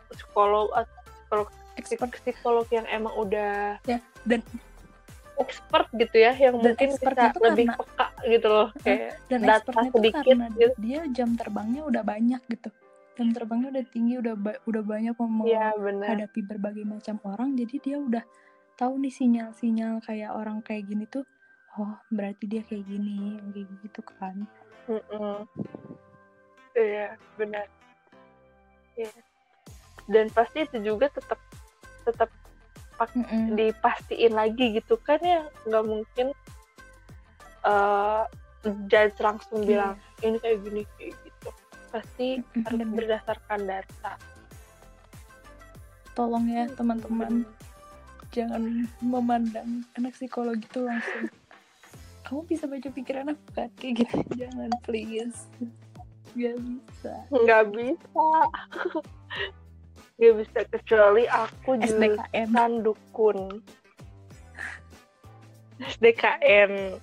psikolog 0.09 0.69
atau 0.73 0.93
psikolog, 1.07 1.49
expert 1.77 2.11
psikolog 2.21 2.67
yang 2.69 2.87
emang 2.87 3.15
udah 3.17 3.79
ya 3.83 3.99
dan 4.23 4.43
expert 5.37 5.87
gitu 5.93 6.17
ya, 6.17 6.33
yang 6.33 6.59
Dan 6.59 6.73
mungkin 6.73 6.89
bisa 6.91 7.07
lebih 7.39 7.67
karena- 7.67 7.77
peka 7.77 8.07
gitu 8.25 8.47
loh, 8.47 8.69
kayak 8.81 9.21
dan 9.27 9.41
data 9.43 9.71
sedikit 9.91 10.25
karena 10.27 10.47
gitu. 10.51 10.73
dia 10.79 11.01
jam 11.09 11.29
terbangnya 11.33 11.83
udah 11.85 12.03
banyak 12.03 12.41
gitu 12.49 12.69
jam 13.17 13.33
terbangnya 13.33 13.73
udah 13.73 13.85
tinggi 13.89 14.15
udah 14.21 14.35
ba- 14.37 14.61
udah 14.69 14.83
banyak 14.85 15.17
mau 15.17 15.43
Iya 15.43 15.73
menghadapi 15.75 16.41
berbagai 16.45 16.85
macam 16.85 17.17
orang 17.25 17.57
jadi 17.57 17.75
dia 17.81 17.97
udah 17.97 18.25
tahu 18.77 19.01
nih 19.01 19.09
sinyal-sinyal 19.11 20.05
kayak 20.05 20.37
orang 20.37 20.61
kayak 20.61 20.85
gini 20.85 21.09
tuh 21.09 21.25
oh 21.77 21.97
berarti 22.13 22.45
dia 22.45 22.61
kayak 22.65 22.85
gini 22.85 23.41
kayak 23.53 23.69
gitu 23.85 24.01
kan. 24.05 24.37
Iya 26.73 27.17
benar. 27.37 27.67
Iya. 28.97 29.13
Dan 30.07 30.29
pasti 30.31 30.65
itu 30.65 30.77
juga 30.85 31.09
tetap 31.09 31.41
tetap 32.05 32.31
Mm-mm. 33.13 33.57
dipastiin 33.57 34.33
lagi 34.33 34.77
gitu 34.77 34.97
kan 35.01 35.21
ya 35.21 35.45
nggak 35.69 35.85
mungkin 35.85 36.27
eh 37.65 38.25
judge 38.89 39.17
langsung 39.21 39.61
Iya. 39.61 39.69
bilang 39.69 39.95
ini 40.21 40.37
kayak 40.41 40.59
gini 40.65 40.83
kayak 40.97 41.13
pasti 41.97 42.45
Mm-mm, 42.45 42.65
harus 42.69 42.89
berdasarkan 42.93 43.61
data. 43.65 44.13
Tolong 46.13 46.47
ya 46.49 46.65
teman-teman. 46.77 47.49
jangan 48.35 48.85
memandang 49.01 49.87
anak 49.97 50.13
psikologi 50.13 50.69
tuh 50.69 50.85
langsung. 50.85 51.33
Kamu 52.27 52.45
bisa 52.45 52.69
baca 52.69 52.89
pikiran 52.93 53.33
aku 53.33 53.47
kan 53.57 53.71
kayak 53.81 54.05
gitu. 54.05 54.19
Jangan 54.37 54.69
please. 54.85 55.49
Gak 56.37 56.57
bisa. 56.61 57.15
Nggak 57.33 57.65
bisa. 57.73 58.29
Nggak 60.21 60.35
bisa 60.43 60.59
kecuali 60.69 61.25
aku 61.33 61.81
jurusan 61.81 62.73
dukun. 62.85 63.65
SDKN 65.77 66.97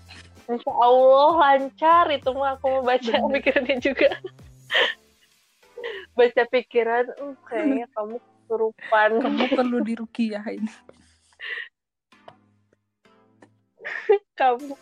Insya 0.43 0.73
Allah 0.75 1.29
lancar 1.39 2.05
itu 2.11 2.29
mah 2.35 2.59
aku 2.59 2.67
mau 2.67 2.83
baca 2.83 3.13
Bener. 3.15 3.31
pikirannya 3.39 3.77
juga 3.79 4.09
baca 6.13 6.43
pikiran 6.47 7.05
"Hmm, 7.09 7.35
kayaknya 7.43 7.85
kamu 7.91 8.15
kesurupan 8.21 9.11
kamu 9.19 9.45
perlu 9.49 9.77
dirukiahin 9.81 10.63
kamu 14.39 14.73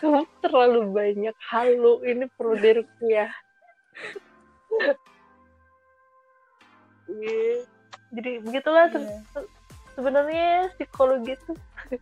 kamu 0.00 0.20
terlalu 0.42 0.80
banyak 0.90 1.36
halu 1.46 2.02
ini 2.02 2.26
perlu 2.34 2.56
dirukiah 2.56 3.30
Iya. 7.12 7.66
jadi 8.14 8.30
begitulah 8.40 8.88
se- 8.88 9.04
Iya. 9.04 9.44
sebenarnya 9.92 10.48
psikologi 10.78 11.36
itu 11.36 11.52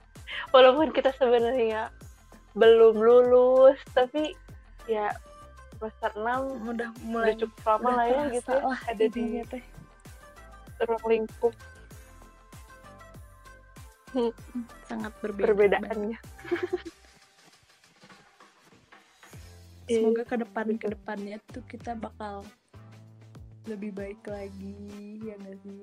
walaupun 0.55 0.95
kita 0.95 1.11
sebenarnya 1.19 1.91
belum 2.55 2.99
lulus 2.99 3.79
tapi 3.91 4.35
ya 4.87 5.11
semester 5.81 6.13
6 6.13 6.21
udah 6.21 6.69
udah 6.77 6.89
mulai 7.09 7.33
cukup 7.41 7.57
lama 7.65 7.81
udah 7.81 7.97
lah 7.97 8.07
ya 8.07 8.23
gitu 8.37 8.53
ya, 8.53 8.77
ada 8.85 9.05
di 9.09 9.25
teh. 9.49 9.65
ruang 10.85 11.05
lingkup. 11.09 11.55
Sangat 14.85 15.13
berbeda. 15.25 15.47
Perbedaannya. 15.81 16.19
Semoga 19.91 20.23
ke 20.23 20.37
depan 20.39 20.67
ke 20.79 20.87
depannya 20.93 21.37
tuh 21.51 21.65
kita 21.67 21.97
bakal 21.97 22.45
lebih 23.67 23.91
baik 23.91 24.21
lagi 24.25 24.77
ya 25.25 25.35
nggak 25.41 25.59
sih? 25.65 25.81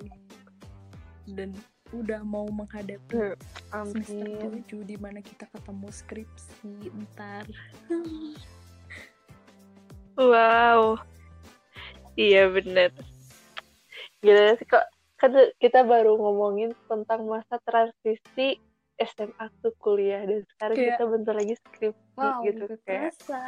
Dan 1.28 1.52
udah 1.90 2.20
mau 2.24 2.48
menghadapi 2.48 3.36
Hmm, 3.68 3.92
semester 3.92 4.28
amin. 4.48 4.64
7 4.64 4.84
di 4.84 4.96
mana 4.96 5.20
kita 5.20 5.44
ketemu 5.48 5.88
skripsi 5.92 6.70
ntar 7.08 7.44
wow. 10.18 10.98
Iya 12.12 12.50
bener. 12.50 12.90
Gila 14.18 14.58
sih 14.58 14.66
kok 14.66 14.82
kan 15.16 15.30
kita 15.56 15.82
baru 15.82 16.14
ngomongin 16.14 16.74
tentang 16.86 17.26
masa 17.26 17.58
transisi 17.62 18.58
SMA 18.98 19.46
ke 19.62 19.70
kuliah 19.78 20.22
dan 20.22 20.42
sekarang 20.48 20.74
Kayak- 20.74 20.98
kita 20.98 21.04
bentar 21.06 21.34
lagi 21.34 21.54
skripsi 21.56 22.18
wow 22.18 22.42
gitu 22.42 22.62
kayak 22.82 23.14
kerasa 23.22 23.42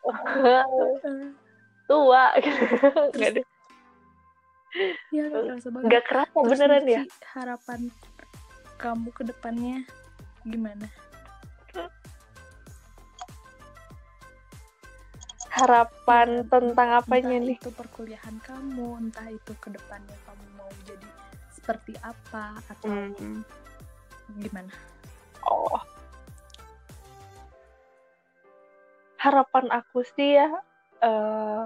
tua. 1.88 2.24
Gitu 2.36 2.64
nggak 3.16 3.30
deh. 3.36 3.46
Ya 5.10 5.26
gak 5.26 5.42
kerasa 5.44 5.68
banget. 5.68 5.86
Nggak 5.88 6.04
kerasa 6.08 6.36
beneran 6.40 6.84
ya? 6.86 7.02
Harapan 7.34 7.80
kamu 8.76 9.08
ke 9.12 9.22
depannya 9.28 9.84
gimana 10.40 10.88
harapan 15.50 16.46
tentang 16.46 16.88
apanya 16.94 17.36
entah 17.36 17.46
nih? 17.50 17.58
itu 17.58 17.70
perkuliahan 17.74 18.36
kamu 18.46 18.86
entah 19.02 19.26
itu 19.26 19.52
ke 19.58 19.68
depannya 19.74 20.16
kamu 20.22 20.46
mau 20.54 20.70
jadi 20.86 21.08
seperti 21.50 21.92
apa 22.00 22.62
atau 22.70 22.86
Hmm. 22.86 23.42
gimana? 24.38 24.70
Oh. 25.42 25.82
Harapan 29.18 29.68
aku 29.74 30.06
sih 30.16 30.38
ya 30.38 30.48
eh, 31.02 31.62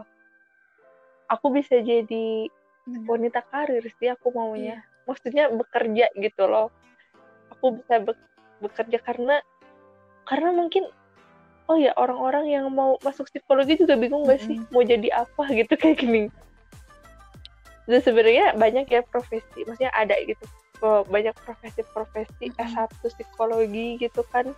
aku 1.29 1.47
bisa 1.53 1.79
jadi 1.79 2.49
wanita 3.05 3.45
karir 3.49 3.85
sih 4.01 4.09
aku 4.13 4.33
maunya 4.33 4.81
maksudnya 5.05 5.53
bekerja 5.53 6.09
gitu 6.17 6.49
loh. 6.49 6.73
Aku 7.53 7.79
bisa 7.79 8.01
be- 8.01 8.27
bekerja 8.65 8.99
karena 9.05 9.45
karena 10.25 10.51
mungkin 10.57 10.89
oh 11.67 11.77
ya 11.77 11.93
orang-orang 11.97 12.45
yang 12.51 12.67
mau 12.69 13.01
masuk 13.01 13.29
psikologi 13.29 13.81
juga 13.81 13.97
bingung 13.97 14.25
gak 14.25 14.41
sih? 14.41 14.61
Mau 14.69 14.85
jadi 14.85 15.09
apa 15.15 15.49
gitu 15.59 15.75
kayak 15.75 15.99
gini. 15.99 16.23
Dan 17.85 18.01
sebenarnya 18.01 18.57
banyak 18.57 18.89
ya 18.89 19.01
profesi 19.05 19.61
maksudnya 19.65 19.93
ada 19.93 20.17
gitu. 20.25 20.45
Banyak 20.85 21.33
profesi-profesi 21.45 22.53
Mm-mm. 22.53 22.69
S1 22.69 22.89
psikologi 23.01 23.97
gitu 23.97 24.21
kan. 24.29 24.53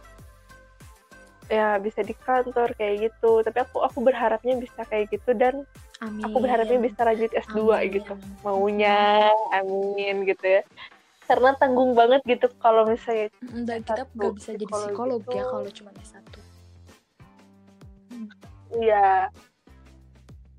Ya 1.47 1.79
bisa 1.79 2.03
di 2.03 2.15
kantor 2.15 2.75
kayak 2.75 3.11
gitu. 3.11 3.43
Tapi 3.43 3.59
aku 3.63 3.83
aku 3.83 3.99
berharapnya 4.03 4.59
bisa 4.59 4.83
kayak 4.87 5.11
gitu 5.15 5.31
dan 5.35 5.63
amin 6.03 6.27
aku 6.27 6.37
berharapnya 6.43 6.79
bisa 6.83 7.01
lanjut 7.07 7.31
S2 7.33 7.59
Amin. 7.73 7.89
gitu. 7.99 8.13
maunya 8.43 9.31
amin 9.55 10.27
gitu 10.27 10.59
ya. 10.59 10.63
Karena 11.27 11.55
tanggung 11.59 11.95
banget 11.95 12.23
gitu 12.23 12.47
kalau 12.59 12.87
misalnya 12.87 13.31
Mm, 13.43 13.67
dan 13.67 13.83
kita 13.83 14.07
S1 14.07 14.15
gak 14.15 14.33
bisa 14.39 14.51
jadi 14.55 14.65
psikolog 14.67 15.21
ya 15.27 15.43
tuh. 15.43 15.51
kalau 15.51 15.71
cuma 15.71 15.91
S1 15.99 16.36
ya 18.81 19.29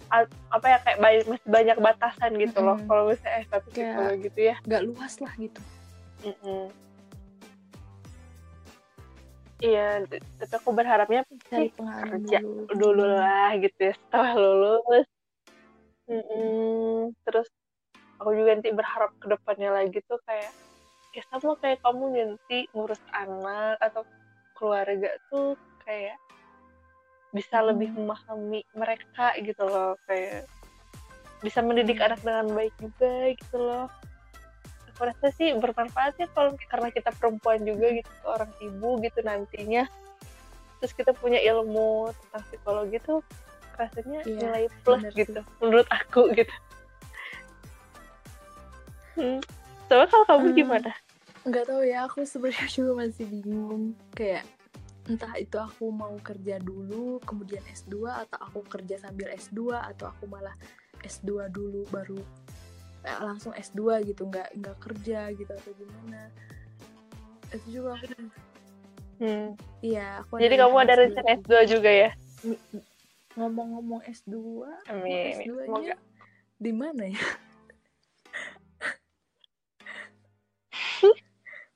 a- 0.07 0.33
apa 0.49 0.65
ya 0.65 0.77
kayak 0.81 0.99
banyak 0.99 1.25
masih 1.27 1.47
banyak 1.47 1.77
batasan 1.77 2.31
gitu 2.35 2.59
loh 2.59 2.75
Mm-mm. 2.75 2.87
kalau 2.87 3.03
misalnya 3.05 3.43
S1 3.43 3.51
Kayak- 3.51 3.67
psikologi 3.67 4.21
gitu 4.23 4.39
ya. 4.41 4.55
gak 4.63 4.83
luas 4.83 5.13
lah 5.19 5.33
gitu. 5.35 5.61
Iya 9.57 10.05
tapi 10.37 10.53
aku 10.53 10.69
berharapnya 10.69 11.25
cari 11.49 11.73
kerja 11.73 12.37
dulu. 12.39 12.69
dulu 12.77 13.05
lah 13.09 13.57
gitu 13.57 13.89
ya 13.89 13.93
setelah 13.97 14.33
lulus. 14.37 15.07
Mm-mm. 16.07 17.11
terus 17.27 17.51
aku 18.15 18.31
juga 18.31 18.55
nanti 18.55 18.71
berharap 18.71 19.11
ke 19.19 19.27
depannya 19.27 19.75
lagi 19.75 19.99
tuh 20.07 20.15
kayak 20.23 20.53
ya 21.11 21.23
sama 21.27 21.57
kayak 21.59 21.81
kamu 21.83 22.03
nanti 22.13 22.69
ngurus 22.71 23.01
anak 23.11 23.75
atau 23.81 24.05
keluarga 24.55 25.09
tuh 25.27 25.57
kayak 25.83 26.15
bisa 27.29 27.59
Hmm. 27.59 27.67
lebih 27.69 27.89
memahami 27.91 28.61
mereka 28.71 29.35
gitu 29.37 29.63
loh 29.63 29.99
kayak 30.05 30.47
bisa 31.39 31.61
mendidik 31.61 31.97
Hmm. 31.97 32.07
anak 32.11 32.19
dengan 32.23 32.47
baik 32.51 32.73
juga 32.79 33.13
gitu 33.31 33.57
loh 33.57 33.85
aku 34.89 35.01
rasa 35.05 35.27
sih 35.31 35.53
bermanfaat 35.53 36.17
ya 36.17 36.27
kalau 36.31 36.57
karena 36.65 36.89
kita 36.89 37.13
perempuan 37.13 37.61
juga 37.61 37.93
gitu 37.93 38.11
orang 38.25 38.49
ibu 38.57 38.97
gitu 38.99 39.19
nantinya 39.21 39.85
terus 40.77 40.93
kita 40.93 41.13
punya 41.13 41.37
ilmu 41.37 42.09
tentang 42.09 42.43
psikologi 42.47 42.97
tuh 43.01 43.21
rasanya 43.77 44.25
Iya, 44.25 44.41
nilai 44.41 44.63
plus 44.81 45.05
bener 45.05 45.13
gitu 45.13 45.39
menurut 45.59 45.87
aku 45.89 46.33
gitu 46.33 46.53
Hmm. 49.17 49.41
Coba 49.89 50.05
kalau 50.05 50.25
kamu 50.29 50.45
Hmm. 50.45 50.57
gimana? 50.57 50.91
nggak 51.41 51.63
tahu 51.65 51.81
ya 51.81 52.05
aku 52.05 52.21
sebenarnya 52.21 52.67
juga 52.75 52.91
masih 53.01 53.25
bingung 53.25 53.95
kayak 54.13 54.43
entah 55.07 55.33
itu 55.35 55.55
aku 55.55 55.87
mau 55.87 56.11
kerja 56.19 56.59
dulu 56.59 57.17
kemudian 57.23 57.63
S2 57.65 57.95
atau 58.27 58.37
aku 58.41 58.59
kerja 58.67 58.99
sambil 58.99 59.31
S2 59.31 59.59
atau 59.73 60.11
aku 60.11 60.27
malah 60.27 60.51
S2 60.99 61.47
dulu 61.47 61.87
baru 61.87 62.19
eh, 63.01 63.17
langsung 63.19 63.51
S2 63.51 63.79
gitu 64.03 64.27
nggak 64.27 64.51
nggak 64.53 64.77
kerja 64.77 65.31
gitu 65.31 65.47
atau 65.47 65.71
gimana 65.73 66.27
itu 67.49 67.67
juga 67.73 67.95
aku 67.95 68.05
Hmm. 69.17 69.57
iya 69.81 70.21
aku 70.21 70.37
Jadi 70.37 70.55
kamu 70.55 70.75
ada 70.77 70.93
S2 70.93 71.01
rencana 71.01 71.29
S2 71.41 71.51
juga 71.65 71.89
ya? 71.89 72.09
ngomong-ngomong 73.33 74.05
S2 74.05 74.33
Amin. 74.87 75.33
S2 75.41 75.49
Semoga. 75.65 75.81
nya 75.83 75.95
di 76.57 76.71
mana 76.71 77.03
ya 77.07 77.17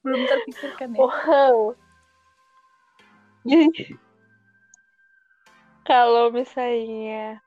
belum 0.01 0.21
terpikirkan 0.23 0.89
ya 0.91 0.99
Wow. 0.99 1.73
Kalau 5.83 6.29
misalnya 6.29 7.41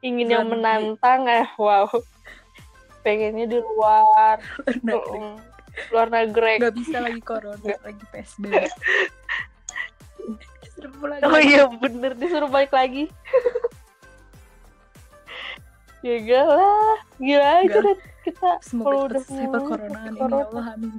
ingin 0.00 0.28
yang 0.30 0.46
menantang 0.48 1.26
eh 1.26 1.46
wow. 1.56 1.86
Pengennya 3.00 3.46
di 3.46 3.58
luar, 3.60 4.42
Luar 4.82 4.82
negeri. 4.82 5.20
luar 5.92 6.08
negeri. 6.08 6.54
nggak 6.58 6.74
bisa 6.74 6.98
lagi 6.98 7.20
corona 7.20 7.60
lagi 7.84 8.04
PSBB 8.10 8.48
Oh 10.96 11.08
lagi. 11.32 11.48
iya 11.48 11.64
bener 11.68 12.12
disuruh 12.12 12.48
balik 12.48 12.72
lagi. 12.72 13.08
ya 16.04 16.16
gak 16.18 16.46
lah, 16.46 16.96
gila 17.16 17.48
aja 17.62 17.80
kita 18.22 18.50
semoga 18.60 19.16
udah 19.16 19.22
corona. 19.60 20.00
ya 20.06 20.22
Allah 20.22 20.66
amin 20.72 20.96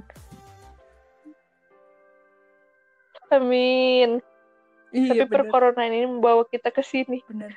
Amin. 3.30 4.20
iya 4.90 5.12
Tapi 5.12 5.24
bener 5.24 5.28
perkoronaan 5.28 5.92
ini 5.92 6.06
membawa 6.08 6.44
kita 6.44 6.68
ke 6.70 6.80
sini 6.80 7.20
bener 7.24 7.52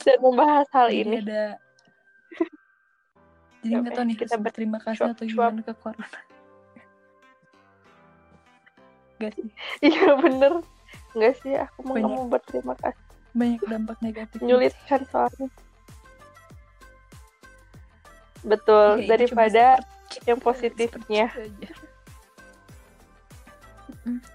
dan 0.00 0.16
membahas 0.20 0.68
hal 0.72 0.88
jadi 0.88 1.00
ini. 1.04 1.16
ada 1.20 1.44
jadi 3.60 3.74
nggak 3.78 3.92
Oke, 3.92 3.96
tahu 3.96 4.04
nih 4.04 4.18
kita 4.18 4.36
berterima 4.36 4.78
kasih 4.78 5.04
atau 5.06 5.24
gimana 5.24 5.60
ke 5.60 5.72
corona 5.74 6.08
gak 9.16 9.32
sih 9.34 9.48
Iya 9.80 10.16
bener. 10.16 10.52
Enggak 11.14 11.34
sih, 11.40 11.54
aku 11.54 11.78
mau 11.84 11.94
Banyak. 11.94 12.10
kamu 12.10 12.22
berterima 12.28 12.74
kasih. 12.74 13.02
banyak 13.32 13.62
dampak 13.64 13.98
negatif 14.00 14.38
Menyulitkan 14.38 15.00
soalnya. 15.06 15.46
Betul, 18.42 19.00
itu 19.00 19.08
daripada 19.08 19.78
yang 20.22 20.38
positifnya. 20.38 21.30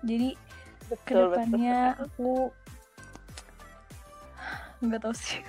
jadi 0.02 0.34
Betul, 0.90 0.98
betul. 0.98 1.06
ke 1.06 1.14
depannya 1.14 1.80
aku 2.02 2.30
nggak 4.86 5.02
tahu 5.06 5.16
sih 5.16 5.42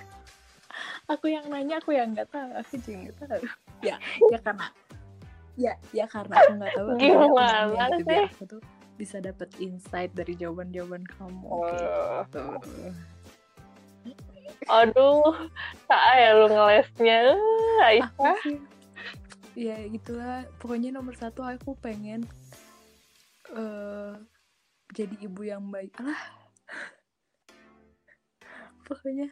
aku 1.08 1.26
yang 1.26 1.46
nanya 1.50 1.80
aku 1.80 1.90
yang 1.96 2.12
nggak 2.14 2.28
tahu 2.30 2.50
aku 2.54 2.74
juga 2.78 2.96
nggak 3.08 3.16
tahu 3.26 3.42
ya 3.80 3.96
ya 4.30 4.38
karena 4.44 4.66
ya 5.58 5.72
ya 5.90 6.04
karena 6.06 6.34
aku 6.38 6.52
nggak 6.60 6.72
tahu 6.76 6.88
Gimana 7.00 7.66
nanya 7.72 7.84
gitu, 7.98 8.10
sih? 8.10 8.24
aku 8.28 8.44
tuh 8.46 8.60
bisa 9.00 9.16
dapat 9.16 9.48
insight 9.56 10.12
dari 10.12 10.36
jawaban-jawaban 10.36 11.08
kamu 11.08 11.48
Wah. 11.48 12.28
gitu. 12.28 12.44
Aduh, 14.68 15.32
tak 15.88 16.04
ya 16.20 16.36
lu 16.36 16.52
ngelesnya. 16.52 17.32
Aku 17.32 17.80
Aisyah. 17.80 18.36
sih 18.44 18.58
ya 19.58 19.76
gitulah 19.88 20.46
pokoknya 20.62 20.94
nomor 20.94 21.12
satu 21.18 21.42
aku 21.42 21.74
pengen 21.80 22.22
eh 23.50 24.14
jadi 24.94 25.14
ibu 25.22 25.42
yang 25.46 25.70
baik. 25.70 25.94
Alah. 26.02 26.22
Pokoknya 28.86 29.30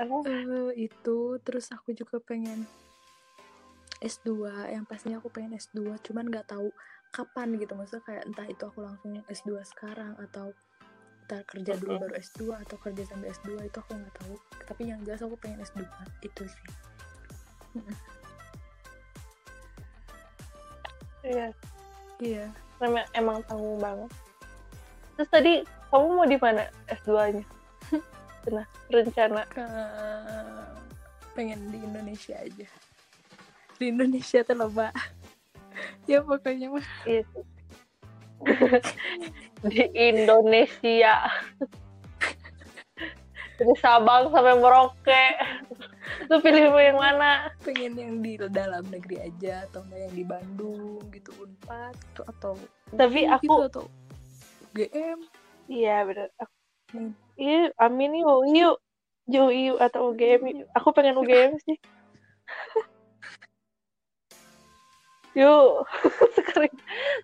eh 0.00 0.72
itu 0.76 1.18
terus 1.44 1.68
aku 1.72 1.92
juga 1.92 2.18
pengen 2.20 2.64
S2 4.02 4.50
yang 4.72 4.82
pastinya 4.88 5.22
aku 5.22 5.30
pengen 5.30 5.54
S2 5.54 6.00
cuman 6.02 6.26
nggak 6.28 6.50
tahu 6.50 6.68
kapan 7.14 7.54
gitu. 7.60 7.72
Maksudnya 7.76 8.04
kayak 8.04 8.24
entah 8.28 8.46
itu 8.48 8.62
aku 8.66 8.80
langsung 8.82 9.12
S2 9.28 9.62
sekarang 9.64 10.16
atau 10.18 10.52
ntar 11.28 11.46
kerja 11.46 11.78
dulu 11.78 12.02
baru 12.02 12.14
S2 12.18 12.40
atau 12.66 12.76
kerja 12.82 13.06
sambil 13.06 13.30
S2 13.30 13.62
itu 13.62 13.78
aku 13.78 13.92
nggak 13.94 14.14
tahu. 14.18 14.34
Tapi 14.66 14.82
yang 14.90 15.00
jelas 15.06 15.22
aku 15.22 15.36
pengen 15.38 15.62
S2 15.62 15.80
itu 16.24 16.42
sih. 16.44 16.66
Iya, 21.22 21.48
iya. 22.18 22.46
Emang, 22.82 23.06
emang 23.14 23.38
tanggung 23.46 23.78
banget. 23.78 24.10
Terus 25.22 25.30
tadi 25.30 25.54
kamu 25.86 26.06
mau 26.18 26.26
di 26.26 26.34
mana 26.34 26.66
S2-nya? 26.90 27.46
Nah, 28.42 28.66
rencana. 28.90 29.46
ke 29.46 29.62
pengen 31.30 31.62
di 31.70 31.78
Indonesia 31.78 32.34
aja 32.34 32.66
di 33.78 33.84
Indonesia 33.86 34.42
tuh 34.42 34.58
loba 34.58 34.90
ya 36.10 36.26
pokoknya 36.26 36.74
mah 36.74 36.82
Iya 37.06 37.22
sih. 37.22 37.44
di 39.70 39.82
Indonesia. 39.94 41.30
Dari 43.54 43.74
Sabang 43.78 44.34
sampai 44.34 44.58
Merauke. 44.58 45.24
Itu 46.26 46.42
pilih 46.42 46.74
yang 46.74 46.98
mana? 46.98 47.46
pengen 47.62 47.94
yang 47.94 48.18
di 48.18 48.34
dalam 48.50 48.82
negeri 48.90 49.22
aja 49.22 49.70
atau 49.70 49.86
enggak 49.86 50.00
yang 50.02 50.14
di 50.18 50.24
Bandung 50.26 50.98
gitu 51.14 51.30
Unpad 51.38 51.94
gitu, 51.94 52.26
atau 52.26 52.58
Tapi 52.90 53.22
gitu, 53.22 53.38
aku- 53.38 53.62
atau 53.70 53.84
GM 54.72 55.18
Iya 55.66 56.04
bener. 56.04 56.28
Aku- 56.36 56.60
Hmm. 56.92 57.16
Iya, 57.34 57.72
amin 57.80 58.20
yuk, 58.20 58.40
yuk. 58.52 58.76
Jauh 59.24 59.48
yuk 59.48 59.80
atau 59.80 60.12
UGM 60.12 60.44
yuk. 60.44 60.68
Aku 60.76 60.92
pengen 60.92 61.16
UGM 61.16 61.56
sih. 61.64 61.80
yuk. 65.40 65.88
Sekarang. 66.36 66.68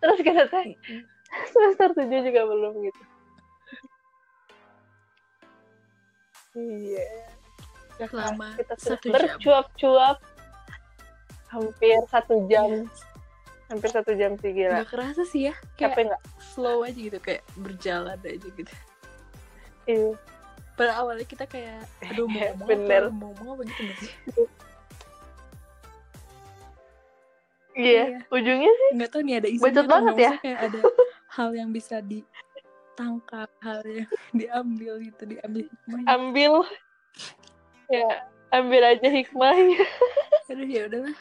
Terus 0.01 0.19
kita 0.25 0.49
teh 0.49 0.73
semester 1.53 1.89
7 1.93 2.09
juga 2.25 2.41
belum 2.49 2.75
gitu. 2.81 3.03
Iya. 6.57 7.05
Ya, 7.99 8.07
Lama, 8.09 8.55
kita 8.57 8.73
sudah 8.79 8.97
satu 8.97 9.05
jam. 9.05 9.13
bercuap-cuap 9.13 10.17
hampir 11.51 11.99
satu 12.09 12.35
jam. 12.49 12.89
Iya. 12.89 13.18
Hampir 13.69 13.91
satu 13.91 14.13
jam 14.13 14.33
sih 14.35 14.51
gila. 14.51 14.81
nggak 14.81 14.89
kerasa 14.89 15.23
sih 15.23 15.49
ya 15.49 15.55
kayak 15.77 15.93
Capek 15.93 16.03
nggak? 16.09 16.23
slow 16.43 16.81
aja 16.81 16.99
gitu 16.99 17.19
kayak 17.19 17.43
berjalan 17.55 18.17
aja 18.17 18.49
gitu 18.49 18.73
Iya. 19.85 20.13
pada 20.73 20.93
awalnya 20.97 21.25
kita 21.25 21.45
kayak 21.45 21.81
aduh 22.03 22.25
mau 22.25 22.39
ngomong 22.55 22.67
Bener. 22.67 23.03
apa 23.05 23.15
mau 23.15 23.31
ngomong 23.35 23.55
apa 23.55 23.63
gitu 23.67 23.81
nggak 23.83 23.99
sih 23.99 24.13
Iya. 27.75 28.05
Iya. 28.11 28.19
Ujungnya 28.29 28.73
sih 28.73 28.89
nggak 28.95 29.11
tahu 29.11 29.23
nih 29.23 29.35
ada 29.37 29.49
isinya 29.49 29.67
Bacot 29.71 29.87
banget 29.87 30.15
ya. 30.19 30.33
kayak 30.41 30.59
ada 30.65 30.79
hal 31.37 31.51
yang 31.53 31.71
bisa 31.71 31.97
ditangkap 32.01 33.51
hal 33.61 33.81
yang 33.85 34.11
diambil 34.41 34.93
gitu 34.99 35.23
diambil 35.25 35.65
hikmahnya 35.69 36.07
ambil 36.11 36.53
ya 37.87 38.09
ambil 38.51 38.83
aja 38.83 39.09
hikmahnya 39.09 39.85
aduh 40.49 40.67
ya 40.67 40.83
udahlah 40.89 41.17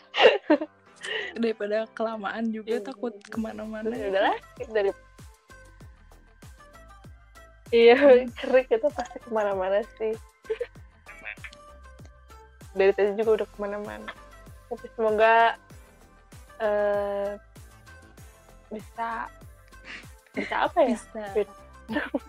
daripada 1.36 1.88
kelamaan 1.93 2.49
juga 2.49 2.80
Iya. 2.80 2.84
takut 2.84 3.14
ke 3.22 3.38
mana-mana. 3.39 3.88
Ya 3.91 4.08
udahlah 4.12 4.38
dari 4.72 4.91
iya 7.72 7.95
keren 8.39 8.66
kita 8.68 8.88
pasti 8.95 9.18
ke 9.20 9.30
mana-mana 9.32 9.84
sih. 9.99 10.16
Dari 12.78 12.91
tadi 12.93 13.18
juga 13.18 13.43
udah 13.43 13.47
ke 13.47 13.58
mana-mana. 13.58 14.12
Tapi 14.70 14.86
semoga 14.95 15.55
eh, 16.62 17.32
bisa 18.72 19.32
bisa 20.36 20.55
apa 20.70 20.78
ya? 20.86 20.95
Bisa. 20.95 21.22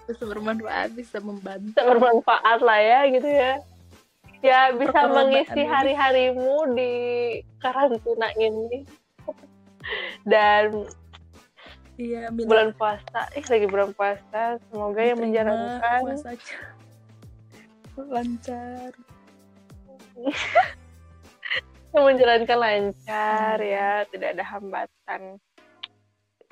Bisa 0.06 0.22
bermanfaat 0.22 0.94
bisa 0.94 1.18
membantu. 1.18 1.74
Bisa 1.74 1.82
bermanfaat 1.82 2.58
lah 2.62 2.78
ya 2.78 3.00
gitu 3.10 3.26
ya 3.26 3.58
ya 4.44 4.70
bisa 4.74 5.00
mengisi 5.10 5.62
hari-harimu 5.66 6.74
di 6.74 6.92
karantina 7.58 8.28
ini. 8.38 8.86
Dan 10.22 10.86
iya 11.98 12.30
bulan 12.30 12.74
puasa. 12.76 13.26
Eh 13.34 13.42
lagi 13.46 13.66
bulan 13.66 13.90
puasa. 13.96 14.60
Semoga 14.70 15.00
yang 15.02 15.18
menjalankan 15.18 16.00
puasanya. 16.04 16.58
Lancar. 17.98 18.92
Yang 21.88 22.04
menjalankan 22.04 22.58
lancar 22.60 23.56
ya. 23.64 24.04
Tidak 24.12 24.36
ada 24.36 24.44
hambatan. 24.44 25.40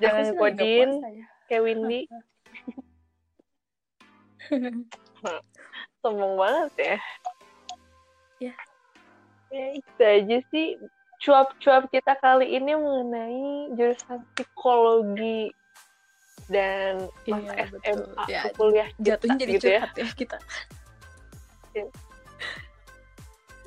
Jangan 0.00 0.32
puasa 0.32 0.64
ya. 0.64 1.26
kayak 1.46 1.62
Windy. 1.62 2.08
Sombong 6.02 6.34
banget 6.38 6.72
ya 6.78 6.96
Ya. 8.36 8.52
ya 9.48 9.66
itu 9.78 10.00
aja 10.02 10.38
sih 10.52 10.76
cuap-cuap 11.24 11.88
kita 11.88 12.12
kali 12.20 12.52
ini 12.52 12.76
mengenai 12.76 13.72
jurusan 13.72 14.20
psikologi 14.36 15.48
dan 16.52 17.08
masa 17.26 17.52
Iya. 17.56 17.96
SMA 17.96 18.24
Ya, 18.28 18.42
kuliah 18.54 18.88
kita, 19.00 19.16
jatuhnya 19.16 19.36
jadi 19.40 19.52
gitu 19.56 19.66
ya. 19.66 19.80
curhat 19.80 19.92
ya 19.96 20.08
kita 20.12 20.36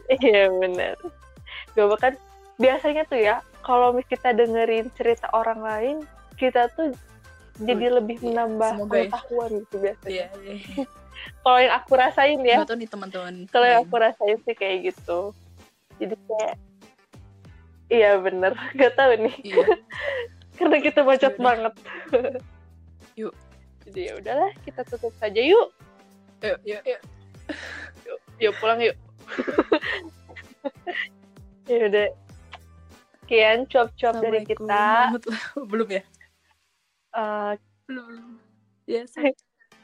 Iya 0.09 0.49
benar. 0.49 0.97
Gak 1.78 1.86
bahkan 1.86 2.13
biasanya 2.57 3.05
tuh 3.05 3.22
ya 3.22 3.36
kalau 3.61 3.93
mis 3.93 4.05
kita 4.09 4.34
dengerin 4.34 4.89
cerita 4.97 5.30
orang 5.32 5.61
lain 5.61 5.97
kita 6.36 6.65
tuh 6.74 6.91
jadi 7.61 7.99
lebih 8.01 8.17
iya, 8.20 8.26
menambah 8.47 8.72
semoga 8.74 8.97
ya. 8.97 9.07
pengetahuan 9.11 9.51
gitu 9.63 9.76
biasanya. 9.80 10.09
iya 10.09 10.28
iya 10.41 10.86
Kalau 11.39 11.57
yang 11.57 11.74
aku 11.74 11.91
rasain 11.95 12.39
ya, 12.43 12.61
tahu 12.61 12.78
nih 12.78 12.89
teman-teman 12.89 13.36
kalau 13.47 13.65
yang 13.65 13.82
lain. 13.82 13.88
aku 13.88 13.95
rasain 13.97 14.38
sih 14.43 14.55
kayak 14.55 14.78
gitu. 14.91 15.32
Jadi 15.97 16.15
kayak 16.15 16.53
iya 17.89 18.11
bener, 18.17 18.53
gak 18.80 18.93
tahu 18.93 19.11
nih 19.20 19.36
iya 19.43 19.65
karena 20.59 20.78
kita 20.78 20.99
bacot 21.01 21.34
Yaudah. 21.34 21.41
banget. 21.41 21.74
Yuk. 23.15 23.34
Jadi 23.88 23.99
ya 24.05 24.13
udahlah 24.15 24.51
kita 24.61 24.82
tutup 24.86 25.13
saja 25.15 25.41
yuk. 25.41 25.72
yuk 26.39 26.59
yuk 26.63 26.84
yuk 26.86 27.01
Yuk 28.39 28.53
pulang 28.57 28.80
yuk. 28.80 28.95
ya 31.65 31.86
udah. 31.86 32.07
Sekian 33.20 33.70
cuap-cuap 33.70 34.15
dari 34.20 34.41
kita. 34.41 35.13
belum 35.70 35.89
ya 35.89 36.03
Eh, 37.09 37.51
belum 37.86 38.05
belum 38.05 38.30
ya 38.86 39.01
say. 39.05 39.34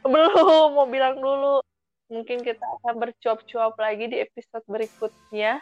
Belum 0.06 0.70
mau 0.74 0.86
bilang 0.86 1.18
dulu. 1.18 1.62
Mungkin 2.06 2.46
kita 2.46 2.62
akan 2.82 3.02
bercuap-cuap 3.02 3.74
lagi 3.76 4.06
di 4.06 4.22
episode 4.22 4.62
berikutnya. 4.70 5.58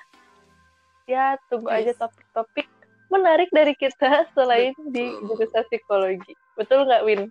Ya 1.04 1.36
tunggu 1.48 1.72
Yes. 1.72 1.96
aja 1.96 2.08
topik-topik 2.08 2.68
menarik 3.08 3.48
dari 3.52 3.76
kita 3.76 4.28
selain 4.32 4.72
di 4.92 5.12
Betul. 5.20 5.36
jurusan 5.36 5.64
psikologi. 5.68 6.34
Betul 6.56 6.88
nggak 6.88 7.04
Win? 7.04 7.22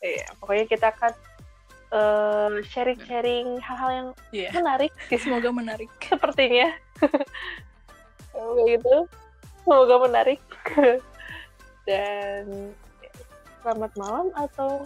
Iya. 0.00 0.26
Pokoknya 0.38 0.66
kita 0.68 0.92
akan 0.92 1.12
eh, 1.88 2.60
sharing-sharing 2.68 3.56
hal-hal 3.64 3.90
yang 3.92 4.08
Iya. 4.28 4.50
menarik. 4.52 4.92
Semoga 5.24 5.48
menarik. 5.48 5.88
Sepertinya. 6.04 6.68
Kayak 8.32 8.64
gitu. 8.76 8.96
Semoga 9.64 9.96
menarik. 10.04 10.40
Dan 11.88 12.72
selamat 13.64 13.92
malam 13.96 14.26
atau 14.36 14.84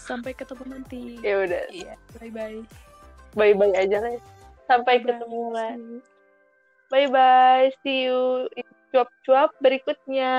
sampai 0.00 0.32
ketemu 0.32 0.64
nanti. 0.72 1.20
Ya 1.20 1.44
udah. 1.44 1.64
Iya. 1.68 1.94
Bye 2.16 2.32
bye 2.32 2.64
bye 3.34 3.54
bye 3.54 3.74
aja 3.78 4.02
lah 4.02 4.18
sampai 4.66 5.02
ketemu 5.02 5.42
lah 5.54 5.74
bye 6.90 7.06
bye 7.06 7.70
see 7.82 8.10
you 8.10 8.50
cuap-cuap 8.90 9.54
berikutnya 9.62 10.34